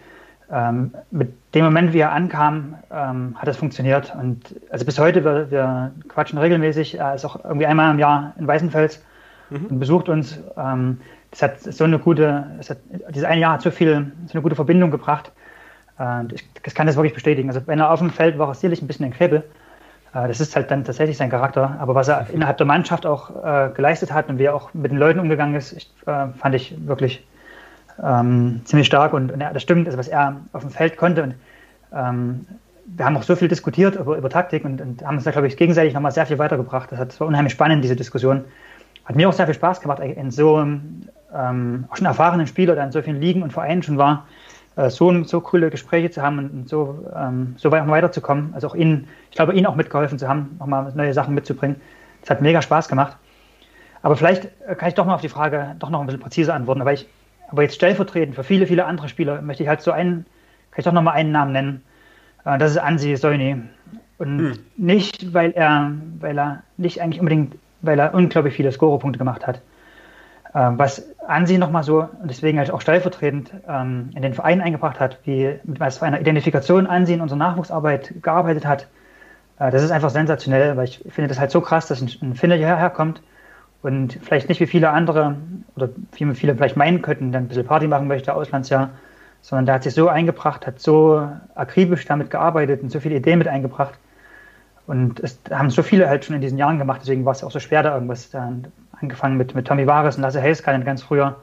ähm, 0.51 0.93
mit 1.11 1.33
dem 1.53 1.65
Moment, 1.65 1.93
wie 1.93 1.99
er 1.99 2.11
ankam, 2.11 2.75
ähm, 2.91 3.35
hat 3.37 3.47
es 3.47 3.57
funktioniert. 3.57 4.13
Und 4.19 4.55
also 4.69 4.85
bis 4.85 4.99
heute, 4.99 5.23
wir, 5.23 5.49
wir 5.49 5.91
quatschen 6.07 6.37
regelmäßig. 6.37 6.99
Er 6.99 7.15
ist 7.15 7.25
auch 7.25 7.43
irgendwie 7.43 7.65
einmal 7.65 7.91
im 7.91 7.99
Jahr 7.99 8.33
in 8.37 8.47
Weißenfels 8.47 9.03
mhm. 9.49 9.65
und 9.67 9.79
besucht 9.79 10.09
uns. 10.09 10.39
Ähm, 10.57 10.99
das 11.31 11.41
hat 11.41 11.59
so 11.61 11.83
eine 11.83 11.99
gute, 11.99 12.45
hat, 12.69 12.77
dieses 13.09 13.25
eine 13.25 13.41
Jahr 13.41 13.53
hat 13.53 13.61
so 13.61 13.71
viel, 13.71 14.11
so 14.27 14.33
eine 14.33 14.41
gute 14.41 14.55
Verbindung 14.55 14.91
gebracht. 14.91 15.31
Äh, 15.99 16.25
ich, 16.33 16.47
ich, 16.65 16.75
kann 16.75 16.87
das 16.87 16.95
wirklich 16.95 17.13
bestätigen. 17.13 17.49
Also 17.49 17.61
wenn 17.65 17.79
er 17.79 17.91
auf 17.91 17.99
dem 17.99 18.11
Feld 18.11 18.37
war, 18.37 18.47
er 18.47 18.53
sicherlich 18.53 18.81
ein 18.81 18.87
bisschen 18.87 19.05
ein 19.05 19.13
Krebel. 19.13 19.43
Äh, 20.13 20.27
das 20.27 20.39
ist 20.39 20.55
halt 20.55 20.69
dann 20.69 20.83
tatsächlich 20.83 21.17
sein 21.17 21.29
Charakter. 21.29 21.75
Aber 21.79 21.95
was 21.95 22.07
er 22.07 22.27
innerhalb 22.31 22.57
der 22.57 22.67
Mannschaft 22.67 23.05
auch 23.05 23.43
äh, 23.43 23.71
geleistet 23.73 24.13
hat 24.13 24.29
und 24.29 24.37
wie 24.37 24.43
er 24.43 24.55
auch 24.55 24.73
mit 24.73 24.91
den 24.91 24.99
Leuten 24.99 25.19
umgegangen 25.19 25.55
ist, 25.55 25.73
ich, 25.73 25.91
äh, 26.05 26.27
fand 26.37 26.53
ich 26.53 26.75
wirklich 26.85 27.25
ähm, 28.03 28.61
ziemlich 28.65 28.87
stark 28.87 29.13
und, 29.13 29.31
und 29.31 29.39
das 29.39 29.61
stimmt, 29.61 29.87
also 29.87 29.97
was 29.97 30.07
er 30.07 30.41
auf 30.53 30.61
dem 30.61 30.71
Feld 30.71 30.97
konnte. 30.97 31.23
Und 31.23 31.35
ähm, 31.93 32.45
wir 32.85 33.05
haben 33.05 33.17
auch 33.17 33.23
so 33.23 33.35
viel 33.35 33.47
diskutiert 33.47 33.95
über, 33.95 34.17
über 34.17 34.29
Taktik 34.29 34.65
und, 34.65 34.81
und, 34.81 35.05
haben 35.05 35.15
uns 35.15 35.23
da, 35.23 35.31
glaube 35.31 35.47
ich, 35.47 35.57
gegenseitig 35.57 35.93
nochmal 35.93 36.11
sehr 36.11 36.25
viel 36.25 36.37
weitergebracht. 36.37 36.91
Das, 36.91 36.99
hat, 36.99 37.09
das 37.09 37.19
war 37.19 37.27
unheimlich 37.27 37.53
spannend, 37.53 37.83
diese 37.83 37.95
Diskussion. 37.95 38.45
Hat 39.05 39.15
mir 39.15 39.29
auch 39.29 39.33
sehr 39.33 39.45
viel 39.45 39.55
Spaß 39.55 39.81
gemacht, 39.81 39.99
in 39.99 40.31
so 40.31 40.59
ähm, 40.59 41.85
auch 41.89 41.95
schon 41.95 42.07
erfahrenen 42.07 42.47
Spieler, 42.47 42.75
der 42.75 42.85
in 42.85 42.91
so 42.91 43.01
vielen 43.01 43.21
Ligen 43.21 43.43
und 43.43 43.53
Vereinen 43.53 43.83
schon 43.83 43.97
war, 43.97 44.27
äh, 44.75 44.89
so, 44.89 45.23
so 45.23 45.41
coole 45.41 45.69
Gespräche 45.69 46.09
zu 46.09 46.21
haben 46.21 46.39
und 46.39 46.69
so, 46.69 47.05
ähm, 47.15 47.55
so 47.57 47.71
weit 47.71 47.87
weiterzukommen. 47.87 48.53
Also 48.53 48.67
auch 48.67 48.75
Ihnen, 48.75 49.07
ich 49.29 49.35
glaube, 49.35 49.53
Ihnen 49.53 49.65
auch 49.65 49.75
mitgeholfen 49.75 50.19
zu 50.19 50.27
haben, 50.27 50.55
nochmal 50.59 50.91
neue 50.95 51.13
Sachen 51.13 51.33
mitzubringen. 51.33 51.79
Es 52.21 52.29
hat 52.29 52.41
mega 52.41 52.61
Spaß 52.61 52.87
gemacht. 52.87 53.17
Aber 54.01 54.15
vielleicht 54.15 54.45
äh, 54.67 54.75
kann 54.75 54.89
ich 54.89 54.95
doch 54.95 55.05
mal 55.05 55.15
auf 55.15 55.21
die 55.21 55.29
Frage 55.29 55.75
doch 55.79 55.89
noch 55.89 55.99
ein 55.99 56.05
bisschen 56.05 56.21
präziser 56.21 56.53
antworten. 56.53 56.81
Aber, 56.81 56.93
ich, 56.93 57.07
aber 57.49 57.63
jetzt 57.63 57.75
stellvertretend 57.75 58.35
für 58.35 58.43
viele, 58.43 58.67
viele 58.67 58.85
andere 58.85 59.09
Spieler 59.09 59.41
möchte 59.41 59.63
ich 59.63 59.69
halt 59.69 59.81
so 59.81 59.91
einen, 59.91 60.25
kann 60.71 60.79
ich 60.79 60.85
doch 60.85 60.91
noch 60.91 61.01
mal 61.01 61.11
einen 61.11 61.31
Namen 61.31 61.51
nennen. 61.51 61.83
Äh, 62.45 62.57
das 62.57 62.71
ist 62.71 62.77
Ansi 62.77 63.15
Soini. 63.15 63.57
Und 64.17 64.39
hm. 64.39 64.59
nicht, 64.77 65.33
weil 65.33 65.51
er, 65.51 65.91
weil 66.19 66.37
er 66.37 66.63
nicht 66.77 67.01
eigentlich 67.01 67.19
unbedingt, 67.19 67.55
weil 67.81 67.99
er 67.99 68.13
unglaublich 68.13 68.55
viele 68.55 68.71
Scorerpunkte 68.71 69.17
gemacht 69.17 69.45
hat. 69.45 69.61
Ähm, 70.53 70.79
was 70.79 71.05
Ansi 71.27 71.57
nochmal 71.57 71.83
so, 71.83 71.99
und 71.99 72.29
deswegen 72.29 72.57
halt 72.57 72.71
auch 72.71 72.81
stellvertretend 72.81 73.51
ähm, 73.67 74.11
in 74.15 74.21
den 74.21 74.33
Verein 74.33 74.61
eingebracht 74.61 74.99
hat, 74.99 75.19
wie 75.25 75.59
mit 75.65 75.79
was 75.79 75.97
für 75.97 76.05
einer 76.05 76.21
Identifikation 76.21 76.87
Ansi 76.87 77.13
in 77.13 77.21
unserer 77.21 77.39
Nachwuchsarbeit 77.39 78.13
gearbeitet 78.21 78.65
hat, 78.65 78.87
äh, 79.59 79.69
das 79.69 79.83
ist 79.83 79.91
einfach 79.91 80.11
sensationell, 80.11 80.77
weil 80.77 80.85
ich 80.85 81.03
finde 81.09 81.27
das 81.27 81.39
halt 81.39 81.51
so 81.51 81.59
krass, 81.59 81.87
dass 81.87 82.01
ein, 82.01 82.09
ein 82.21 82.35
Finne 82.35 82.55
hierher 82.55 82.89
kommt 82.89 83.21
und 83.85 84.17
vielleicht 84.23 84.49
nicht 84.49 84.59
wie 84.59 84.65
viele 84.65 84.89
andere 84.89 85.35
oder 85.75 85.89
wie 86.13 86.33
viele 86.33 86.55
vielleicht 86.55 86.75
meinen 86.75 87.03
könnten, 87.03 87.31
dann 87.31 87.43
ein 87.43 87.47
bisschen 87.47 87.67
Party 87.67 87.87
machen 87.87 88.07
möchte, 88.07 88.33
Auslandsjahr, 88.33 88.89
sondern 89.43 89.67
der 89.67 89.75
hat 89.75 89.83
sich 89.83 89.93
so 89.93 90.09
eingebracht, 90.09 90.65
hat 90.65 90.79
so 90.79 91.29
akribisch 91.53 92.03
damit 92.05 92.31
gearbeitet 92.31 92.81
und 92.81 92.91
so 92.91 92.99
viele 92.99 93.17
Ideen 93.17 93.37
mit 93.37 93.47
eingebracht. 93.47 93.93
Und 94.87 95.19
es 95.19 95.39
haben 95.51 95.69
so 95.69 95.83
viele 95.83 96.09
halt 96.09 96.25
schon 96.25 96.35
in 96.35 96.41
diesen 96.41 96.57
Jahren 96.57 96.79
gemacht, 96.79 97.01
deswegen 97.03 97.25
war 97.25 97.33
es 97.33 97.43
auch 97.43 97.51
so 97.51 97.59
schwer, 97.59 97.83
da 97.83 97.93
irgendwas 97.93 98.31
dann 98.31 98.65
angefangen 98.99 99.37
mit, 99.37 99.53
mit 99.53 99.67
Tommy 99.67 99.85
Wares 99.85 100.15
und 100.15 100.23
Lasse 100.23 100.41
Helskanen 100.41 100.83
ganz 100.83 101.03
früher. 101.03 101.35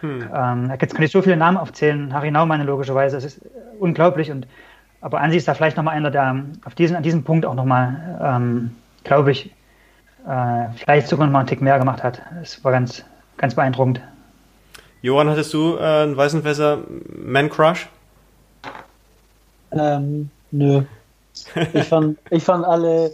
Hm. 0.00 0.28
Ähm, 0.34 0.72
jetzt 0.80 0.96
kann 0.96 1.04
ich 1.04 1.12
so 1.12 1.22
viele 1.22 1.36
Namen 1.36 1.58
aufzählen, 1.58 2.12
Harry 2.12 2.32
Naumann 2.32 2.66
logischerweise, 2.66 3.18
es 3.18 3.24
ist 3.24 3.40
unglaublich. 3.78 4.32
Und, 4.32 4.48
aber 5.00 5.20
Ansi 5.20 5.36
ist 5.36 5.46
da 5.46 5.54
vielleicht 5.54 5.76
nochmal 5.76 5.94
einer, 5.94 6.10
der 6.10 6.42
auf 6.64 6.74
diesen, 6.74 6.96
an 6.96 7.04
diesem 7.04 7.22
Punkt 7.22 7.46
auch 7.46 7.54
nochmal, 7.54 8.18
ähm, 8.20 8.72
glaube 9.04 9.30
ich, 9.30 9.52
äh, 10.26 10.66
vielleicht 10.76 11.08
sogar 11.08 11.26
noch 11.26 11.32
mal 11.32 11.40
einen 11.40 11.48
Tick 11.48 11.60
mehr 11.60 11.78
gemacht 11.78 12.02
hat. 12.02 12.22
Es 12.42 12.62
war 12.64 12.72
ganz, 12.72 13.04
ganz 13.36 13.54
beeindruckend. 13.54 14.00
Johann, 15.02 15.28
hattest 15.28 15.52
du 15.52 15.76
äh, 15.76 16.02
einen 16.02 16.16
Weißenfässer 16.16 16.78
Man 17.14 17.50
Crush? 17.50 17.88
Ähm, 19.70 20.30
nö. 20.50 20.82
Ich 21.72 21.84
fand, 21.84 22.18
ich 22.30 22.44
fand 22.44 22.64
alle, 22.64 23.10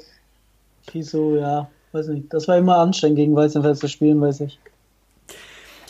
wie 0.92 1.02
so, 1.02 1.36
ja, 1.36 1.68
weiß 1.92 2.08
nicht. 2.08 2.32
Das 2.32 2.46
war 2.48 2.58
immer 2.58 2.76
anstrengend, 2.76 3.16
gegen 3.16 3.34
Weißenfels 3.34 3.80
zu 3.80 3.88
spielen, 3.88 4.20
weiß 4.20 4.40
ich. 4.42 4.58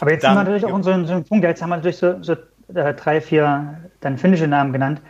Aber 0.01 0.13
jetzt 0.13 0.23
dann, 0.23 0.31
haben 0.31 0.47
wir 0.47 0.53
natürlich 0.53 0.65
auch 0.65 0.83
so 0.83 0.91
einen, 0.91 1.07
so 1.07 1.13
einen 1.13 1.25
Punkt, 1.25 1.45
jetzt 1.45 1.61
haben 1.61 1.71
wir 1.71 1.77
natürlich 1.77 1.99
so, 1.99 2.23
so 2.23 2.33
äh, 2.75 2.95
drei, 2.95 3.21
vier 3.21 3.79
dann 4.01 4.17
finnische 4.17 4.47
Namen 4.47 4.73
genannt. 4.73 5.03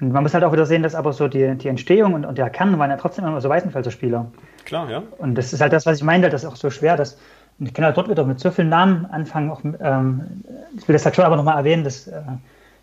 Und 0.00 0.12
man 0.12 0.24
muss 0.24 0.34
halt 0.34 0.42
auch 0.42 0.52
wieder 0.52 0.66
sehen, 0.66 0.82
dass 0.82 0.96
aber 0.96 1.12
so 1.12 1.28
die, 1.28 1.54
die 1.56 1.68
Entstehung 1.68 2.14
und, 2.14 2.24
und 2.24 2.36
der 2.38 2.50
Kern 2.50 2.76
waren 2.78 2.90
ja 2.90 2.96
trotzdem 2.96 3.24
immer 3.24 3.40
so 3.40 3.48
Weißenfelser 3.48 3.92
Spieler. 3.92 4.26
Klar, 4.64 4.90
ja. 4.90 5.02
Und 5.18 5.34
das 5.36 5.52
ist 5.52 5.60
halt 5.60 5.72
das, 5.72 5.86
was 5.86 5.98
ich 5.98 6.04
meinte, 6.04 6.30
das 6.30 6.44
ist 6.44 6.48
auch 6.48 6.56
so 6.56 6.70
schwer, 6.70 6.96
dass 6.96 7.18
und 7.58 7.66
ich 7.66 7.74
kann 7.74 7.84
halt 7.84 7.96
dort 7.96 8.08
wieder 8.08 8.24
mit 8.24 8.40
so 8.40 8.50
vielen 8.50 8.70
Namen 8.70 9.06
anfangen. 9.06 9.50
Auch, 9.50 9.60
ähm, 9.62 10.42
ich 10.76 10.88
will 10.88 10.94
das 10.94 11.04
halt 11.04 11.14
schon 11.14 11.24
aber 11.24 11.36
nochmal 11.36 11.56
erwähnen, 11.56 11.84
dass 11.84 12.08
äh, 12.08 12.20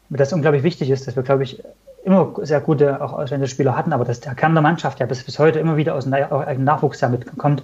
mir 0.10 0.18
das 0.18 0.32
unglaublich 0.32 0.64
wichtig 0.64 0.90
ist, 0.90 1.08
dass 1.08 1.16
wir, 1.16 1.24
glaube 1.24 1.44
ich, 1.44 1.62
immer 2.04 2.34
sehr 2.44 2.62
gute 2.62 3.02
auch 3.02 3.14
ausländische 3.14 3.54
Spieler 3.54 3.76
hatten, 3.76 3.92
aber 3.92 4.06
dass 4.06 4.22
der 4.22 4.36
Kern 4.36 4.54
der 4.54 4.62
Mannschaft 4.62 5.00
ja 5.00 5.06
bis, 5.06 5.24
bis 5.24 5.38
heute 5.38 5.60
immer 5.60 5.76
wieder 5.76 5.96
aus 5.96 6.06
dem 6.06 6.64
Nachwuchs 6.64 7.02
ja 7.02 7.10
mitkommt. 7.10 7.64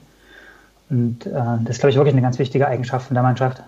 Und 0.89 1.25
äh, 1.25 1.31
das 1.31 1.77
ist, 1.77 1.79
glaube 1.79 1.91
ich, 1.91 1.95
wirklich 1.95 2.13
eine 2.13 2.21
ganz 2.21 2.37
wichtige 2.37 2.67
Eigenschaft 2.67 3.07
von 3.07 3.13
der 3.13 3.23
Mannschaft. 3.23 3.63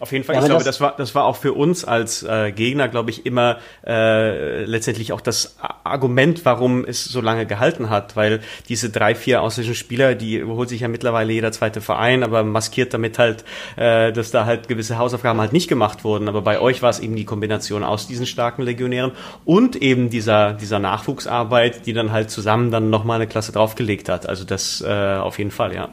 Auf 0.00 0.12
jeden 0.12 0.24
Fall, 0.24 0.36
ja, 0.36 0.42
ich 0.42 0.46
glaube, 0.46 0.64
das, 0.64 0.76
das, 0.76 0.80
war, 0.80 0.94
das 0.96 1.14
war 1.14 1.24
auch 1.24 1.36
für 1.36 1.54
uns 1.54 1.84
als 1.84 2.22
äh, 2.22 2.52
Gegner, 2.52 2.88
glaube 2.88 3.10
ich, 3.10 3.24
immer 3.24 3.58
äh, 3.86 4.64
letztendlich 4.64 5.12
auch 5.12 5.20
das 5.20 5.56
Argument, 5.84 6.44
warum 6.44 6.84
es 6.84 7.04
so 7.04 7.20
lange 7.20 7.46
gehalten 7.46 7.88
hat, 7.88 8.14
weil 8.14 8.40
diese 8.68 8.90
drei, 8.90 9.14
vier 9.14 9.40
ausländischen 9.42 9.74
Spieler, 9.74 10.14
die 10.14 10.36
überholt 10.36 10.68
sich 10.68 10.80
ja 10.80 10.88
mittlerweile 10.88 11.32
jeder 11.32 11.52
zweite 11.52 11.80
Verein, 11.80 12.22
aber 12.22 12.44
maskiert 12.44 12.92
damit 12.92 13.18
halt, 13.18 13.44
äh, 13.76 14.12
dass 14.12 14.30
da 14.30 14.44
halt 14.44 14.68
gewisse 14.68 14.98
Hausaufgaben 14.98 15.40
halt 15.40 15.52
nicht 15.52 15.68
gemacht 15.68 16.04
wurden. 16.04 16.28
Aber 16.28 16.42
bei 16.42 16.60
euch 16.60 16.82
war 16.82 16.90
es 16.90 16.98
eben 16.98 17.16
die 17.16 17.24
Kombination 17.24 17.82
aus 17.82 18.06
diesen 18.06 18.26
starken 18.26 18.62
Legionären 18.62 19.12
und 19.44 19.76
eben 19.76 20.10
dieser, 20.10 20.52
dieser 20.52 20.78
Nachwuchsarbeit, 20.78 21.86
die 21.86 21.94
dann 21.94 22.12
halt 22.12 22.30
zusammen 22.30 22.70
dann 22.70 22.90
nochmal 22.90 23.16
eine 23.16 23.26
Klasse 23.26 23.52
draufgelegt 23.52 24.08
hat. 24.08 24.28
Also 24.28 24.44
das 24.44 24.82
äh, 24.86 25.16
auf 25.16 25.38
jeden 25.38 25.50
Fall, 25.50 25.74
ja. 25.74 25.88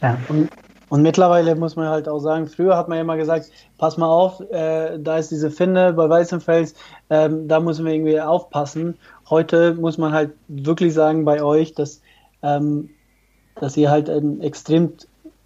Ja, 0.00 0.18
und 0.28 0.48
und 0.90 1.02
mittlerweile 1.02 1.54
muss 1.54 1.76
man 1.76 1.88
halt 1.88 2.08
auch 2.08 2.18
sagen, 2.18 2.48
früher 2.48 2.76
hat 2.76 2.88
man 2.88 2.96
ja 2.96 3.02
immer 3.02 3.16
gesagt, 3.16 3.50
pass 3.78 3.96
mal 3.96 4.08
auf, 4.08 4.40
äh, 4.50 4.98
da 4.98 5.18
ist 5.18 5.30
diese 5.30 5.50
Finne 5.50 5.92
bei 5.92 6.08
Weißenfels, 6.08 6.74
ähm, 7.08 7.46
da 7.46 7.60
müssen 7.60 7.86
wir 7.86 7.94
irgendwie 7.94 8.20
aufpassen. 8.20 8.98
Heute 9.30 9.74
muss 9.74 9.98
man 9.98 10.12
halt 10.12 10.32
wirklich 10.48 10.92
sagen 10.92 11.24
bei 11.24 11.42
euch, 11.42 11.74
dass, 11.74 12.02
ähm, 12.42 12.90
dass 13.54 13.76
ihr 13.76 13.88
halt 13.88 14.10
eine 14.10 14.42
extrem 14.42 14.92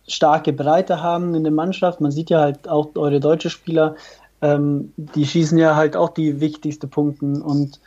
starke 0.08 0.54
Breite 0.54 1.02
haben 1.02 1.34
in 1.34 1.44
der 1.44 1.52
Mannschaft. 1.52 2.00
Man 2.00 2.10
sieht 2.10 2.30
ja 2.30 2.40
halt 2.40 2.66
auch 2.66 2.88
eure 2.96 3.20
deutsche 3.20 3.50
Spieler, 3.50 3.96
ähm, 4.40 4.92
die 4.96 5.26
schießen 5.26 5.58
ja 5.58 5.76
halt 5.76 5.94
auch 5.94 6.10
die 6.10 6.40
wichtigsten 6.40 6.88
Punkten 6.88 7.42
und 7.42 7.80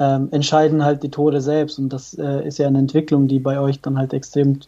ähm, 0.00 0.28
entscheiden 0.32 0.84
halt 0.84 1.04
die 1.04 1.10
Tore 1.10 1.40
selbst. 1.40 1.78
Und 1.78 1.90
das 1.90 2.14
äh, 2.14 2.46
ist 2.46 2.58
ja 2.58 2.66
eine 2.66 2.78
Entwicklung, 2.78 3.28
die 3.28 3.38
bei 3.38 3.60
euch 3.60 3.80
dann 3.80 3.98
halt 3.98 4.12
extrem, 4.12 4.58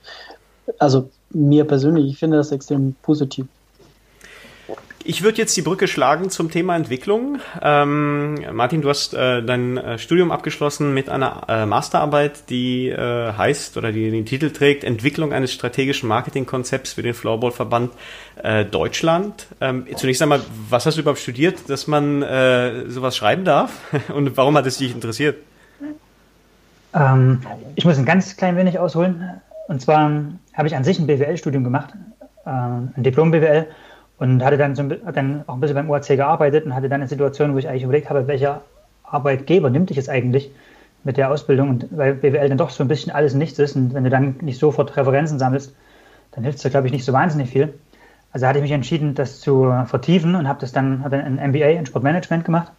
also 0.78 1.08
mir 1.30 1.64
persönlich, 1.64 2.06
ich 2.12 2.18
finde 2.18 2.36
das 2.36 2.52
extrem 2.52 2.94
positiv. 3.02 3.46
Ich 5.08 5.22
würde 5.22 5.38
jetzt 5.38 5.56
die 5.56 5.62
Brücke 5.62 5.86
schlagen 5.86 6.30
zum 6.30 6.50
Thema 6.50 6.74
Entwicklung. 6.74 7.38
Ähm, 7.62 8.44
Martin, 8.52 8.82
du 8.82 8.88
hast 8.88 9.14
äh, 9.14 9.40
dein 9.40 9.76
äh, 9.76 9.98
Studium 9.98 10.32
abgeschlossen 10.32 10.94
mit 10.94 11.08
einer 11.08 11.44
äh, 11.48 11.64
Masterarbeit, 11.64 12.50
die 12.50 12.88
äh, 12.88 13.32
heißt 13.32 13.76
oder 13.76 13.92
die 13.92 14.10
den 14.10 14.26
Titel 14.26 14.50
trägt 14.50 14.82
Entwicklung 14.82 15.32
eines 15.32 15.52
strategischen 15.52 16.08
Marketingkonzepts 16.08 16.94
für 16.94 17.02
den 17.02 17.14
Floorballverband 17.14 17.92
äh, 18.42 18.64
Deutschland. 18.64 19.46
Ähm, 19.60 19.86
zunächst 19.94 20.22
einmal, 20.22 20.40
was 20.68 20.86
hast 20.86 20.96
du 20.96 21.02
überhaupt 21.02 21.20
studiert, 21.20 21.70
dass 21.70 21.86
man 21.86 22.22
äh, 22.22 22.90
sowas 22.90 23.16
schreiben 23.16 23.44
darf? 23.44 23.70
Und 24.12 24.36
warum 24.36 24.56
hat 24.56 24.66
es 24.66 24.78
dich 24.78 24.92
interessiert? 24.92 25.36
Ähm, 26.94 27.42
ich 27.76 27.84
muss 27.84 27.96
ein 27.96 28.06
ganz 28.06 28.36
klein 28.36 28.56
wenig 28.56 28.80
ausholen. 28.80 29.40
Und 29.68 29.80
zwar 29.80 30.10
habe 30.56 30.68
ich 30.68 30.76
an 30.76 30.84
sich 30.84 30.98
ein 30.98 31.06
BWL-Studium 31.06 31.64
gemacht, 31.64 31.94
äh, 32.44 32.50
ein 32.50 33.02
Diplom-BWL, 33.02 33.66
und 34.18 34.42
hatte 34.42 34.56
dann, 34.56 34.74
so 34.74 34.82
dann 34.82 35.44
auch 35.46 35.54
ein 35.54 35.60
bisschen 35.60 35.76
beim 35.76 35.90
UAC 35.90 36.06
gearbeitet 36.08 36.64
und 36.64 36.74
hatte 36.74 36.88
dann 36.88 37.02
eine 37.02 37.08
Situation, 37.08 37.52
wo 37.52 37.58
ich 37.58 37.68
eigentlich 37.68 37.82
überlegt 37.82 38.08
habe, 38.08 38.26
welcher 38.26 38.62
Arbeitgeber 39.04 39.68
nimmt 39.68 39.90
dich 39.90 39.98
jetzt 39.98 40.08
eigentlich 40.08 40.50
mit 41.04 41.18
der 41.18 41.30
Ausbildung 41.30 41.68
und 41.68 41.86
weil 41.90 42.14
BWL 42.14 42.48
dann 42.48 42.58
doch 42.58 42.70
so 42.70 42.82
ein 42.82 42.88
bisschen 42.88 43.12
alles 43.12 43.34
nichts 43.34 43.58
ist 43.58 43.76
und 43.76 43.94
wenn 43.94 44.04
du 44.04 44.10
dann 44.10 44.36
nicht 44.40 44.58
sofort 44.58 44.96
Referenzen 44.96 45.38
sammelst, 45.38 45.74
dann 46.32 46.44
hilft 46.44 46.56
es 46.56 46.62
dir, 46.62 46.70
glaube 46.70 46.86
ich, 46.86 46.92
nicht 46.92 47.04
so 47.04 47.12
wahnsinnig 47.12 47.50
viel. 47.50 47.74
Also 48.32 48.46
hatte 48.46 48.58
ich 48.58 48.62
mich 48.62 48.72
entschieden, 48.72 49.14
das 49.14 49.40
zu 49.40 49.72
vertiefen 49.84 50.34
und 50.34 50.48
habe 50.48 50.60
das 50.60 50.72
dann, 50.72 51.04
habe 51.04 51.18
dann 51.18 51.38
ein 51.38 51.50
MBA 51.50 51.66
in 51.78 51.86
Sportmanagement 51.86 52.44
gemacht. 52.44 52.72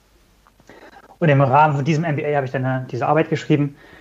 Und 1.19 1.29
im 1.29 1.41
Rahmen 1.41 1.75
von 1.75 1.85
diesem 1.85 2.03
MBA 2.03 2.35
habe 2.35 2.45
ich 2.45 2.51
dann 2.51 2.87
diese 2.91 3.07
Arbeit 3.07 3.29
geschrieben, 3.29 3.75
äh, 3.75 3.96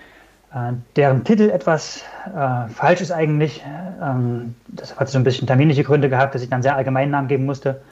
deren 0.96 1.24
Titel 1.24 1.50
etwas 1.50 2.02
äh, 2.26 2.68
falsch 2.68 3.00
ist 3.00 3.12
eigentlich. 3.12 3.62
Ähm, 4.02 4.54
das 4.68 4.98
hat 4.98 5.08
so 5.08 5.18
ein 5.18 5.24
bisschen 5.24 5.46
terminliche 5.46 5.84
Gründe 5.84 6.08
gehabt, 6.08 6.34
dass 6.34 6.42
ich 6.42 6.48
dann 6.48 6.62
sehr 6.62 6.76
allgemeinen 6.76 7.10
Namen 7.10 7.28
geben 7.28 7.44
musste. 7.44 7.82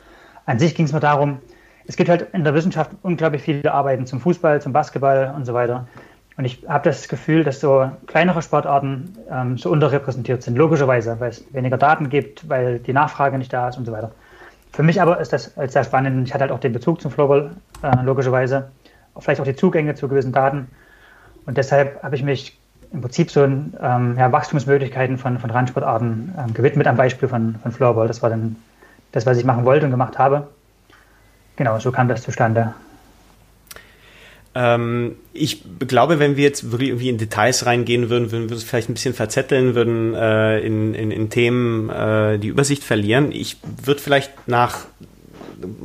An 0.46 0.58
sich 0.58 0.74
ging 0.74 0.86
es 0.86 0.92
mir 0.92 1.00
darum, 1.00 1.40
es 1.86 1.96
gibt 1.96 2.08
halt 2.08 2.28
in 2.32 2.44
der 2.44 2.54
Wissenschaft 2.54 2.92
unglaublich 3.02 3.42
viele 3.42 3.72
Arbeiten 3.72 4.06
zum 4.06 4.20
Fußball, 4.20 4.62
zum 4.62 4.72
Basketball 4.72 5.34
und 5.36 5.44
so 5.44 5.52
weiter. 5.52 5.86
Und 6.36 6.44
ich 6.44 6.64
habe 6.66 6.88
das 6.88 7.08
Gefühl, 7.08 7.44
dass 7.44 7.60
so 7.60 7.90
kleinere 8.06 8.42
Sportarten 8.42 9.16
ähm, 9.30 9.56
so 9.56 9.70
unterrepräsentiert 9.70 10.42
sind, 10.42 10.56
logischerweise, 10.56 11.20
weil 11.20 11.30
es 11.30 11.44
weniger 11.52 11.76
Daten 11.76 12.08
gibt, 12.08 12.48
weil 12.48 12.78
die 12.78 12.92
Nachfrage 12.92 13.38
nicht 13.38 13.52
da 13.52 13.68
ist 13.68 13.76
und 13.76 13.84
so 13.84 13.92
weiter. 13.92 14.10
Für 14.72 14.82
mich 14.82 15.00
aber 15.00 15.20
ist 15.20 15.32
das 15.32 15.54
sehr 15.68 15.84
spannend. 15.84 16.26
Ich 16.26 16.34
hatte 16.34 16.42
halt 16.42 16.52
auch 16.52 16.58
den 16.58 16.72
Bezug 16.72 17.00
zum 17.00 17.12
Floorball, 17.12 17.52
äh, 17.82 18.02
logischerweise. 18.02 18.70
Vielleicht 19.16 19.40
auch 19.40 19.44
die 19.44 19.54
Zugänge 19.54 19.94
zu 19.94 20.08
gewissen 20.08 20.32
Daten. 20.32 20.68
Und 21.46 21.56
deshalb 21.56 22.02
habe 22.02 22.16
ich 22.16 22.22
mich 22.22 22.58
im 22.92 23.00
Prinzip 23.00 23.30
so 23.30 23.44
ähm, 23.44 23.74
ja, 24.16 24.30
Wachstumsmöglichkeiten 24.30 25.18
von, 25.18 25.38
von 25.38 25.50
Randsportarten 25.50 26.34
ähm, 26.38 26.54
gewidmet 26.54 26.86
am 26.86 26.96
Beispiel 26.96 27.28
von, 27.28 27.56
von 27.62 27.72
Floorball. 27.72 28.08
Das 28.08 28.22
war 28.22 28.30
dann 28.30 28.56
das, 29.12 29.26
was 29.26 29.36
ich 29.38 29.44
machen 29.44 29.64
wollte 29.64 29.84
und 29.84 29.90
gemacht 29.90 30.18
habe. 30.18 30.48
Genau, 31.56 31.78
so 31.78 31.92
kam 31.92 32.08
das 32.08 32.22
zustande. 32.22 32.74
Ähm, 34.54 35.16
ich 35.32 35.64
glaube, 35.80 36.20
wenn 36.20 36.36
wir 36.36 36.44
jetzt 36.44 36.70
wirklich 36.70 36.90
irgendwie 36.90 37.08
in 37.08 37.18
Details 37.18 37.66
reingehen 37.66 38.10
würden, 38.10 38.30
würden 38.30 38.48
wir 38.48 38.54
uns 38.54 38.64
vielleicht 38.64 38.88
ein 38.88 38.94
bisschen 38.94 39.14
verzetteln, 39.14 39.74
würden 39.74 40.14
äh, 40.14 40.60
in, 40.60 40.94
in, 40.94 41.10
in 41.10 41.30
Themen 41.30 41.90
äh, 41.90 42.38
die 42.38 42.48
Übersicht 42.48 42.84
verlieren. 42.84 43.32
Ich 43.32 43.56
würde 43.84 44.00
vielleicht 44.00 44.48
nach 44.48 44.86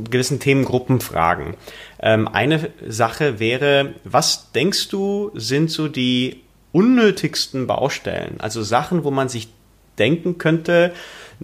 gewissen 0.10 0.40
Themengruppen 0.40 1.00
fragen. 1.00 1.56
Ähm, 2.02 2.28
eine 2.28 2.70
Sache 2.88 3.40
wäre, 3.40 3.94
was 4.04 4.52
denkst 4.52 4.90
du, 4.90 5.32
sind 5.34 5.70
so 5.70 5.88
die 5.88 6.42
unnötigsten 6.72 7.68
Baustellen? 7.68 8.36
Also 8.40 8.64
Sachen, 8.64 9.04
wo 9.04 9.12
man 9.12 9.28
sich 9.28 9.50
denken 9.98 10.38
könnte, 10.38 10.94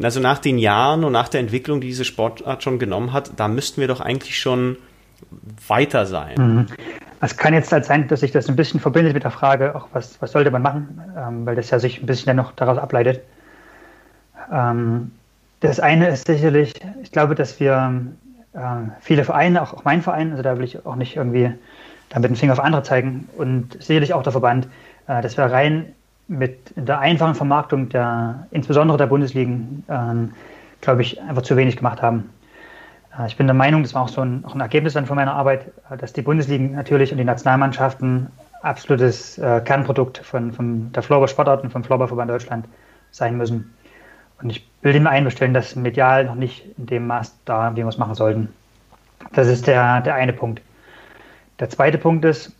also 0.01 0.19
nach 0.19 0.39
den 0.39 0.57
Jahren 0.57 1.03
und 1.03 1.11
nach 1.11 1.29
der 1.29 1.41
Entwicklung, 1.41 1.81
die 1.81 1.87
diese 1.87 2.05
Sportart 2.05 2.63
schon 2.63 2.79
genommen 2.79 3.13
hat, 3.13 3.31
da 3.37 3.47
müssten 3.47 3.81
wir 3.81 3.87
doch 3.87 3.99
eigentlich 3.99 4.39
schon 4.39 4.77
weiter 5.67 6.05
sein? 6.05 6.35
Mhm. 6.37 6.65
Es 7.21 7.37
kann 7.37 7.53
jetzt 7.53 7.71
halt 7.71 7.85
sein, 7.85 8.07
dass 8.07 8.19
sich 8.19 8.31
das 8.31 8.49
ein 8.49 8.55
bisschen 8.55 8.79
verbindet 8.79 9.13
mit 9.13 9.23
der 9.23 9.31
Frage, 9.31 9.75
auch 9.75 9.87
was, 9.93 10.21
was 10.21 10.31
sollte 10.31 10.51
man 10.51 10.61
machen, 10.61 11.01
ähm, 11.17 11.45
weil 11.45 11.55
das 11.55 11.69
ja 11.69 11.79
sich 11.79 12.01
ein 12.01 12.05
bisschen 12.05 12.27
dann 12.27 12.35
noch 12.35 12.51
daraus 12.53 12.77
ableitet. 12.77 13.21
Ähm, 14.51 15.11
das 15.61 15.79
eine 15.79 16.09
ist 16.09 16.27
sicherlich, 16.27 16.73
ich 17.01 17.11
glaube, 17.11 17.33
dass 17.35 17.59
wir 17.59 18.03
viele 19.01 19.23
Vereine, 19.23 19.61
auch, 19.61 19.83
mein 19.83 20.01
Verein, 20.01 20.31
also 20.31 20.41
da 20.41 20.57
will 20.57 20.63
ich 20.63 20.85
auch 20.85 20.95
nicht 20.95 21.15
irgendwie 21.15 21.51
da 22.09 22.19
mit 22.19 22.29
dem 22.29 22.35
Finger 22.35 22.53
auf 22.53 22.59
andere 22.59 22.83
zeigen 22.83 23.27
und 23.37 23.81
sicherlich 23.81 24.13
auch 24.13 24.23
der 24.23 24.31
Verband, 24.31 24.67
äh, 25.07 25.21
dass 25.21 25.37
wir 25.37 25.45
rein 25.45 25.93
mit 26.27 26.73
der 26.75 26.99
einfachen 26.99 27.35
Vermarktung 27.35 27.89
der, 27.89 28.47
insbesondere 28.51 28.97
der 28.97 29.07
Bundesligen, 29.07 29.83
äh, 29.87 30.81
glaube 30.81 31.01
ich, 31.01 31.21
einfach 31.21 31.43
zu 31.43 31.55
wenig 31.57 31.77
gemacht 31.77 32.01
haben. 32.01 32.29
Äh, 33.17 33.27
ich 33.27 33.37
bin 33.37 33.47
der 33.47 33.53
Meinung, 33.53 33.83
das 33.83 33.93
war 33.93 34.03
auch 34.03 34.09
so 34.09 34.21
ein, 34.21 34.43
auch 34.45 34.55
ein 34.55 34.61
Ergebnis 34.61 34.93
dann 34.93 35.05
von 35.05 35.15
meiner 35.15 35.33
Arbeit, 35.33 35.71
äh, 35.89 35.97
dass 35.97 36.13
die 36.13 36.21
Bundesligen 36.21 36.73
natürlich 36.73 37.11
und 37.11 37.17
die 37.17 37.25
Nationalmannschaften 37.25 38.27
absolutes 38.61 39.37
äh, 39.37 39.61
Kernprodukt 39.63 40.17
von, 40.19 40.51
von 40.51 40.91
der 40.91 41.03
Floorball 41.03 41.27
Sportart 41.27 41.63
und 41.63 41.71
vom 41.71 41.83
Floorballverband 41.83 42.31
Deutschland 42.31 42.65
sein 43.11 43.37
müssen. 43.37 43.73
Und 44.41 44.49
ich 44.49 44.67
bilde 44.81 44.99
mir 44.99 45.09
ein, 45.09 45.23
wir 45.23 45.31
stellen 45.31 45.53
das 45.53 45.75
medial 45.75 46.25
noch 46.25 46.35
nicht 46.35 46.65
in 46.77 46.85
dem 46.85 47.07
Maß 47.07 47.37
dar, 47.45 47.73
wie 47.73 47.77
wir 47.77 47.87
es 47.87 47.97
machen 47.97 48.15
sollten. 48.15 48.49
Das 49.33 49.47
ist 49.47 49.67
der, 49.67 50.01
der 50.01 50.15
eine 50.15 50.33
Punkt. 50.33 50.61
Der 51.59 51.69
zweite 51.69 51.97
Punkt 51.97 52.25
ist, 52.25 52.53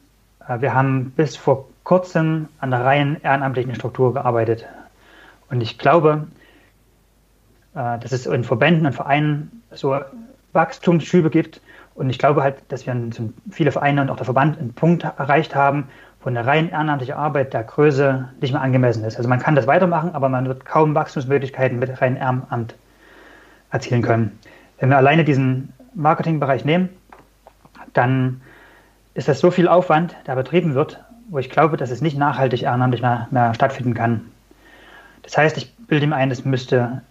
äh, 0.47 0.61
wir 0.61 0.73
haben 0.73 1.11
bis 1.11 1.35
vor 1.35 1.67
kurzem 1.83 2.47
an 2.59 2.71
der 2.71 2.83
rein 2.83 3.17
ehrenamtlichen 3.21 3.75
Struktur 3.75 4.13
gearbeitet. 4.13 4.65
Und 5.49 5.61
ich 5.61 5.77
glaube, 5.77 6.27
äh, 7.75 7.99
dass 7.99 8.11
es 8.11 8.25
in 8.25 8.43
Verbänden 8.43 8.85
und 8.85 8.93
Vereinen 8.93 9.61
so 9.71 9.99
Wachstumsschübe 10.53 11.29
gibt. 11.29 11.61
Und 11.93 12.09
ich 12.09 12.19
glaube 12.19 12.43
halt, 12.43 12.57
dass 12.69 12.85
wir 12.85 12.95
viele 13.51 13.71
Vereine 13.71 14.01
und 14.01 14.09
auch 14.09 14.17
der 14.17 14.25
Verband 14.25 14.57
einen 14.57 14.73
Punkt 14.73 15.03
erreicht 15.03 15.55
haben, 15.55 15.87
wo 16.25 16.29
eine 16.29 16.43
rein 16.43 16.71
ehrenamtliche 16.71 17.15
Arbeit 17.15 17.53
der 17.53 17.63
Größe 17.63 18.29
nicht 18.41 18.51
mehr 18.51 18.61
angemessen 18.61 19.03
ist. 19.03 19.15
Also 19.15 19.29
man 19.29 19.39
kann 19.39 19.53
das 19.53 19.67
weitermachen, 19.67 20.15
aber 20.15 20.27
man 20.27 20.47
wird 20.47 20.65
kaum 20.65 20.95
Wachstumsmöglichkeiten 20.95 21.77
mit 21.77 22.01
rein 22.01 22.17
Ehrenamt 22.17 22.73
erzielen 23.69 24.01
können. 24.01 24.39
Wenn 24.79 24.89
wir 24.89 24.97
alleine 24.97 25.23
diesen 25.23 25.71
Marketingbereich 25.93 26.65
nehmen, 26.65 26.89
dann 27.93 28.41
ist 29.13 29.27
das 29.27 29.39
so 29.39 29.51
viel 29.51 29.67
Aufwand, 29.67 30.15
der 30.25 30.35
betrieben 30.35 30.73
wird, 30.73 30.99
wo 31.29 31.37
ich 31.37 31.51
glaube, 31.51 31.77
dass 31.77 31.91
es 31.91 32.01
nicht 32.01 32.17
nachhaltig 32.17 32.63
ehrenamtlich 32.63 33.03
mehr, 33.03 33.27
mehr 33.29 33.53
stattfinden 33.53 33.93
kann. 33.93 34.21
Das 35.21 35.37
heißt, 35.37 35.57
ich 35.57 35.75
bilde 35.77 36.07
mir 36.07 36.15
ein, 36.15 36.31
es 36.31 36.43
müsste, 36.43 37.03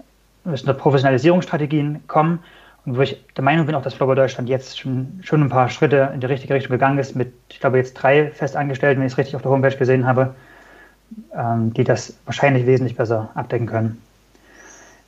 müssten 0.42 0.76
Professionalisierungsstrategien 0.76 2.02
kommen 2.08 2.40
und 2.86 2.96
wo 2.96 3.00
ich 3.00 3.24
der 3.36 3.44
Meinung 3.44 3.66
bin, 3.66 3.74
auch 3.74 3.82
dass 3.82 3.94
Floorball 3.94 4.16
Deutschland 4.16 4.48
jetzt 4.48 4.78
schon, 4.78 5.20
schon 5.22 5.42
ein 5.42 5.48
paar 5.48 5.70
Schritte 5.70 6.10
in 6.12 6.20
die 6.20 6.26
richtige 6.26 6.54
Richtung 6.54 6.72
gegangen 6.72 6.98
ist, 6.98 7.16
mit, 7.16 7.32
ich 7.48 7.60
glaube, 7.60 7.78
jetzt 7.78 7.94
drei 7.94 8.30
Festangestellten, 8.30 9.00
wenn 9.00 9.06
ich 9.06 9.14
es 9.14 9.18
richtig 9.18 9.36
auf 9.36 9.42
der 9.42 9.50
Homepage 9.50 9.76
gesehen 9.76 10.06
habe, 10.06 10.34
ähm, 11.34 11.72
die 11.72 11.84
das 11.84 12.16
wahrscheinlich 12.26 12.66
wesentlich 12.66 12.96
besser 12.96 13.30
abdecken 13.34 13.66
können. 13.66 14.02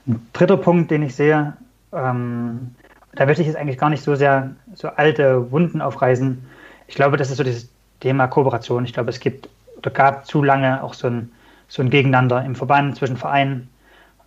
Ein 0.06 0.26
dritter 0.32 0.56
Punkt, 0.56 0.90
den 0.90 1.02
ich 1.02 1.14
sehe, 1.14 1.52
ähm, 1.92 2.74
da 3.14 3.26
möchte 3.26 3.42
ich 3.42 3.48
jetzt 3.48 3.56
eigentlich 3.56 3.78
gar 3.78 3.90
nicht 3.90 4.02
so 4.02 4.14
sehr 4.14 4.50
so 4.74 4.88
alte 4.88 5.50
Wunden 5.50 5.80
aufreißen. 5.80 6.46
Ich 6.86 6.94
glaube, 6.94 7.16
das 7.16 7.30
ist 7.30 7.36
so 7.36 7.44
dieses 7.44 7.68
Thema 8.00 8.26
Kooperation. 8.26 8.84
Ich 8.84 8.92
glaube, 8.92 9.10
es 9.10 9.20
gibt 9.20 9.48
oder 9.78 9.90
gab 9.90 10.26
zu 10.26 10.42
lange 10.42 10.82
auch 10.82 10.94
so 10.94 11.08
ein, 11.08 11.32
so 11.68 11.82
ein 11.82 11.90
Gegeneinander 11.90 12.44
im 12.44 12.54
Verband 12.54 12.96
zwischen 12.96 13.16
Vereinen 13.16 13.68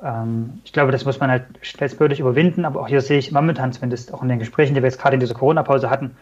ähm, 0.04 0.62
ich 0.64 0.74
glaube, 0.74 0.92
das 0.92 1.06
muss 1.06 1.20
man 1.20 1.30
halt 1.30 1.46
schnellstmöglich 1.62 2.20
überwinden, 2.20 2.66
aber 2.66 2.82
auch 2.82 2.88
hier 2.88 3.02
sehe 3.02 3.20
ich 3.20 3.32
momentan 3.32 3.74
zumindest 3.74 4.14
auch 4.14 4.22
in 4.22 4.30
den 4.30 4.40
Gesprächen, 4.40 4.74
die 4.74 4.82
wir 4.82 4.90
jetzt 4.90 5.02
gerade 5.02 5.16
in 5.16 5.20
dieser 5.20 5.34
Corona-Pause 5.34 5.90
hatten, 5.90 6.16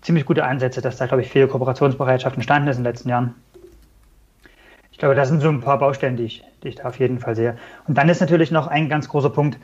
ziemlich 0.00 0.24
gute 0.24 0.44
Ansätze, 0.44 0.80
dass 0.80 0.96
da, 0.96 1.06
glaube 1.06 1.22
ich, 1.22 1.30
viel 1.30 1.46
Kooperationsbereitschaft 1.46 2.36
entstanden 2.36 2.68
ist 2.68 2.78
in 2.78 2.84
den 2.84 2.92
letzten 2.92 3.08
Jahren. 3.08 3.34
Ich 4.92 4.98
glaube, 4.98 5.14
das 5.14 5.28
sind 5.28 5.40
so 5.40 5.48
ein 5.48 5.60
paar 5.60 5.78
Baustellen, 5.78 6.16
die 6.16 6.24
ich, 6.24 6.44
die 6.62 6.68
ich 6.68 6.76
da 6.76 6.84
auf 6.84 6.98
jeden 6.98 7.18
Fall 7.18 7.34
sehe. 7.34 7.56
Und 7.86 7.96
dann 7.96 8.08
ist 8.08 8.20
natürlich 8.20 8.50
noch 8.50 8.66
ein 8.66 8.88
ganz 8.88 9.08
großer 9.08 9.30
Punkt, 9.30 9.58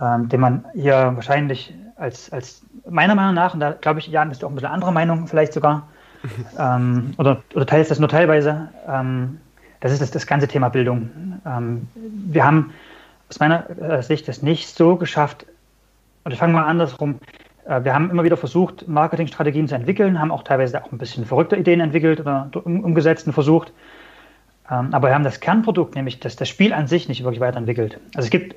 ähm, 0.00 0.28
den 0.28 0.40
man 0.40 0.64
hier 0.74 1.12
wahrscheinlich 1.14 1.74
als, 1.96 2.32
als 2.32 2.62
meiner 2.88 3.14
Meinung 3.14 3.34
nach, 3.34 3.54
und 3.54 3.60
da 3.60 3.72
glaube 3.72 4.00
ich, 4.00 4.08
Jan, 4.08 4.28
bist 4.28 4.42
du 4.42 4.46
auch 4.46 4.50
ein 4.50 4.56
bisschen 4.56 4.70
anderer 4.70 4.90
Meinung 4.90 5.26
vielleicht 5.26 5.52
sogar, 5.52 5.88
ähm, 6.58 7.14
oder, 7.18 7.42
oder 7.54 7.66
teilst 7.66 7.90
das 7.90 7.98
nur 7.98 8.08
teilweise, 8.08 8.68
ähm, 8.88 9.40
das 9.84 9.92
ist 9.92 10.00
das, 10.00 10.10
das 10.10 10.26
ganze 10.26 10.48
Thema 10.48 10.70
Bildung. 10.70 11.10
Ähm, 11.44 11.86
wir 11.94 12.42
haben 12.42 12.72
aus 13.28 13.38
meiner 13.38 13.68
äh, 13.78 14.02
Sicht 14.02 14.26
das 14.26 14.40
nicht 14.40 14.74
so 14.74 14.96
geschafft, 14.96 15.44
und 16.24 16.32
ich 16.32 16.38
fange 16.38 16.54
mal 16.54 16.64
andersrum. 16.64 17.16
Äh, 17.66 17.84
wir 17.84 17.92
haben 17.92 18.08
immer 18.08 18.24
wieder 18.24 18.38
versucht, 18.38 18.88
Marketingstrategien 18.88 19.68
zu 19.68 19.74
entwickeln, 19.74 20.18
haben 20.18 20.30
auch 20.30 20.42
teilweise 20.42 20.82
auch 20.82 20.90
ein 20.90 20.96
bisschen 20.96 21.26
verrückte 21.26 21.56
Ideen 21.56 21.80
entwickelt 21.80 22.18
oder 22.18 22.48
umgesetzt 22.64 23.26
und 23.26 23.34
versucht. 23.34 23.74
Ähm, 24.70 24.88
aber 24.92 25.08
wir 25.08 25.14
haben 25.14 25.22
das 25.22 25.40
Kernprodukt, 25.40 25.96
nämlich 25.96 26.18
das, 26.18 26.34
das 26.36 26.48
Spiel 26.48 26.72
an 26.72 26.86
sich, 26.86 27.10
nicht 27.10 27.22
wirklich 27.22 27.40
weiterentwickelt. 27.40 28.00
Also 28.14 28.24
es 28.24 28.30
gibt 28.30 28.54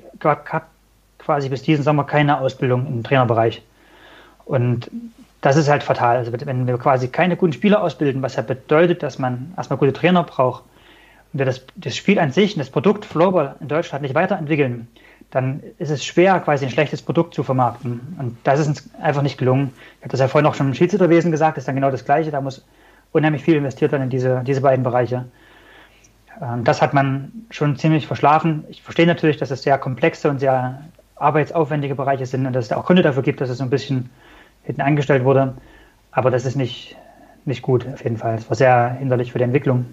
quasi 1.18 1.50
bis 1.50 1.60
diesen 1.60 1.84
Sommer 1.84 2.04
keine 2.04 2.40
Ausbildung 2.40 2.86
im 2.86 3.04
Trainerbereich. 3.04 3.62
Und 4.46 4.90
das 5.42 5.56
ist 5.58 5.68
halt 5.68 5.82
fatal. 5.82 6.16
Also 6.16 6.32
wenn 6.32 6.66
wir 6.66 6.78
quasi 6.78 7.08
keine 7.08 7.36
guten 7.36 7.52
Spieler 7.52 7.82
ausbilden, 7.82 8.22
was 8.22 8.36
ja 8.36 8.42
bedeutet, 8.42 9.02
dass 9.02 9.18
man 9.18 9.52
erstmal 9.58 9.78
gute 9.78 9.92
Trainer 9.92 10.22
braucht, 10.22 10.64
und 11.32 11.38
wir 11.38 11.46
das, 11.46 11.64
das 11.76 11.96
Spiel 11.96 12.18
an 12.18 12.32
sich 12.32 12.54
und 12.54 12.60
das 12.60 12.70
Produkt 12.70 13.04
Floorball 13.04 13.56
in 13.60 13.68
Deutschland 13.68 14.02
nicht 14.02 14.14
weiterentwickeln, 14.14 14.88
dann 15.30 15.62
ist 15.78 15.90
es 15.90 16.04
schwer, 16.04 16.40
quasi 16.40 16.64
ein 16.64 16.70
schlechtes 16.70 17.02
Produkt 17.02 17.34
zu 17.34 17.42
vermarkten. 17.42 18.16
Und 18.18 18.38
das 18.44 18.60
ist 18.60 18.68
uns 18.68 18.90
einfach 19.02 19.22
nicht 19.22 19.36
gelungen. 19.36 19.72
Ich 19.98 20.04
habe 20.04 20.12
das 20.12 20.20
ja 20.20 20.28
vorhin 20.28 20.46
auch 20.46 20.54
schon 20.54 20.68
im 20.68 20.74
Schiedsrichterwesen 20.74 21.30
gesagt, 21.30 21.56
das 21.56 21.62
ist 21.62 21.68
dann 21.68 21.74
genau 21.74 21.90
das 21.90 22.04
Gleiche. 22.04 22.30
Da 22.30 22.40
muss 22.40 22.64
unheimlich 23.12 23.42
viel 23.42 23.56
investiert 23.56 23.92
werden 23.92 24.04
in 24.04 24.10
diese, 24.10 24.42
diese 24.46 24.62
beiden 24.62 24.82
Bereiche. 24.82 25.26
Ähm, 26.40 26.64
das 26.64 26.80
hat 26.80 26.94
man 26.94 27.32
schon 27.50 27.76
ziemlich 27.76 28.06
verschlafen. 28.06 28.64
Ich 28.68 28.82
verstehe 28.82 29.06
natürlich, 29.06 29.36
dass 29.36 29.50
es 29.50 29.62
sehr 29.62 29.76
komplexe 29.76 30.30
und 30.30 30.38
sehr 30.38 30.82
arbeitsaufwendige 31.16 31.94
Bereiche 31.94 32.26
sind 32.26 32.46
und 32.46 32.52
dass 32.52 32.66
es 32.66 32.72
auch 32.72 32.86
Gründe 32.86 33.02
dafür 33.02 33.22
gibt, 33.22 33.40
dass 33.40 33.50
es 33.50 33.58
so 33.58 33.64
ein 33.64 33.70
bisschen 33.70 34.08
hinten 34.62 34.80
eingestellt 34.80 35.24
wurde. 35.24 35.54
Aber 36.10 36.30
das 36.30 36.46
ist 36.46 36.56
nicht, 36.56 36.96
nicht 37.44 37.62
gut 37.62 37.86
auf 37.92 38.02
jeden 38.02 38.16
Fall. 38.16 38.36
Es 38.36 38.48
war 38.48 38.56
sehr 38.56 38.90
hinderlich 38.98 39.32
für 39.32 39.38
die 39.38 39.44
Entwicklung. 39.44 39.86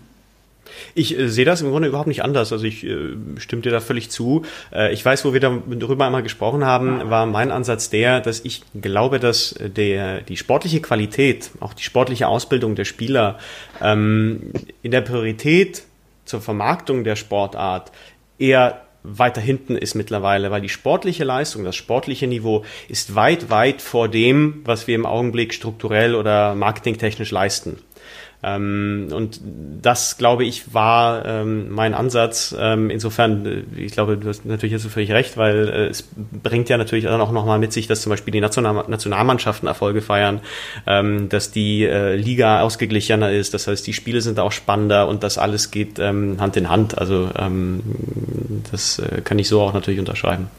Ich 0.93 1.17
äh, 1.17 1.27
sehe 1.29 1.45
das 1.45 1.61
im 1.61 1.69
Grunde 1.69 1.87
überhaupt 1.87 2.07
nicht 2.07 2.23
anders. 2.23 2.51
Also 2.51 2.65
ich 2.65 2.85
äh, 2.85 3.15
stimme 3.37 3.61
dir 3.61 3.71
da 3.71 3.79
völlig 3.79 4.09
zu. 4.09 4.43
Äh, 4.73 4.93
ich 4.93 5.03
weiß, 5.03 5.25
wo 5.25 5.33
wir 5.33 5.39
darüber 5.39 6.05
einmal 6.05 6.23
gesprochen 6.23 6.65
haben, 6.65 7.09
war 7.09 7.25
mein 7.25 7.51
Ansatz 7.51 7.89
der, 7.89 8.21
dass 8.21 8.43
ich 8.43 8.61
glaube, 8.79 9.19
dass 9.19 9.55
der, 9.59 10.21
die 10.21 10.37
sportliche 10.37 10.81
Qualität, 10.81 11.51
auch 11.59 11.73
die 11.73 11.83
sportliche 11.83 12.27
Ausbildung 12.27 12.75
der 12.75 12.85
Spieler 12.85 13.39
ähm, 13.81 14.51
in 14.81 14.91
der 14.91 15.01
Priorität 15.01 15.83
zur 16.25 16.41
Vermarktung 16.41 17.03
der 17.03 17.15
Sportart 17.15 17.91
eher 18.39 18.81
weiter 19.07 19.41
hinten 19.41 19.75
ist 19.75 19.95
mittlerweile, 19.95 20.51
weil 20.51 20.61
die 20.61 20.69
sportliche 20.69 21.23
Leistung, 21.23 21.63
das 21.63 21.75
sportliche 21.75 22.27
Niveau 22.27 22.65
ist 22.87 23.15
weit, 23.15 23.49
weit 23.49 23.81
vor 23.81 24.09
dem, 24.09 24.61
was 24.65 24.87
wir 24.87 24.95
im 24.95 25.05
Augenblick 25.05 25.53
strukturell 25.53 26.15
oder 26.15 26.55
marketingtechnisch 26.55 27.31
leisten. 27.31 27.77
Ähm, 28.47 29.07
und 29.11 29.41
das, 29.81 30.17
glaube 30.17 30.45
ich, 30.45 30.71
war 30.73 31.25
ähm, 31.25 31.71
mein 31.71 31.95
Ansatz. 31.95 32.55
Ähm, 32.57 32.91
insofern, 32.91 33.45
äh, 33.45 33.63
ich 33.75 33.91
glaube, 33.91 34.17
du 34.17 34.29
hast 34.29 34.45
natürlich 34.45 34.73
jetzt 34.73 34.85
völlig 34.85 35.11
recht, 35.11 35.35
weil 35.35 35.67
äh, 35.67 35.87
es 35.87 36.07
bringt 36.43 36.69
ja 36.69 36.77
natürlich 36.77 37.05
dann 37.05 37.19
auch 37.21 37.31
nochmal 37.31 37.57
mit 37.57 37.73
sich, 37.73 37.87
dass 37.87 38.01
zum 38.01 38.11
Beispiel 38.11 38.31
die 38.31 38.41
National 38.41 38.85
Nationalmannschaften 38.87 39.67
Erfolge 39.67 40.01
feiern, 40.01 40.41
dass 40.85 41.51
die 41.51 41.85
äh, 41.85 42.15
Liga 42.15 42.61
ausgeglichener 42.61 43.31
ist, 43.31 43.53
das 43.53 43.67
heißt, 43.67 43.87
die 43.87 43.93
Spiele 43.93 44.21
sind 44.21 44.39
auch 44.39 44.51
spannender 44.51 45.07
und 45.07 45.23
das 45.23 45.37
alles 45.37 45.71
geht 45.71 45.97
Hand 45.99 46.57
in 46.57 46.69
Hand. 46.69 46.97
Also 46.97 47.29
das 48.71 49.01
kann 49.23 49.39
ich 49.39 49.47
so 49.47 49.61
auch 49.61 49.73
natürlich 49.73 49.99
unterschreiben. 49.99 50.49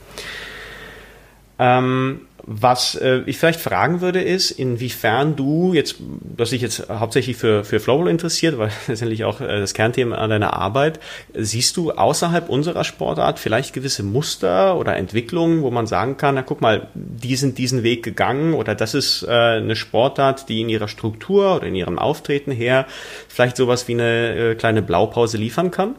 Ähm, 1.59 2.26
was 2.47 2.95
äh, 2.95 3.23
ich 3.27 3.39
vielleicht 3.39 3.61
fragen 3.61 4.01
würde, 4.01 4.23
ist, 4.23 4.53
inwiefern 4.53 5.35
du 5.35 5.75
jetzt, 5.75 5.97
was 6.37 6.51
dich 6.51 6.63
jetzt 6.63 6.89
hauptsächlich 6.89 7.37
für, 7.37 7.65
für 7.65 7.81
Flowball 7.81 8.09
interessiert, 8.09 8.57
weil 8.57 8.71
letztendlich 8.87 9.25
auch 9.25 9.41
äh, 9.41 9.59
das 9.59 9.75
Kernthema 9.75 10.17
an 10.17 10.31
deiner 10.31 10.55
Arbeit, 10.55 11.01
siehst 11.35 11.77
du 11.77 11.91
außerhalb 11.91 12.49
unserer 12.49 12.85
Sportart 12.85 13.41
vielleicht 13.41 13.73
gewisse 13.73 14.05
Muster 14.05 14.77
oder 14.79 14.97
Entwicklungen, 14.97 15.63
wo 15.63 15.73
man 15.73 15.89
sagen 15.89 16.17
kann, 16.17 16.37
na 16.37 16.43
guck 16.43 16.61
mal, 16.61 16.89
die 16.95 17.35
sind 17.35 17.59
diesen 17.59 17.83
Weg 17.83 18.05
gegangen 18.05 18.55
oder 18.55 18.77
das 18.77 18.95
ist 18.95 19.25
äh, 19.25 19.31
eine 19.31 19.75
Sportart, 19.75 20.49
die 20.49 20.61
in 20.61 20.69
ihrer 20.69 20.89
Struktur 20.89 21.57
oder 21.57 21.67
in 21.67 21.75
ihrem 21.75 21.99
Auftreten 21.99 22.53
her 22.53 22.87
vielleicht 23.29 23.57
sowas 23.57 23.89
wie 23.89 23.95
eine 23.95 24.35
äh, 24.35 24.55
kleine 24.55 24.83
Blaupause 24.83 25.37
liefern 25.37 25.73
kann? 25.73 25.97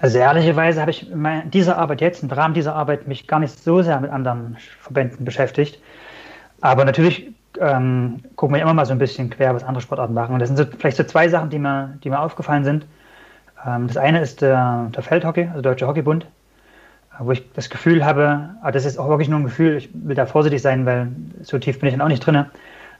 Also 0.00 0.18
ehrlicherweise 0.18 0.80
habe 0.80 0.90
ich 0.92 1.10
in 1.10 1.50
dieser 1.50 1.76
Arbeit 1.76 2.00
jetzt, 2.00 2.22
im 2.22 2.30
Rahmen 2.30 2.54
dieser 2.54 2.74
Arbeit, 2.74 3.08
mich 3.08 3.26
gar 3.26 3.40
nicht 3.40 3.58
so 3.58 3.82
sehr 3.82 4.00
mit 4.00 4.10
anderen 4.10 4.56
Verbänden 4.80 5.24
beschäftigt. 5.24 5.80
Aber 6.60 6.84
natürlich 6.84 7.32
ähm, 7.60 8.22
gucken 8.36 8.54
wir 8.54 8.62
immer 8.62 8.74
mal 8.74 8.86
so 8.86 8.92
ein 8.92 8.98
bisschen 8.98 9.30
quer, 9.30 9.54
was 9.54 9.64
andere 9.64 9.82
Sportarten 9.82 10.14
machen. 10.14 10.34
Und 10.34 10.40
das 10.40 10.48
sind 10.48 10.56
so, 10.56 10.64
vielleicht 10.78 10.96
so 10.96 11.04
zwei 11.04 11.28
Sachen, 11.28 11.50
die 11.50 11.58
mir, 11.58 11.98
die 12.04 12.10
mir 12.10 12.20
aufgefallen 12.20 12.64
sind. 12.64 12.86
Ähm, 13.66 13.88
das 13.88 13.96
eine 13.96 14.20
ist 14.20 14.42
der, 14.42 14.90
der 14.94 15.02
Feldhockey, 15.02 15.48
also 15.48 15.62
Deutsche 15.62 15.86
Hockeybund. 15.86 16.26
wo 17.18 17.32
ich 17.32 17.52
das 17.52 17.68
Gefühl 17.70 18.04
habe, 18.04 18.50
aber 18.62 18.72
das 18.72 18.84
ist 18.84 18.98
auch 18.98 19.08
wirklich 19.08 19.28
nur 19.28 19.40
ein 19.40 19.44
Gefühl, 19.44 19.76
ich 19.76 19.90
will 19.92 20.14
da 20.14 20.26
vorsichtig 20.26 20.62
sein, 20.62 20.86
weil 20.86 21.08
so 21.42 21.58
tief 21.58 21.80
bin 21.80 21.88
ich 21.88 21.94
dann 21.94 22.02
auch 22.02 22.08
nicht 22.08 22.24
drin, 22.24 22.46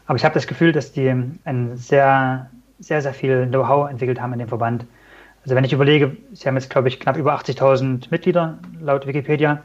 aber 0.07 0.17
ich 0.17 0.25
habe 0.25 0.35
das 0.35 0.47
Gefühl, 0.47 0.73
dass 0.73 0.93
die 0.93 1.09
ein 1.45 1.77
sehr, 1.77 2.51
sehr, 2.81 3.03
sehr 3.03 3.15
viel 3.15 3.47
Know-how 3.47 3.91
entwickelt 3.91 4.21
haben 4.21 4.33
in 4.33 4.41
dem 4.41 4.49
Verband. 4.49 4.85
Also 5.49 5.57
wenn 5.57 5.65
ich 5.65 5.73
überlege, 5.73 6.15
sie 6.35 6.47
haben 6.47 6.57
jetzt, 6.57 6.69
glaube 6.69 6.89
ich, 6.89 7.01
knapp 7.01 7.17
über 7.17 7.35
80.000 7.35 8.09
Mitglieder 8.11 8.59
laut 8.83 9.07
Wikipedia. 9.07 9.63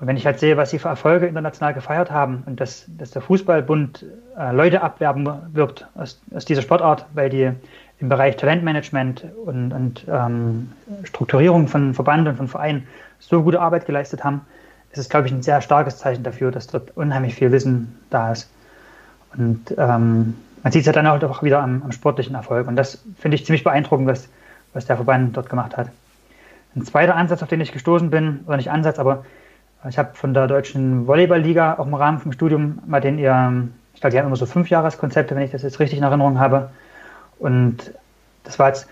Und 0.00 0.06
wenn 0.06 0.16
ich 0.16 0.24
halt 0.24 0.38
sehe, 0.38 0.56
was 0.56 0.70
sie 0.70 0.78
für 0.78 0.88
Erfolge 0.88 1.26
international 1.26 1.74
gefeiert 1.74 2.10
haben 2.10 2.42
und 2.46 2.58
dass, 2.58 2.86
dass 2.88 3.10
der 3.10 3.20
Fußballbund 3.20 4.06
äh, 4.38 4.50
Leute 4.52 4.80
abwerben 4.80 5.28
wirbt 5.52 5.86
aus, 5.94 6.22
aus 6.34 6.46
dieser 6.46 6.62
Sportart, 6.62 7.04
weil 7.12 7.28
die 7.28 7.50
im 7.98 8.08
Bereich 8.08 8.38
Talentmanagement 8.38 9.26
und, 9.44 9.74
und 9.74 10.06
ähm, 10.08 10.72
Strukturierung 11.04 11.68
von 11.68 11.92
Verband 11.92 12.26
und 12.26 12.36
von 12.36 12.48
Vereinen 12.48 12.86
so 13.18 13.42
gute 13.42 13.60
Arbeit 13.60 13.84
geleistet 13.84 14.24
haben, 14.24 14.40
ist 14.90 15.00
es, 15.00 15.10
glaube 15.10 15.26
ich, 15.26 15.34
ein 15.34 15.42
sehr 15.42 15.60
starkes 15.60 15.98
Zeichen 15.98 16.22
dafür, 16.22 16.50
dass 16.50 16.66
dort 16.66 16.96
unheimlich 16.96 17.34
viel 17.34 17.52
Wissen 17.52 17.98
da 18.08 18.32
ist. 18.32 18.48
Und 19.36 19.74
ähm, 19.76 20.34
man 20.62 20.72
sieht 20.72 20.80
es 20.80 20.86
ja 20.86 20.94
dann 20.94 21.06
auch 21.06 21.42
wieder 21.42 21.62
am, 21.62 21.82
am 21.82 21.92
sportlichen 21.92 22.36
Erfolg. 22.36 22.66
Und 22.68 22.76
das 22.76 23.04
finde 23.18 23.34
ich 23.34 23.44
ziemlich 23.44 23.64
beeindruckend, 23.64 24.08
was, 24.08 24.30
was 24.72 24.86
der 24.86 24.96
Verband 24.96 25.36
dort 25.36 25.48
gemacht 25.48 25.76
hat. 25.76 25.88
Ein 26.76 26.84
zweiter 26.84 27.16
Ansatz, 27.16 27.42
auf 27.42 27.48
den 27.48 27.60
ich 27.60 27.72
gestoßen 27.72 28.10
bin, 28.10 28.40
oder 28.46 28.56
nicht 28.56 28.70
Ansatz, 28.70 28.98
aber 28.98 29.24
ich 29.88 29.98
habe 29.98 30.14
von 30.14 30.34
der 30.34 30.46
deutschen 30.46 31.06
Volleyballliga 31.06 31.78
auch 31.78 31.86
im 31.86 31.94
Rahmen 31.94 32.18
vom 32.18 32.32
Studium 32.32 32.80
mal 32.86 33.00
den 33.00 33.18
ihr, 33.18 33.68
ich 33.94 34.00
glaube, 34.00 34.12
die 34.12 34.18
haben 34.18 34.26
immer 34.26 34.36
so 34.36 34.46
Fünfjahreskonzepte, 34.46 35.34
wenn 35.34 35.42
ich 35.42 35.50
das 35.50 35.62
jetzt 35.62 35.80
richtig 35.80 35.98
in 35.98 36.04
Erinnerung 36.04 36.38
habe. 36.38 36.70
Und 37.38 37.92
das 38.44 38.58
war 38.58 38.68
jetzt, 38.68 38.88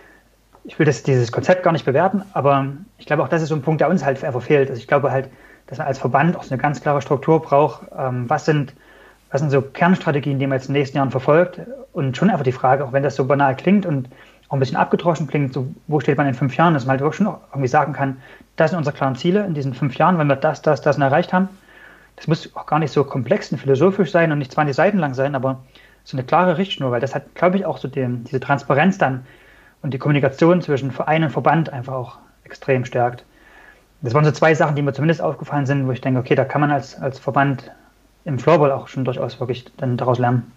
ich 0.64 0.78
will 0.78 0.86
das, 0.86 1.02
dieses 1.02 1.30
Konzept 1.30 1.62
gar 1.62 1.72
nicht 1.72 1.84
bewerten, 1.84 2.22
aber 2.32 2.66
ich 2.96 3.06
glaube 3.06 3.22
auch, 3.22 3.28
das 3.28 3.42
ist 3.42 3.50
so 3.50 3.54
ein 3.54 3.62
Punkt, 3.62 3.80
der 3.80 3.90
uns 3.90 4.04
halt 4.04 4.24
einfach 4.24 4.42
fehlt. 4.42 4.70
Also 4.70 4.80
ich 4.80 4.88
glaube 4.88 5.12
halt, 5.12 5.28
dass 5.66 5.78
man 5.78 5.86
als 5.86 5.98
Verband 5.98 6.36
auch 6.36 6.42
so 6.42 6.54
eine 6.54 6.60
ganz 6.60 6.80
klare 6.80 7.02
Struktur 7.02 7.42
braucht. 7.42 7.82
Ähm, 7.96 8.28
was 8.28 8.46
sind, 8.46 8.72
was 9.30 9.40
sind 9.42 9.50
so 9.50 9.60
Kernstrategien, 9.60 10.38
die 10.38 10.46
man 10.46 10.58
jetzt 10.58 10.68
in 10.68 10.74
den 10.74 10.80
nächsten 10.80 10.96
Jahren 10.96 11.10
verfolgt? 11.10 11.60
Und 11.92 12.16
schon 12.16 12.30
einfach 12.30 12.44
die 12.44 12.52
Frage, 12.52 12.84
auch 12.84 12.92
wenn 12.92 13.02
das 13.02 13.16
so 13.16 13.26
banal 13.26 13.54
klingt 13.56 13.84
und 13.84 14.08
auch 14.48 14.54
ein 14.54 14.60
bisschen 14.60 14.76
abgedroschen 14.76 15.26
klingt, 15.26 15.52
so 15.52 15.68
wo 15.86 16.00
steht 16.00 16.16
man 16.16 16.26
in 16.26 16.34
fünf 16.34 16.56
Jahren, 16.56 16.74
dass 16.74 16.84
man 16.84 16.92
halt 16.92 17.00
wirklich 17.00 17.16
schon 17.16 17.34
irgendwie 17.52 17.68
sagen 17.68 17.92
kann, 17.92 18.16
das 18.56 18.70
sind 18.70 18.78
unsere 18.78 18.96
klaren 18.96 19.16
Ziele 19.16 19.44
in 19.44 19.54
diesen 19.54 19.74
fünf 19.74 19.96
Jahren, 19.96 20.18
wenn 20.18 20.26
wir 20.26 20.36
das, 20.36 20.62
das, 20.62 20.80
das 20.80 20.98
erreicht 20.98 21.32
haben. 21.32 21.48
Das 22.16 22.26
muss 22.26 22.54
auch 22.56 22.66
gar 22.66 22.78
nicht 22.78 22.92
so 22.92 23.04
komplex 23.04 23.52
und 23.52 23.58
philosophisch 23.58 24.10
sein 24.10 24.32
und 24.32 24.38
nicht 24.38 24.50
20 24.50 24.74
Seiten 24.74 24.98
lang 24.98 25.14
sein, 25.14 25.34
aber 25.34 25.60
so 26.02 26.16
eine 26.16 26.24
klare 26.24 26.56
Richtschnur, 26.56 26.90
weil 26.90 27.00
das 27.00 27.14
hat, 27.14 27.34
glaube 27.34 27.58
ich, 27.58 27.66
auch 27.66 27.78
so 27.78 27.86
den, 27.86 28.24
diese 28.24 28.40
Transparenz 28.40 28.98
dann 28.98 29.26
und 29.82 29.92
die 29.92 29.98
Kommunikation 29.98 30.62
zwischen 30.62 30.90
Verein 30.90 31.22
und 31.22 31.30
Verband 31.30 31.72
einfach 31.72 31.92
auch 31.92 32.18
extrem 32.44 32.84
stärkt. 32.84 33.24
Das 34.00 34.14
waren 34.14 34.24
so 34.24 34.30
zwei 34.30 34.54
Sachen, 34.54 34.74
die 34.74 34.82
mir 34.82 34.92
zumindest 34.92 35.20
aufgefallen 35.20 35.66
sind, 35.66 35.86
wo 35.86 35.92
ich 35.92 36.00
denke, 36.00 36.20
okay, 36.20 36.34
da 36.34 36.44
kann 36.44 36.60
man 36.60 36.70
als, 36.70 37.00
als 37.00 37.18
Verband 37.18 37.70
im 38.24 38.38
Floorball 38.38 38.72
auch 38.72 38.88
schon 38.88 39.04
durchaus 39.04 39.38
wirklich 39.38 39.66
dann 39.76 39.96
daraus 39.96 40.18
lernen. 40.18 40.50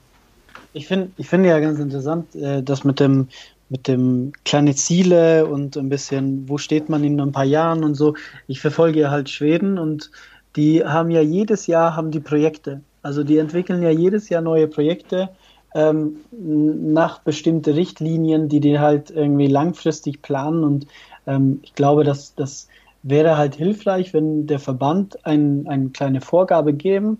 Ich 0.74 0.88
finde 0.88 1.12
ich 1.18 1.28
finde 1.28 1.50
ja 1.50 1.60
ganz 1.60 1.80
interessant, 1.80 2.34
äh, 2.36 2.64
das 2.64 2.84
mit 2.84 3.00
dem, 3.00 3.28
mit 3.72 3.88
dem 3.88 4.34
kleine 4.44 4.76
Ziele 4.76 5.46
und 5.46 5.78
ein 5.78 5.88
bisschen, 5.88 6.50
wo 6.50 6.58
steht 6.58 6.90
man 6.90 7.06
in 7.06 7.20
ein 7.22 7.32
paar 7.32 7.46
Jahren 7.46 7.86
und 7.86 7.96
so. 7.96 8.16
Ich 8.48 8.60
verfolge 8.60 9.00
ja 9.00 9.12
halt 9.12 9.30
Schweden 9.30 9.80
und 9.80 10.12
die 10.58 10.84
haben 10.84 11.10
ja 11.10 11.22
jedes 11.22 11.68
Jahr 11.68 11.96
haben 11.96 12.12
die 12.12 12.20
Projekte. 12.20 12.82
Also 13.02 13.24
die 13.24 13.38
entwickeln 13.38 13.82
ja 13.82 13.90
jedes 13.90 14.28
Jahr 14.28 14.42
neue 14.42 14.68
Projekte 14.68 15.30
ähm, 15.74 16.18
nach 16.32 17.20
bestimmte 17.20 17.74
Richtlinien, 17.74 18.50
die 18.50 18.60
die 18.60 18.78
halt 18.78 19.10
irgendwie 19.10 19.48
langfristig 19.48 20.22
planen 20.22 20.66
und 20.66 20.88
ähm, 21.26 21.62
ich 21.64 21.74
glaube, 21.74 22.04
dass 22.04 22.36
das 22.36 22.68
wäre 23.04 23.38
halt 23.38 23.56
hilfreich, 23.56 24.14
wenn 24.14 24.48
der 24.48 24.60
Verband 24.60 25.26
ein, 25.26 25.66
eine 25.68 25.90
kleine 25.90 26.20
Vorgabe 26.20 26.74
geben, 26.74 27.20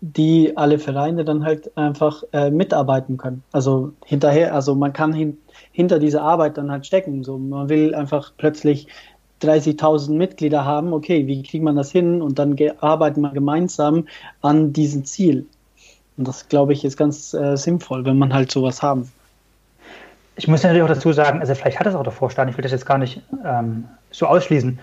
die 0.00 0.56
alle 0.56 0.78
Vereine 0.78 1.24
dann 1.24 1.44
halt 1.44 1.76
einfach 1.76 2.22
äh, 2.32 2.50
mitarbeiten 2.50 3.18
können. 3.18 3.42
Also 3.52 3.92
hinterher, 4.06 4.54
also 4.54 4.74
man 4.74 4.92
kann 4.92 5.12
hin, 5.12 5.36
hinter 5.72 5.98
dieser 5.98 6.22
Arbeit 6.22 6.56
dann 6.56 6.70
halt 6.70 6.86
stecken. 6.86 7.22
So, 7.22 7.36
man 7.38 7.68
will 7.68 7.94
einfach 7.94 8.32
plötzlich 8.36 8.86
30.000 9.42 10.12
Mitglieder 10.12 10.64
haben. 10.64 10.92
Okay, 10.94 11.26
wie 11.26 11.42
kriegt 11.42 11.64
man 11.64 11.76
das 11.76 11.92
hin? 11.92 12.22
Und 12.22 12.38
dann 12.38 12.56
arbeiten 12.80 13.20
wir 13.20 13.30
gemeinsam 13.30 14.06
an 14.40 14.72
diesem 14.72 15.04
Ziel. 15.04 15.46
Und 16.16 16.26
das, 16.26 16.48
glaube 16.48 16.72
ich, 16.72 16.84
ist 16.84 16.96
ganz 16.96 17.34
äh, 17.34 17.56
sinnvoll, 17.56 18.04
wenn 18.06 18.18
man 18.18 18.32
halt 18.32 18.50
sowas 18.50 18.82
haben. 18.82 19.10
Ich 20.36 20.48
muss 20.48 20.62
natürlich 20.62 20.82
auch 20.82 20.88
dazu 20.88 21.12
sagen, 21.12 21.40
also 21.40 21.54
vielleicht 21.54 21.78
hat 21.78 21.86
es 21.86 21.94
auch 21.94 22.02
der 22.02 22.12
Vorstand, 22.12 22.50
ich 22.50 22.56
will 22.56 22.62
das 22.62 22.72
jetzt 22.72 22.86
gar 22.86 22.96
nicht 22.96 23.20
ähm, 23.44 23.84
so 24.10 24.26
ausschließen. 24.26 24.78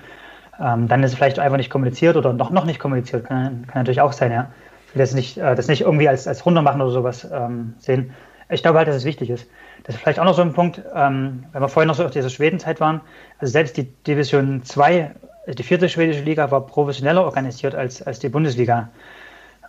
Ähm, 0.60 0.88
dann 0.88 1.04
ist 1.04 1.12
es 1.12 1.18
vielleicht 1.18 1.40
einfach 1.40 1.58
nicht 1.58 1.72
kommuniziert 1.72 2.16
oder 2.16 2.34
noch, 2.34 2.52
noch 2.52 2.66
nicht 2.66 2.80
kommuniziert. 2.80 3.26
Kann, 3.26 3.66
kann 3.66 3.82
natürlich 3.82 4.02
auch 4.02 4.14
sein, 4.14 4.32
ja 4.32 4.52
will 4.98 5.04
das 5.04 5.14
nicht, 5.14 5.38
äh, 5.38 5.56
das 5.56 5.68
nicht 5.68 5.82
irgendwie 5.82 6.10
als, 6.10 6.28
als 6.28 6.46
runtermachen 6.46 6.82
oder 6.82 6.92
sowas 6.92 7.28
ähm, 7.32 7.76
sehen. 7.78 8.14
Ich 8.50 8.64
glaube 8.64 8.78
halt, 8.80 8.88
dass 8.88 8.96
es 8.96 9.06
wichtig 9.06 9.30
ist. 9.30 9.48
Das 9.84 9.96
ist 9.96 10.02
vielleicht 10.02 10.20
auch 10.20 10.26
noch 10.26 10.34
so 10.34 10.42
ein 10.42 10.54
Punkt, 10.54 10.82
ähm, 10.96 11.44
wenn 11.52 11.62
wir 11.62 11.70
vorhin 11.70 11.88
noch 11.88 11.96
so 11.96 12.06
auf 12.06 12.12
dieser 12.12 12.30
Schwedenzeit 12.30 12.80
waren. 12.80 13.02
Also 13.40 13.52
selbst 13.52 13.78
die 13.78 13.84
Division 14.08 14.64
2, 14.64 15.12
also 15.46 15.56
die 15.56 15.64
vierte 15.64 15.90
schwedische 15.90 16.24
Liga, 16.24 16.50
war 16.50 16.66
professioneller 16.66 17.24
organisiert 17.24 17.76
als, 17.76 18.02
als 18.02 18.20
die 18.20 18.30
Bundesliga. 18.30 18.90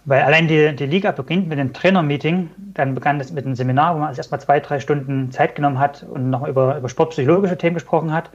Weil 0.04 0.22
allein 0.22 0.48
die, 0.48 0.74
die 0.74 0.86
Liga 0.86 1.10
beginnt 1.10 1.48
mit 1.48 1.58
einem 1.58 1.72
Trainermeeting, 1.72 2.50
dann 2.56 2.94
begann 2.94 3.20
es 3.20 3.32
mit 3.32 3.44
einem 3.44 3.56
Seminar, 3.56 3.94
wo 3.94 3.98
man 3.98 4.08
also 4.08 4.20
erstmal 4.20 4.40
zwei, 4.40 4.60
drei 4.60 4.80
Stunden 4.80 5.30
Zeit 5.32 5.54
genommen 5.54 5.78
hat 5.78 6.04
und 6.08 6.30
noch 6.30 6.46
über, 6.46 6.78
über 6.78 6.88
sportpsychologische 6.88 7.58
Themen 7.58 7.74
gesprochen 7.74 8.12
hat. 8.12 8.30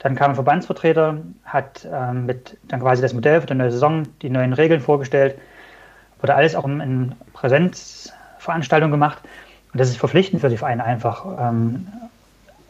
Dann 0.00 0.14
kam 0.14 0.32
ein 0.32 0.34
Verbandsvertreter, 0.34 1.18
hat 1.44 1.88
ähm, 1.90 2.26
mit 2.26 2.58
dann 2.68 2.80
quasi 2.80 3.00
das 3.00 3.14
Modell 3.14 3.40
für 3.40 3.46
die 3.46 3.54
neue 3.54 3.70
Saison, 3.70 4.02
die 4.20 4.28
neuen 4.28 4.52
Regeln 4.52 4.80
vorgestellt 4.80 5.36
wurde 6.20 6.34
alles 6.34 6.54
auch 6.54 6.64
in 6.64 7.14
Präsenzveranstaltungen 7.32 8.92
gemacht. 8.92 9.18
Und 9.72 9.80
das 9.80 9.88
ist 9.88 9.98
verpflichtend 9.98 10.40
für 10.40 10.48
die 10.48 10.56
Vereine 10.56 10.84
einfach. 10.84 11.26
Ähm, 11.38 11.86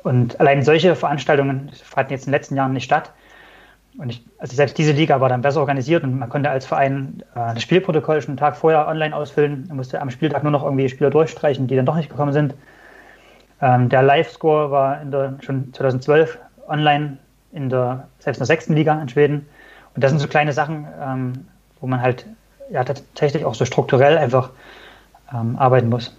und 0.02 0.40
allein 0.40 0.62
solche 0.62 0.94
Veranstaltungen 0.94 1.70
fanden 1.82 2.12
jetzt 2.12 2.26
in 2.26 2.32
den 2.32 2.38
letzten 2.38 2.56
Jahren 2.56 2.72
nicht 2.72 2.84
statt. 2.84 3.10
Und 3.98 4.10
ich, 4.10 4.24
also 4.38 4.54
selbst 4.54 4.76
diese 4.76 4.92
Liga 4.92 5.20
war 5.20 5.28
dann 5.28 5.40
besser 5.40 5.60
organisiert 5.60 6.04
und 6.04 6.18
man 6.18 6.28
konnte 6.28 6.50
als 6.50 6.66
Verein 6.66 7.22
äh, 7.34 7.54
das 7.54 7.62
Spielprotokoll 7.62 8.20
schon 8.20 8.32
einen 8.32 8.38
Tag 8.38 8.56
vorher 8.56 8.86
online 8.88 9.16
ausfüllen. 9.16 9.64
Man 9.68 9.78
musste 9.78 10.00
am 10.00 10.10
Spieltag 10.10 10.42
nur 10.42 10.52
noch 10.52 10.64
irgendwie 10.64 10.88
Spieler 10.88 11.10
durchstreichen, 11.10 11.66
die 11.66 11.76
dann 11.76 11.86
doch 11.86 11.96
nicht 11.96 12.10
gekommen 12.10 12.32
sind. 12.32 12.54
Ähm, 13.62 13.88
der 13.88 14.02
Live-Score 14.02 14.70
war 14.70 14.96
der, 15.04 15.38
schon 15.40 15.72
2012 15.72 16.38
online 16.68 17.16
in 17.52 17.70
der, 17.70 18.08
selbst 18.18 18.38
in 18.38 18.40
der 18.40 18.46
sechsten 18.46 18.74
Liga 18.74 19.00
in 19.00 19.08
Schweden. 19.08 19.46
Und 19.94 20.04
das 20.04 20.10
sind 20.10 20.20
so 20.20 20.28
kleine 20.28 20.52
Sachen, 20.52 20.86
ähm, 21.00 21.32
wo 21.80 21.86
man 21.86 22.02
halt 22.02 22.26
ja 22.70 22.84
tatsächlich 22.84 23.44
auch 23.44 23.54
so 23.54 23.64
strukturell 23.64 24.18
einfach 24.18 24.50
ähm, 25.32 25.56
arbeiten 25.56 25.88
muss. 25.88 26.16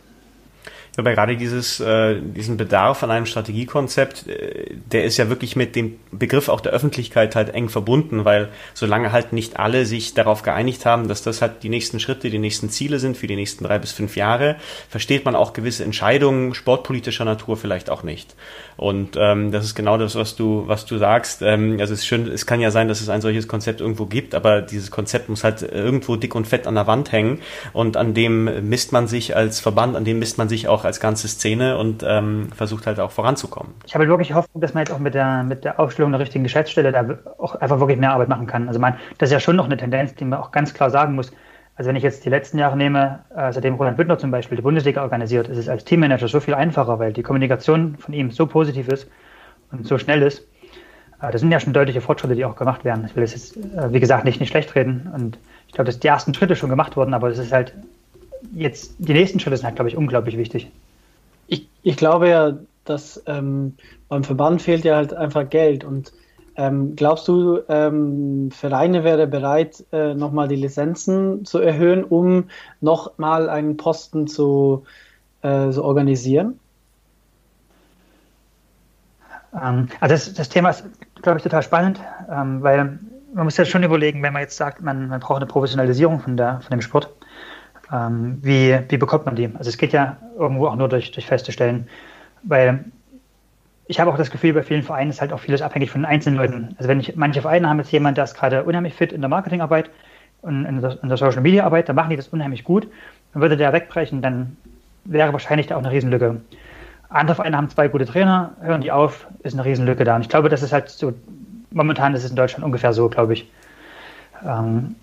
Aber 0.98 1.14
gerade 1.14 1.38
dieses, 1.38 1.80
äh, 1.80 2.20
diesen 2.20 2.58
Bedarf 2.58 3.04
an 3.04 3.12
einem 3.12 3.28
Strategiekonzept, 3.28 4.28
äh, 4.28 4.76
der 4.92 5.04
ist 5.04 5.18
ja 5.18 5.30
wirklich 5.30 5.56
mit 5.56 5.76
dem 5.76 6.00
Begriff 6.12 6.50
auch 6.50 6.60
der 6.60 6.72
Öffentlichkeit 6.72 7.36
halt 7.36 7.54
eng 7.54 7.70
verbunden, 7.70 8.26
weil 8.26 8.50
solange 8.74 9.12
halt 9.12 9.32
nicht 9.32 9.60
alle 9.60 9.86
sich 9.86 10.16
darauf 10.16 10.42
geeinigt 10.42 10.88
haben, 10.88 11.08
dass 11.08 11.22
das 11.22 11.44
halt 11.44 11.62
die 11.62 11.70
nächsten 11.70 12.00
Schritte, 12.00 12.32
die 12.32 12.40
nächsten 12.40 12.72
Ziele 12.72 12.98
sind 12.98 13.16
für 13.16 13.28
die 13.28 13.36
nächsten 13.36 13.64
drei 13.64 13.78
bis 13.78 13.92
fünf 13.92 14.16
Jahre, 14.16 14.56
versteht 14.90 15.24
man 15.24 15.36
auch 15.36 15.54
gewisse 15.54 15.84
Entscheidungen 15.84 16.56
sportpolitischer 16.56 17.26
Natur 17.26 17.58
vielleicht 17.58 17.92
auch 17.92 18.02
nicht. 18.02 18.36
Und 18.76 19.18
ähm, 19.20 19.52
das 19.52 19.66
ist 19.66 19.76
genau 19.76 20.00
das, 20.00 20.16
was 20.16 20.36
du, 20.36 20.64
was 20.66 20.88
du 20.88 20.98
sagst. 20.98 21.44
Ähm, 21.44 21.78
also 21.80 21.94
es 21.94 22.00
ist 22.00 22.08
schön, 22.08 22.28
es 22.28 22.48
kann 22.48 22.60
ja 22.60 22.72
sein, 22.72 22.88
dass 22.88 23.02
es 23.02 23.10
ein 23.10 23.22
solches 23.22 23.48
Konzept 23.48 23.82
irgendwo 23.82 24.08
gibt, 24.08 24.34
aber 24.34 24.64
dieses 24.64 24.90
Konzept 24.90 25.30
muss 25.30 25.44
halt 25.44 25.62
irgendwo 25.62 26.16
dick 26.16 26.34
und 26.34 26.48
fett 26.48 26.66
an 26.66 26.74
der 26.74 26.88
Wand 26.88 27.12
hängen 27.12 27.42
und 27.74 27.98
an 27.98 28.16
dem 28.16 28.68
misst 28.68 28.94
man 28.94 29.08
sich 29.08 29.36
als 29.36 29.60
Verband, 29.60 29.96
an 29.96 30.04
dem 30.04 30.18
misst 30.18 30.40
man 30.40 30.50
sich 30.50 30.68
auch 30.68 30.87
als 30.88 31.00
ganze 31.00 31.28
Szene 31.28 31.78
und 31.78 32.04
ähm, 32.08 32.50
versucht 32.56 32.88
halt 32.88 33.00
auch 33.00 33.12
voranzukommen. 33.12 33.74
Ich 33.86 33.94
habe 33.94 34.08
wirklich 34.08 34.34
Hoffnung, 34.34 34.62
dass 34.62 34.74
man 34.74 34.82
jetzt 34.82 34.92
auch 34.92 35.00
mit 35.00 35.14
der, 35.14 35.44
mit 35.44 35.64
der 35.64 35.80
Aufstellung 35.80 36.12
der 36.12 36.20
richtigen 36.20 36.44
Geschäftsstelle 36.44 36.92
da 36.92 37.06
auch 37.38 37.56
einfach 37.56 37.80
wirklich 37.80 38.00
mehr 38.00 38.12
Arbeit 38.12 38.30
machen 38.30 38.48
kann. 38.48 38.68
Also 38.68 38.80
man, 38.80 38.96
das 39.20 39.30
ist 39.30 39.34
ja 39.34 39.40
schon 39.40 39.56
noch 39.56 39.66
eine 39.66 39.78
Tendenz, 39.78 40.16
die 40.16 40.26
man 40.26 40.40
auch 40.40 40.52
ganz 40.52 40.74
klar 40.74 40.90
sagen 40.90 41.16
muss. 41.16 41.32
Also 41.76 41.90
wenn 41.90 41.96
ich 41.96 42.04
jetzt 42.04 42.26
die 42.26 42.30
letzten 42.30 42.58
Jahre 42.58 42.76
nehme, 42.76 43.20
äh, 43.36 43.54
seitdem 43.54 43.76
Roland 43.76 43.98
Büttner 43.98 44.18
zum 44.18 44.32
Beispiel 44.32 44.56
die 44.56 44.64
Bundesliga 44.64 45.04
organisiert, 45.04 45.48
ist 45.48 45.60
es 45.60 45.70
als 45.70 45.86
Teammanager 45.86 46.28
so 46.28 46.40
viel 46.40 46.56
einfacher, 46.56 46.98
weil 46.98 47.14
die 47.14 47.22
Kommunikation 47.22 47.98
von 47.98 48.16
ihm 48.16 48.32
so 48.32 48.48
positiv 48.48 48.88
ist 48.88 49.08
und 49.72 49.86
so 49.86 50.00
schnell 50.00 50.24
ist. 50.24 50.48
Äh, 51.22 51.32
das 51.32 51.42
sind 51.42 51.52
ja 51.52 51.60
schon 51.60 51.74
deutliche 51.74 52.02
Fortschritte, 52.02 52.36
die 52.36 52.46
auch 52.46 52.56
gemacht 52.56 52.84
werden. 52.84 53.06
Ich 53.06 53.16
will 53.16 53.24
es 53.24 53.34
jetzt, 53.34 53.58
äh, 53.58 53.94
wie 53.94 54.00
gesagt, 54.00 54.26
nicht, 54.26 54.40
nicht 54.40 54.50
schlecht 54.50 54.74
reden. 54.74 55.12
Und 55.14 55.38
ich 55.68 55.74
glaube, 55.74 55.86
dass 55.86 56.00
die 56.00 56.08
ersten 56.08 56.34
Schritte 56.34 56.56
schon 56.56 56.70
gemacht 56.70 56.98
wurden, 56.98 57.14
aber 57.14 57.30
es 57.30 57.38
ist 57.38 57.52
halt 57.52 57.74
jetzt, 58.54 58.96
die 59.00 59.14
nächsten 59.14 59.40
Schritte 59.40 59.58
sind 59.58 59.66
halt, 59.66 59.76
glaube 59.76 59.90
ich, 59.90 59.98
unglaublich 59.98 60.38
wichtig. 60.38 60.72
Ich, 61.48 61.68
ich 61.84 61.98
glaube 61.98 62.30
ja, 62.30 62.58
dass 62.86 63.22
ähm, 63.26 63.76
beim 64.10 64.24
Verband 64.24 64.62
fehlt 64.62 64.86
ja 64.86 64.96
halt 64.96 65.14
einfach 65.14 65.50
Geld 65.50 65.84
und 65.84 66.14
ähm, 66.56 66.96
glaubst 66.96 67.28
du, 67.28 67.60
ähm, 67.70 68.50
Vereine 68.52 69.04
wäre 69.04 69.28
bereit, 69.28 69.86
äh, 69.92 70.16
nochmal 70.16 70.48
die 70.48 70.56
Lizenzen 70.56 71.46
zu 71.46 71.60
erhöhen, 71.60 72.04
um 72.04 72.46
nochmal 72.82 73.48
einen 73.48 73.78
Posten 73.78 74.26
zu, 74.28 74.84
äh, 75.44 75.70
zu 75.70 75.84
organisieren? 75.84 76.60
Ähm, 79.54 79.90
also 80.00 80.16
das, 80.16 80.34
das, 80.34 80.50
Thema 80.50 80.72
ist, 80.72 80.84
glaube 81.22 81.38
ich, 81.38 81.44
total 81.44 81.62
spannend, 81.62 82.00
ähm, 82.30 82.64
weil 82.64 82.98
man 83.34 83.44
muss 83.44 83.58
ja 83.58 83.66
schon 83.66 83.84
überlegen, 83.84 84.24
wenn 84.24 84.34
man 84.34 84.42
jetzt 84.42 84.58
sagt, 84.58 84.82
man, 84.82 85.10
man 85.10 85.20
braucht 85.20 85.38
eine 85.38 85.46
Professionalisierung 85.46 86.20
von, 86.22 86.38
der, 86.38 86.62
von 86.62 86.72
dem 86.72 86.82
Sport, 86.82 87.14
ähm, 87.92 88.40
wie, 88.42 88.78
wie 88.90 88.98
bekommt 88.98 89.26
man 89.26 89.36
die? 89.36 89.50
Also 89.58 89.70
es 89.70 89.78
geht 89.78 89.94
ja 89.94 90.18
irgendwo 90.38 90.68
auch 90.68 90.76
nur 90.76 90.90
durch, 90.90 91.12
durch 91.12 91.26
feste 91.26 91.52
Stellen, 91.52 91.88
weil 92.44 92.86
ich 93.88 94.00
habe 94.00 94.12
auch 94.12 94.18
das 94.18 94.32
Gefühl, 94.32 94.54
bei 94.54 94.64
vielen 94.64 94.84
Vereinen 94.84 95.10
ist 95.10 95.22
halt 95.22 95.32
auch 95.32 95.40
vieles 95.40 95.62
abhängig 95.62 95.92
von 95.92 96.02
den 96.02 96.06
einzelnen 96.06 96.38
Leuten. 96.38 96.76
Also 96.78 96.90
wenn 96.90 97.00
ich, 97.00 97.16
manche 97.16 97.42
Vereine 97.42 97.70
haben 97.70 97.80
jetzt 97.80 97.92
jemanden, 97.92 98.16
der 98.16 98.26
ist 98.26 98.36
gerade 98.36 98.64
unheimlich 98.64 98.94
fit 98.94 99.14
in 99.14 99.22
der 99.22 99.30
Marketingarbeit 99.30 99.90
und 100.42 100.66
in 100.66 100.82
der, 100.82 101.02
in 101.02 101.08
der 101.08 101.18
Social 101.18 101.42
Media 101.42 101.64
Arbeit, 101.64 101.88
dann 101.88 101.96
machen 101.96 102.10
die 102.10 102.18
das 102.18 102.28
unheimlich 102.28 102.64
gut. 102.66 102.88
Dann 103.34 103.42
würde 103.42 103.56
der 103.56 103.72
wegbrechen, 103.72 104.22
dann 104.22 104.58
wäre 105.06 105.32
wahrscheinlich 105.32 105.68
da 105.68 105.76
auch 105.76 105.80
eine 105.80 105.92
Riesenlücke. 105.92 106.42
Andere 107.10 107.36
Vereine 107.36 107.56
haben 107.56 107.70
zwei 107.70 107.88
gute 107.88 108.06
Trainer, 108.06 108.52
hören 108.62 108.82
die 108.82 108.92
auf, 108.92 109.28
ist 109.44 109.54
eine 109.54 109.64
Riesenlücke 109.64 110.04
da. 110.04 110.16
Und 110.16 110.22
ich 110.22 110.30
glaube, 110.30 110.50
das 110.50 110.62
ist 110.62 110.74
halt 110.74 110.90
so, 110.90 111.14
momentan 111.72 112.14
ist 112.14 112.26
es 112.26 112.30
in 112.30 112.36
Deutschland 112.36 112.66
ungefähr 112.66 112.92
so, 112.92 113.08
glaube 113.08 113.34
ich. 113.34 113.50
Ähm, 114.46 114.96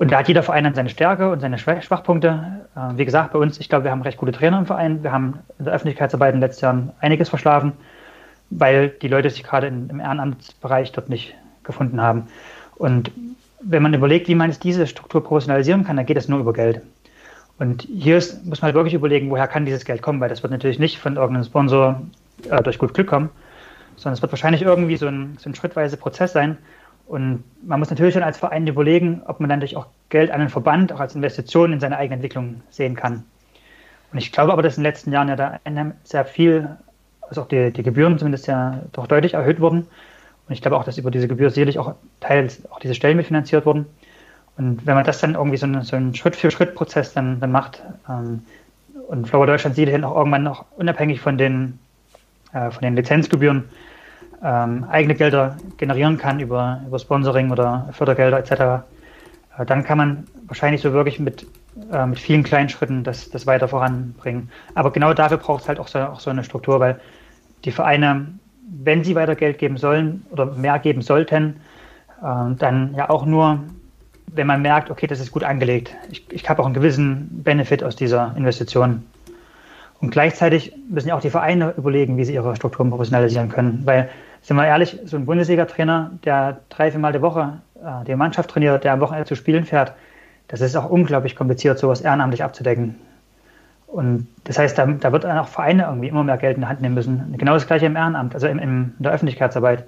und 0.00 0.10
da 0.10 0.18
hat 0.18 0.26
jeder 0.26 0.42
Verein 0.42 0.64
dann 0.64 0.74
seine 0.74 0.88
Stärke 0.88 1.30
und 1.30 1.38
seine 1.38 1.58
Schwachpunkte. 1.58 2.66
Äh, 2.74 2.98
wie 2.98 3.04
gesagt, 3.04 3.32
bei 3.32 3.38
uns, 3.38 3.60
ich 3.60 3.68
glaube, 3.68 3.84
wir 3.84 3.92
haben 3.92 4.02
recht 4.02 4.18
gute 4.18 4.32
Trainer 4.32 4.58
im 4.58 4.66
Verein. 4.66 5.04
Wir 5.04 5.12
haben 5.12 5.38
in 5.60 5.66
der 5.66 5.74
Öffentlichkeitsarbeit 5.74 6.34
in 6.34 6.40
den 6.40 6.48
letzten 6.48 6.64
Jahren 6.64 6.92
einiges 7.00 7.28
verschlafen 7.28 7.74
weil 8.50 8.88
die 8.88 9.08
Leute 9.08 9.30
sich 9.30 9.44
gerade 9.44 9.68
im 9.68 10.00
Ehrenamtsbereich 10.00 10.92
dort 10.92 11.08
nicht 11.08 11.34
gefunden 11.62 12.00
haben. 12.00 12.24
Und 12.76 13.12
wenn 13.62 13.82
man 13.82 13.94
überlegt, 13.94 14.28
wie 14.28 14.34
man 14.34 14.54
diese 14.62 14.86
Struktur 14.86 15.22
professionalisieren 15.22 15.84
kann, 15.84 15.96
dann 15.96 16.06
geht 16.06 16.16
es 16.16 16.28
nur 16.28 16.40
über 16.40 16.52
Geld. 16.52 16.82
Und 17.58 17.82
hier 17.82 18.16
ist, 18.16 18.44
muss 18.44 18.60
man 18.60 18.68
halt 18.68 18.74
wirklich 18.74 18.94
überlegen, 18.94 19.30
woher 19.30 19.46
kann 19.46 19.66
dieses 19.66 19.84
Geld 19.84 20.02
kommen, 20.02 20.20
weil 20.20 20.30
das 20.30 20.42
wird 20.42 20.50
natürlich 20.50 20.78
nicht 20.78 20.98
von 20.98 21.16
irgendeinem 21.16 21.44
Sponsor 21.44 22.00
äh, 22.48 22.62
durch 22.62 22.78
gut 22.78 22.94
Glück 22.94 23.06
kommen, 23.06 23.28
sondern 23.96 24.14
es 24.14 24.22
wird 24.22 24.32
wahrscheinlich 24.32 24.62
irgendwie 24.62 24.96
so 24.96 25.06
ein, 25.06 25.36
so 25.38 25.50
ein 25.50 25.54
schrittweise 25.54 25.96
Prozess 25.96 26.32
sein. 26.32 26.56
Und 27.10 27.42
man 27.66 27.80
muss 27.80 27.90
natürlich 27.90 28.14
dann 28.14 28.22
als 28.22 28.38
Verein 28.38 28.66
überlegen, 28.68 29.22
ob 29.26 29.40
man 29.40 29.50
dann 29.50 29.58
durch 29.58 29.76
auch 29.76 29.86
Geld 30.10 30.30
an 30.30 30.40
einen 30.40 30.48
Verband 30.48 30.92
auch 30.92 31.00
als 31.00 31.16
Investition 31.16 31.72
in 31.72 31.80
seine 31.80 31.96
eigene 31.98 32.14
Entwicklung 32.14 32.62
sehen 32.70 32.94
kann. 32.94 33.24
Und 34.12 34.18
ich 34.18 34.30
glaube 34.30 34.52
aber, 34.52 34.62
dass 34.62 34.76
in 34.76 34.84
den 34.84 34.90
letzten 34.90 35.12
Jahren 35.12 35.28
ja 35.28 35.34
da 35.34 35.58
sehr 36.04 36.24
viel 36.24 36.76
also 37.30 37.42
auch 37.42 37.48
die, 37.48 37.72
die 37.72 37.82
Gebühren 37.82 38.18
zumindest 38.18 38.46
ja 38.46 38.80
doch 38.92 39.06
deutlich 39.06 39.34
erhöht 39.34 39.60
wurden. 39.60 39.80
Und 39.80 40.52
ich 40.52 40.62
glaube 40.62 40.76
auch, 40.76 40.84
dass 40.84 40.98
über 40.98 41.10
diese 41.10 41.28
Gebühr 41.28 41.50
sicherlich 41.50 41.78
auch 41.78 41.94
teils 42.20 42.62
auch 42.70 42.80
diese 42.80 42.94
Stellen 42.94 43.16
mitfinanziert 43.16 43.64
wurden. 43.66 43.86
Und 44.56 44.86
wenn 44.86 44.94
man 44.94 45.04
das 45.04 45.20
dann 45.20 45.34
irgendwie 45.34 45.56
so, 45.56 45.66
eine, 45.66 45.84
so 45.84 45.96
einen 45.96 46.14
Schritt-für-Schritt-Prozess 46.14 47.14
dann, 47.14 47.40
dann 47.40 47.52
macht 47.52 47.82
ähm, 48.08 48.42
und 49.08 49.28
Flower 49.28 49.46
Deutschland 49.46 49.74
sieht 49.74 49.88
auch 50.04 50.16
irgendwann 50.16 50.42
noch 50.42 50.66
unabhängig 50.76 51.20
von 51.20 51.38
den, 51.38 51.78
äh, 52.52 52.70
von 52.70 52.82
den 52.82 52.94
Lizenzgebühren 52.94 53.64
ähm, 54.42 54.84
eigene 54.90 55.14
Gelder 55.14 55.56
generieren 55.76 56.18
kann 56.18 56.40
über, 56.40 56.80
über 56.86 56.98
Sponsoring 56.98 57.50
oder 57.50 57.88
Fördergelder 57.92 58.38
etc., 58.38 58.50
äh, 59.58 59.66
dann 59.66 59.84
kann 59.84 59.98
man 59.98 60.26
wahrscheinlich 60.46 60.80
so 60.80 60.92
wirklich 60.92 61.20
mit 61.20 61.46
äh, 61.92 62.06
mit 62.06 62.18
vielen 62.18 62.42
kleinen 62.42 62.68
Schritten 62.68 63.04
das, 63.04 63.30
das 63.30 63.46
weiter 63.46 63.68
voranbringen. 63.68 64.50
Aber 64.74 64.90
genau 64.90 65.14
dafür 65.14 65.38
braucht 65.38 65.62
es 65.62 65.68
halt 65.68 65.78
auch 65.78 65.88
so, 65.88 66.00
auch 66.00 66.20
so 66.20 66.30
eine 66.30 66.42
Struktur, 66.42 66.80
weil 66.80 67.00
die 67.64 67.70
Vereine, 67.70 68.26
wenn 68.68 69.04
sie 69.04 69.14
weiter 69.14 69.36
Geld 69.36 69.58
geben 69.58 69.76
sollen 69.76 70.24
oder 70.30 70.46
mehr 70.46 70.78
geben 70.80 71.02
sollten, 71.02 71.60
äh, 72.22 72.54
dann 72.56 72.94
ja 72.96 73.08
auch 73.08 73.24
nur, 73.24 73.60
wenn 74.26 74.46
man 74.46 74.62
merkt, 74.62 74.90
okay, 74.90 75.06
das 75.06 75.20
ist 75.20 75.30
gut 75.30 75.44
angelegt. 75.44 75.94
Ich, 76.10 76.24
ich 76.32 76.48
habe 76.48 76.60
auch 76.60 76.66
einen 76.66 76.74
gewissen 76.74 77.42
Benefit 77.44 77.84
aus 77.84 77.94
dieser 77.94 78.34
Investition. 78.36 79.04
Und 80.00 80.10
gleichzeitig 80.10 80.74
müssen 80.88 81.08
ja 81.08 81.14
auch 81.14 81.20
die 81.20 81.30
Vereine 81.30 81.74
überlegen, 81.76 82.16
wie 82.16 82.24
sie 82.24 82.34
ihre 82.34 82.56
Strukturen 82.56 82.90
professionalisieren 82.90 83.48
können. 83.48 83.82
Weil, 83.84 84.08
sind 84.42 84.56
wir 84.56 84.66
ehrlich, 84.66 84.98
so 85.04 85.16
ein 85.16 85.26
Bundesliga-Trainer, 85.26 86.12
der 86.24 86.60
drei, 86.68 86.90
vier 86.90 87.00
Mal 87.00 87.12
die 87.12 87.22
Woche 87.22 87.60
äh, 87.82 88.04
die 88.04 88.14
Mannschaft 88.14 88.50
trainiert, 88.50 88.84
der 88.84 88.92
am 88.92 89.00
Wochenende 89.00 89.26
zu 89.26 89.34
Spielen 89.34 89.64
fährt, 89.64 89.94
das 90.48 90.60
ist 90.60 90.76
auch 90.76 90.90
unglaublich 90.90 91.36
kompliziert, 91.36 91.78
sowas 91.78 92.00
ehrenamtlich 92.00 92.42
abzudecken. 92.42 92.96
Und 93.86 94.28
das 94.44 94.58
heißt, 94.58 94.78
da, 94.78 94.86
da 94.86 95.12
wird 95.12 95.24
dann 95.24 95.38
auch 95.38 95.48
Vereine 95.48 95.84
irgendwie 95.84 96.08
immer 96.08 96.24
mehr 96.24 96.36
Geld 96.38 96.56
in 96.56 96.62
die 96.62 96.68
Hand 96.68 96.80
nehmen 96.80 96.94
müssen. 96.94 97.34
Genau 97.36 97.54
das 97.54 97.66
gleiche 97.66 97.86
im 97.86 97.96
Ehrenamt, 97.96 98.34
also 98.34 98.46
im, 98.46 98.58
im, 98.58 98.94
in 98.98 99.02
der 99.02 99.12
Öffentlichkeitsarbeit. 99.12 99.84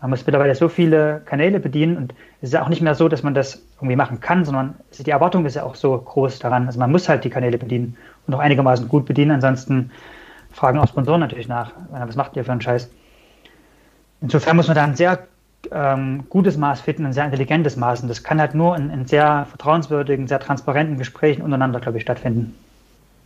Man 0.00 0.10
muss 0.10 0.26
mittlerweile 0.26 0.54
so 0.56 0.68
viele 0.68 1.22
Kanäle 1.24 1.60
bedienen 1.60 1.96
und 1.96 2.14
es 2.40 2.48
ist 2.48 2.54
ja 2.54 2.62
auch 2.64 2.68
nicht 2.68 2.82
mehr 2.82 2.96
so, 2.96 3.08
dass 3.08 3.22
man 3.22 3.34
das 3.34 3.62
irgendwie 3.76 3.94
machen 3.94 4.18
kann, 4.18 4.44
sondern 4.44 4.74
die 4.98 5.10
Erwartung 5.10 5.46
ist 5.46 5.54
ja 5.54 5.62
auch 5.62 5.76
so 5.76 5.96
groß 5.96 6.40
daran. 6.40 6.66
Also 6.66 6.80
man 6.80 6.90
muss 6.90 7.08
halt 7.08 7.22
die 7.22 7.30
Kanäle 7.30 7.58
bedienen 7.58 7.96
und 8.26 8.34
auch 8.34 8.40
einigermaßen 8.40 8.88
gut 8.88 9.06
bedienen. 9.06 9.30
Ansonsten 9.30 9.92
fragen 10.50 10.78
auch 10.80 10.88
Sponsoren 10.88 11.20
natürlich 11.20 11.46
nach, 11.46 11.72
was 11.90 12.16
macht 12.16 12.36
ihr 12.36 12.44
für 12.44 12.50
einen 12.50 12.60
Scheiß? 12.60 12.90
Insofern 14.22 14.56
muss 14.56 14.68
man 14.68 14.76
da 14.76 14.84
ein 14.84 14.94
sehr 14.96 15.26
ähm, 15.72 16.24
gutes 16.28 16.56
Maß 16.56 16.80
finden, 16.80 17.06
ein 17.06 17.12
sehr 17.12 17.24
intelligentes 17.24 17.76
Maß. 17.76 18.02
Und 18.02 18.08
das 18.08 18.22
kann 18.22 18.40
halt 18.40 18.54
nur 18.54 18.76
in, 18.76 18.90
in 18.90 19.06
sehr 19.06 19.46
vertrauenswürdigen, 19.50 20.28
sehr 20.28 20.40
transparenten 20.40 20.96
Gesprächen 20.96 21.42
untereinander, 21.42 21.80
glaube 21.80 21.98
ich, 21.98 22.02
stattfinden. 22.04 22.54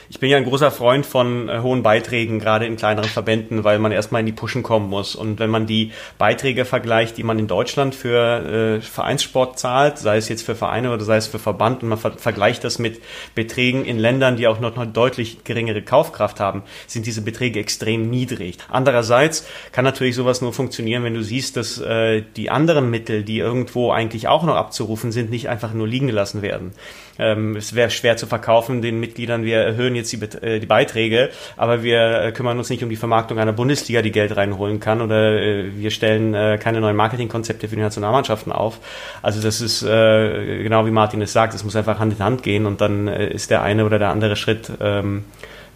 Ich 0.08 0.20
bin 0.20 0.30
ja 0.30 0.36
ein 0.36 0.44
großer 0.44 0.70
Freund 0.70 1.04
von 1.04 1.48
äh, 1.48 1.58
hohen 1.60 1.82
Beiträgen, 1.82 2.38
gerade 2.38 2.64
in 2.66 2.76
kleineren 2.76 3.08
Verbänden, 3.08 3.64
weil 3.64 3.78
man 3.80 3.90
erstmal 3.90 4.20
in 4.20 4.26
die 4.26 4.32
Pushen 4.32 4.62
kommen 4.62 4.88
muss. 4.88 5.16
Und 5.16 5.40
wenn 5.40 5.50
man 5.50 5.66
die 5.66 5.90
Beiträge 6.16 6.64
vergleicht, 6.64 7.16
die 7.16 7.24
man 7.24 7.38
in 7.38 7.48
Deutschland 7.48 7.94
für 7.94 8.76
äh, 8.76 8.80
Vereinssport 8.80 9.58
zahlt, 9.58 9.98
sei 9.98 10.16
es 10.16 10.28
jetzt 10.28 10.42
für 10.42 10.54
Vereine 10.54 10.92
oder 10.92 11.04
sei 11.04 11.16
es 11.16 11.26
für 11.26 11.40
Verband, 11.40 11.82
und 11.82 11.88
man 11.88 11.98
ver 11.98 12.12
vergleicht 12.12 12.62
das 12.62 12.78
mit 12.78 13.00
Beträgen 13.34 13.84
in 13.84 13.98
Ländern, 13.98 14.36
die 14.36 14.46
auch 14.46 14.60
noch, 14.60 14.76
noch 14.76 14.86
deutlich 14.86 15.42
geringere 15.44 15.82
Kaufkraft 15.82 16.38
haben, 16.38 16.62
sind 16.86 17.06
diese 17.06 17.22
Beträge 17.22 17.58
extrem 17.58 18.08
niedrig. 18.08 18.58
Andererseits 18.68 19.46
kann 19.72 19.84
natürlich 19.84 20.14
sowas 20.14 20.40
nur 20.40 20.52
funktionieren, 20.52 21.02
wenn 21.02 21.14
du 21.14 21.22
siehst, 21.22 21.56
dass 21.56 21.80
äh, 21.80 22.22
die 22.36 22.50
anderen 22.50 22.90
Mittel, 22.90 23.24
die 23.24 23.38
irgendwo 23.38 23.90
eigentlich 23.90 24.28
auch 24.28 24.44
noch 24.44 24.54
abzurufen 24.54 25.10
sind, 25.10 25.30
nicht 25.30 25.48
einfach 25.48 25.72
nur 25.72 25.88
liegen 25.88 26.06
gelassen 26.06 26.42
werden. 26.42 26.72
Ähm, 27.18 27.56
es 27.56 27.74
wäre 27.74 27.90
schwer 27.90 28.16
zu 28.16 28.26
verkaufen 28.26 28.82
den 28.82 29.00
Mitgliedern, 29.00 29.44
wir 29.44 29.58
erhöhen 29.58 29.94
jetzt 29.94 30.12
die, 30.12 30.22
äh, 30.22 30.60
die 30.60 30.66
Beiträge, 30.66 31.30
aber 31.56 31.82
wir 31.82 32.20
äh, 32.20 32.32
kümmern 32.32 32.58
uns 32.58 32.70
nicht 32.70 32.82
um 32.82 32.90
die 32.90 32.96
Vermarktung 32.96 33.38
einer 33.38 33.52
Bundesliga, 33.52 34.02
die 34.02 34.12
Geld 34.12 34.36
reinholen 34.36 34.80
kann 34.80 35.00
oder 35.00 35.40
äh, 35.40 35.76
wir 35.76 35.90
stellen 35.90 36.34
äh, 36.34 36.58
keine 36.60 36.80
neuen 36.80 36.96
Marketingkonzepte 36.96 37.68
für 37.68 37.76
die 37.76 37.82
Nationalmannschaften 37.82 38.52
auf. 38.52 38.80
Also 39.22 39.40
das 39.40 39.60
ist 39.60 39.82
äh, 39.82 40.62
genau 40.62 40.86
wie 40.86 40.90
Martin 40.90 41.22
es 41.22 41.32
sagt, 41.32 41.54
es 41.54 41.64
muss 41.64 41.76
einfach 41.76 41.98
Hand 41.98 42.14
in 42.14 42.24
Hand 42.24 42.42
gehen 42.42 42.66
und 42.66 42.80
dann 42.80 43.08
äh, 43.08 43.28
ist 43.28 43.50
der 43.50 43.62
eine 43.62 43.84
oder 43.84 43.98
der 43.98 44.10
andere 44.10 44.36
Schritt 44.36 44.70
ähm, 44.80 45.24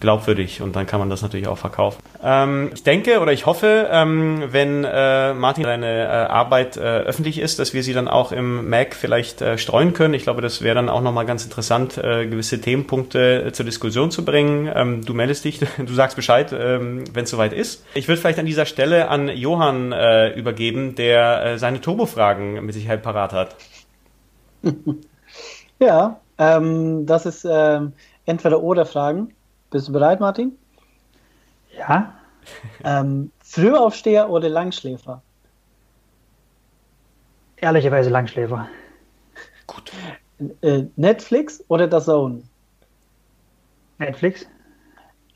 glaubwürdig 0.00 0.62
und 0.62 0.76
dann 0.76 0.86
kann 0.86 0.98
man 0.98 1.10
das 1.10 1.22
natürlich 1.22 1.46
auch 1.46 1.58
verkaufen. 1.58 2.02
Ähm, 2.22 2.70
ich 2.74 2.82
denke 2.82 3.20
oder 3.20 3.32
ich 3.32 3.46
hoffe, 3.46 3.88
ähm, 3.90 4.44
wenn 4.50 4.84
äh, 4.84 5.34
Martin 5.34 5.64
seine 5.64 6.04
äh, 6.04 6.06
Arbeit 6.08 6.76
äh, 6.76 6.80
öffentlich 6.80 7.38
ist, 7.38 7.58
dass 7.58 7.74
wir 7.74 7.82
sie 7.82 7.92
dann 7.92 8.08
auch 8.08 8.32
im 8.32 8.68
Mac 8.68 8.94
vielleicht 8.94 9.42
äh, 9.42 9.58
streuen 9.58 9.92
können. 9.92 10.14
Ich 10.14 10.22
glaube, 10.22 10.42
das 10.42 10.62
wäre 10.62 10.74
dann 10.74 10.88
auch 10.88 11.02
nochmal 11.02 11.26
ganz 11.26 11.44
interessant, 11.44 11.98
äh, 11.98 12.26
gewisse 12.26 12.60
Themenpunkte 12.60 13.44
äh, 13.44 13.52
zur 13.52 13.64
Diskussion 13.64 14.10
zu 14.10 14.24
bringen. 14.24 14.70
Ähm, 14.74 15.04
du 15.04 15.14
meldest 15.14 15.44
dich, 15.44 15.60
du 15.78 15.92
sagst 15.94 16.16
Bescheid, 16.16 16.52
ähm, 16.52 17.04
wenn 17.12 17.24
es 17.24 17.30
soweit 17.30 17.52
ist. 17.52 17.84
Ich 17.94 18.08
würde 18.08 18.20
vielleicht 18.20 18.38
an 18.38 18.46
dieser 18.46 18.66
Stelle 18.66 19.08
an 19.08 19.28
Johann 19.28 19.92
übergeben, 20.36 20.94
der 20.94 21.58
seine 21.58 21.80
Turbo-Fragen 21.80 22.64
mit 22.64 22.74
Sicherheit 22.74 23.02
parat 23.02 23.32
hat. 23.32 23.56
Ja, 25.80 26.20
ähm, 26.36 27.06
das 27.06 27.24
ist 27.24 27.46
ähm, 27.50 27.94
entweder 28.26 28.62
oder 28.62 28.84
Fragen. 28.84 29.34
Bist 29.70 29.88
du 29.88 29.92
bereit, 29.92 30.20
Martin? 30.20 30.56
Ja. 31.76 32.14
Ähm, 32.82 33.30
Frühaufsteher 33.44 34.30
oder 34.30 34.48
Langschläfer? 34.48 35.22
Ehrlicherweise 37.56 38.08
Langschläfer. 38.08 38.66
Gut. 39.66 39.92
Äh, 40.62 40.84
Netflix 40.96 41.62
oder 41.68 41.86
der 41.86 42.00
Zone? 42.00 42.42
Netflix. 43.98 44.46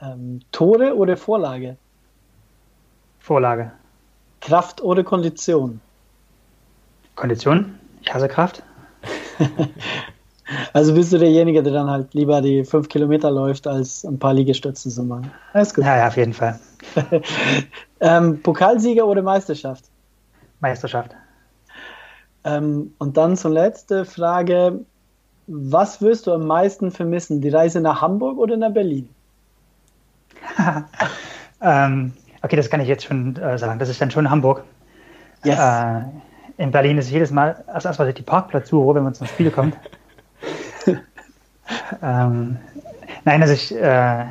Ähm, 0.01 0.41
Tore 0.51 0.97
oder 0.97 1.17
Vorlage? 1.19 1.77
Vorlage. 3.21 3.71
Kraft 4.41 4.81
oder 4.81 5.05
Kondition? 5.05 5.81
Kondition? 7.15 7.79
Ich 8.01 8.13
hasse 8.13 8.29
Kraft. 8.29 8.63
Also 10.73 10.95
bist 10.95 11.13
du 11.13 11.19
derjenige, 11.19 11.63
der 11.63 11.73
dann 11.73 11.91
halt 11.91 12.13
lieber 12.15 12.43
die 12.43 12.65
fünf 12.65 12.89
Kilometer 12.89 13.31
läuft, 13.31 13.67
als 13.67 14.05
ein 14.05 14.19
paar 14.19 14.35
Liegestützen 14.35 14.91
zu 14.91 15.03
machen. 15.03 15.31
Alles 15.53 15.73
gut. 15.73 15.85
Ja, 15.85 15.97
ja, 15.97 16.09
auf 16.09 16.17
jeden 16.17 16.35
Fall. 16.35 16.59
ähm, 18.01 18.43
Pokalsieger 18.43 19.07
oder 19.07 19.23
Meisterschaft? 19.23 19.85
Meisterschaft. 20.61 21.13
Ähm, 22.45 22.93
und 22.99 23.17
dann 23.17 23.37
zur 23.37 23.51
letzten 23.51 24.05
Frage. 24.05 24.81
Was 25.47 26.01
wirst 26.01 26.27
du 26.27 26.33
am 26.33 26.47
meisten 26.47 26.91
vermissen? 26.91 27.43
Die 27.43 27.51
Reise 27.51 27.83
nach 27.83 28.01
Hamburg 28.01 28.39
oder 28.39 28.57
nach 28.57 28.73
Berlin? 28.73 29.11
ähm, 31.61 32.13
okay, 32.41 32.57
das 32.57 32.71
kann 32.71 32.81
ich 32.81 32.89
jetzt 32.89 33.05
schon 33.05 33.37
äh, 33.37 33.59
sagen. 33.59 33.79
Das 33.79 33.91
ist 33.91 34.01
dann 34.01 34.11
schon 34.11 34.31
Hamburg. 34.31 34.65
Yes. 35.45 35.59
Äh, 35.59 36.03
in 36.57 36.71
Berlin 36.71 36.99
ist 36.99 37.11
jedes 37.11 37.31
Mal 37.31 37.65
erst 37.67 37.85
erstmal 37.85 38.13
die 38.13 38.23
Parkplatzsuche, 38.23 38.95
wenn 38.95 39.03
man 39.05 39.15
zum 39.15 39.27
Spiel 39.27 39.51
kommt. 39.51 39.77
ähm, 42.03 42.57
nein, 43.25 43.43
also 43.43 43.55
ich, 43.55 43.75
äh, 43.75 44.25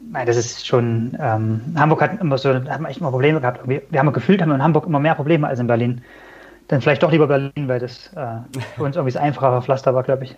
nein, 0.00 0.26
das 0.26 0.36
ist 0.36 0.66
schon, 0.66 1.16
ähm, 1.20 1.60
Hamburg 1.76 2.02
hat 2.02 2.20
immer 2.20 2.38
so, 2.38 2.54
hat 2.54 2.80
man 2.80 2.86
echt 2.86 3.00
immer 3.00 3.10
Probleme 3.10 3.40
gehabt. 3.40 3.66
Wir, 3.68 3.82
wir 3.90 4.00
haben 4.00 4.12
gefühlt, 4.12 4.40
haben 4.40 4.48
wir 4.48 4.54
in 4.56 4.62
Hamburg 4.62 4.86
immer 4.86 5.00
mehr 5.00 5.14
Probleme 5.14 5.46
als 5.46 5.60
in 5.60 5.66
Berlin. 5.66 6.02
dann 6.68 6.80
vielleicht 6.80 7.02
doch 7.02 7.10
lieber 7.10 7.26
Berlin, 7.26 7.66
weil 7.66 7.80
das 7.80 8.12
äh, 8.14 8.36
für 8.76 8.82
uns 8.82 8.96
irgendwie 8.96 9.12
das 9.12 9.22
einfache 9.22 9.62
Pflaster 9.62 9.94
war, 9.94 10.02
glaube 10.02 10.24
ich. 10.24 10.36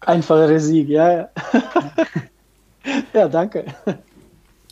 Einfachere 0.00 0.60
Sieg, 0.60 0.88
ja, 0.88 1.12
ja. 1.12 1.28
ja, 3.12 3.28
danke. 3.28 3.64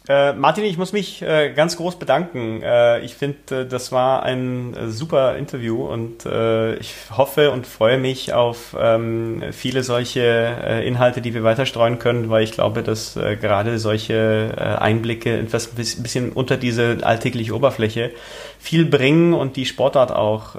Äh, 0.09 0.33
Martin, 0.33 0.65
ich 0.65 0.79
muss 0.79 0.93
mich 0.93 1.23
äh, 1.23 1.53
ganz 1.53 1.77
groß 1.77 1.97
bedanken. 1.97 2.61
Äh, 2.61 3.01
ich 3.01 3.15
finde, 3.15 3.61
äh, 3.61 3.67
das 3.67 3.93
war 3.93 4.25
ein 4.25 4.75
äh, 4.75 4.89
super 4.89 5.37
Interview 5.37 5.85
und 5.85 6.27
äh, 6.27 6.75
ich 6.75 6.93
hoffe 7.17 7.53
und 7.53 7.69
freue 7.69 7.99
mich 7.99 8.33
auf 8.33 8.77
ähm, 8.79 9.45
viele 9.53 9.85
solche 9.85 10.83
Inhalte, 10.85 11.21
die 11.21 11.35
wir 11.35 11.45
weiter 11.45 11.67
streuen 11.67 12.01
können, 12.01 12.31
weil 12.31 12.43
ich 12.43 12.53
glaube, 12.53 12.83
dass 12.83 13.15
gerade 13.15 13.79
solche 13.79 14.79
Einblicke 14.81 15.39
etwas 15.39 15.69
bisschen 15.69 16.33
unter 16.33 16.57
diese 16.57 16.99
alltägliche 17.03 17.55
Oberfläche 17.55 18.11
viel 18.59 18.85
bringen 18.85 19.35
und 19.35 19.57
die 19.57 19.67
Sportart 19.67 20.13
auch 20.13 20.57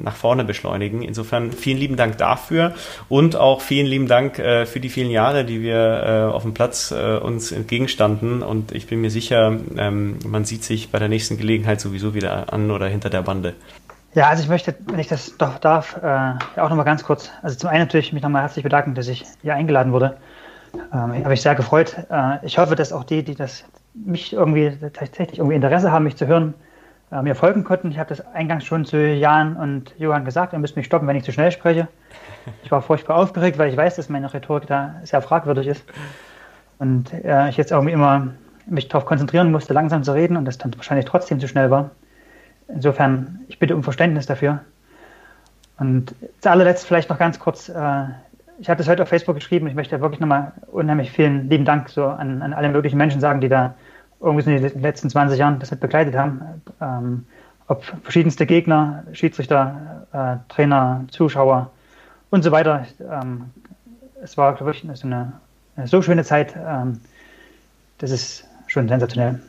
nach 0.00 0.16
vorne 0.16 0.44
beschleunigen. 0.44 1.02
Insofern 1.02 1.52
vielen 1.52 1.78
lieben 1.78 1.96
Dank 1.96 2.18
dafür 2.18 2.74
und 3.08 3.36
auch 3.36 3.60
vielen 3.60 3.86
lieben 3.86 4.06
Dank 4.06 4.36
für 4.36 4.80
die 4.80 4.88
vielen 4.88 5.10
Jahre, 5.10 5.44
die 5.44 5.62
wir 5.62 6.30
auf 6.34 6.42
dem 6.42 6.54
Platz 6.54 6.92
uns 6.92 7.52
entgegenstanden 7.52 8.04
standen 8.04 8.42
und 8.42 8.72
ich 8.72 8.86
bin 8.86 9.00
mir 9.00 9.10
sicher, 9.10 9.56
ähm, 9.76 10.18
man 10.26 10.44
sieht 10.44 10.64
sich 10.64 10.90
bei 10.90 10.98
der 10.98 11.08
nächsten 11.08 11.36
Gelegenheit 11.36 11.80
sowieso 11.80 12.14
wieder 12.14 12.52
an 12.52 12.70
oder 12.70 12.86
hinter 12.86 13.10
der 13.10 13.22
Bande. 13.22 13.54
Ja, 14.14 14.28
also 14.28 14.42
ich 14.42 14.48
möchte, 14.48 14.74
wenn 14.86 14.98
ich 14.98 15.08
das 15.08 15.36
doch 15.38 15.58
darf, 15.58 15.96
äh, 16.02 16.60
auch 16.60 16.68
nochmal 16.68 16.84
ganz 16.84 17.02
kurz, 17.02 17.30
also 17.42 17.56
zum 17.56 17.70
einen 17.70 17.80
natürlich 17.80 18.12
mich 18.12 18.22
nochmal 18.22 18.42
herzlich 18.42 18.62
bedanken, 18.62 18.94
dass 18.94 19.08
ich 19.08 19.24
hier 19.42 19.54
eingeladen 19.54 19.92
wurde. 19.92 20.16
Ähm, 20.92 21.24
habe 21.24 21.34
ich 21.34 21.42
sehr 21.42 21.54
gefreut. 21.54 21.96
Äh, 22.10 22.44
ich 22.44 22.58
hoffe, 22.58 22.76
dass 22.76 22.92
auch 22.92 23.04
die, 23.04 23.22
die 23.22 23.34
das 23.34 23.64
mich 23.94 24.32
irgendwie 24.32 24.72
tatsächlich 24.92 25.38
irgendwie 25.38 25.56
Interesse 25.56 25.90
haben, 25.90 26.04
mich 26.04 26.16
zu 26.16 26.26
hören, 26.26 26.54
äh, 26.54 26.63
mir 27.22 27.34
folgen 27.34 27.64
konnten. 27.64 27.90
Ich 27.90 27.98
habe 27.98 28.08
das 28.08 28.26
eingangs 28.34 28.64
schon 28.64 28.84
zu 28.84 28.98
Jan 28.98 29.56
und 29.56 29.94
Johann 29.98 30.24
gesagt, 30.24 30.52
ihr 30.52 30.58
müsst 30.58 30.76
mich 30.76 30.86
stoppen, 30.86 31.06
wenn 31.06 31.16
ich 31.16 31.24
zu 31.24 31.32
schnell 31.32 31.52
spreche. 31.52 31.88
Ich 32.62 32.70
war 32.70 32.82
furchtbar 32.82 33.16
aufgeregt, 33.16 33.58
weil 33.58 33.70
ich 33.70 33.76
weiß, 33.76 33.96
dass 33.96 34.08
meine 34.08 34.32
Rhetorik 34.32 34.66
da 34.66 34.96
sehr 35.04 35.22
fragwürdig 35.22 35.66
ist. 35.66 35.84
Und 36.78 37.12
äh, 37.12 37.48
ich 37.48 37.56
jetzt 37.56 37.72
irgendwie 37.72 37.92
immer 37.92 38.28
mich 38.66 38.88
darauf 38.88 39.06
konzentrieren 39.06 39.50
musste, 39.50 39.74
langsam 39.74 40.02
zu 40.02 40.12
reden 40.12 40.36
und 40.36 40.44
das 40.44 40.58
dann 40.58 40.74
wahrscheinlich 40.76 41.06
trotzdem 41.06 41.40
zu 41.40 41.48
schnell 41.48 41.70
war. 41.70 41.90
Insofern, 42.68 43.40
ich 43.48 43.58
bitte 43.58 43.76
um 43.76 43.82
Verständnis 43.82 44.26
dafür. 44.26 44.60
Und 45.78 46.14
zu 46.40 46.50
allerletzt 46.50 46.86
vielleicht 46.86 47.10
noch 47.10 47.18
ganz 47.18 47.38
kurz, 47.38 47.68
äh, 47.68 48.04
ich 48.58 48.68
habe 48.68 48.78
das 48.78 48.88
heute 48.88 49.02
auf 49.02 49.08
Facebook 49.08 49.34
geschrieben, 49.34 49.66
ich 49.66 49.74
möchte 49.74 50.00
wirklich 50.00 50.20
nochmal 50.20 50.52
unheimlich 50.70 51.10
vielen 51.10 51.48
lieben 51.48 51.64
Dank 51.64 51.88
so 51.88 52.06
an, 52.06 52.42
an 52.42 52.52
alle 52.52 52.68
möglichen 52.68 52.96
Menschen 52.96 53.20
sagen, 53.20 53.40
die 53.40 53.48
da 53.48 53.74
irgendwie 54.24 54.50
in 54.50 54.62
den 54.62 54.82
letzten 54.82 55.10
20 55.10 55.38
Jahren 55.38 55.58
das 55.58 55.70
mit 55.70 55.80
begleitet 55.80 56.16
haben. 56.16 56.62
Ähm, 56.80 57.26
ob 57.66 57.84
verschiedenste 58.02 58.46
Gegner, 58.46 59.04
Schiedsrichter, 59.12 60.06
äh, 60.12 60.52
Trainer, 60.52 61.04
Zuschauer 61.10 61.70
und 62.30 62.42
so 62.42 62.52
weiter. 62.52 62.86
Ähm, 63.00 63.50
es 64.22 64.36
war, 64.36 64.54
glaube 64.54 64.72
ich, 64.72 64.84
so 64.94 65.06
eine 65.06 65.32
so 65.84 66.02
schöne 66.02 66.24
Zeit. 66.24 66.54
Ähm, 66.56 67.00
das 67.98 68.10
ist 68.10 68.44
schon 68.66 68.88
sensationell. 68.88 69.40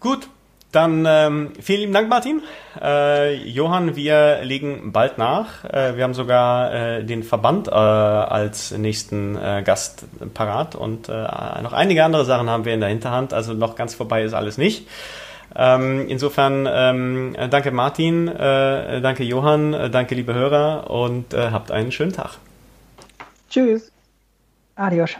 Gut, 0.00 0.28
dann 0.72 1.06
ähm, 1.06 1.52
vielen 1.60 1.80
lieben 1.80 1.92
Dank, 1.94 2.10
Martin. 2.10 2.42
Äh, 2.80 3.36
Johann, 3.36 3.96
wir 3.96 4.40
legen 4.42 4.92
bald 4.92 5.16
nach. 5.16 5.64
Äh, 5.64 5.96
wir 5.96 6.04
haben 6.04 6.12
sogar 6.12 6.74
äh, 6.74 7.04
den 7.04 7.22
Verband 7.22 7.68
äh, 7.68 7.70
als 7.70 8.72
nächsten 8.72 9.36
äh, 9.36 9.62
Gast 9.64 10.04
parat 10.34 10.74
und 10.74 11.08
äh, 11.08 11.12
noch 11.62 11.72
einige 11.72 12.04
andere 12.04 12.26
Sachen 12.26 12.50
haben 12.50 12.66
wir 12.66 12.74
in 12.74 12.80
der 12.80 12.90
Hinterhand. 12.90 13.32
Also 13.32 13.54
noch 13.54 13.76
ganz 13.76 13.94
vorbei 13.94 14.22
ist 14.24 14.34
alles 14.34 14.58
nicht. 14.58 14.86
Ähm, 15.56 16.06
insofern 16.08 16.68
ähm, 16.70 17.36
danke 17.50 17.70
Martin, 17.70 18.28
äh, 18.28 19.00
danke 19.00 19.24
Johann, 19.24 19.72
äh, 19.72 19.88
danke 19.88 20.14
liebe 20.14 20.34
Hörer 20.34 20.90
und 20.90 21.32
äh, 21.32 21.50
habt 21.50 21.70
einen 21.70 21.92
schönen 21.92 22.12
Tag. 22.12 22.32
Tschüss. 23.48 23.90
Adios. 24.76 25.16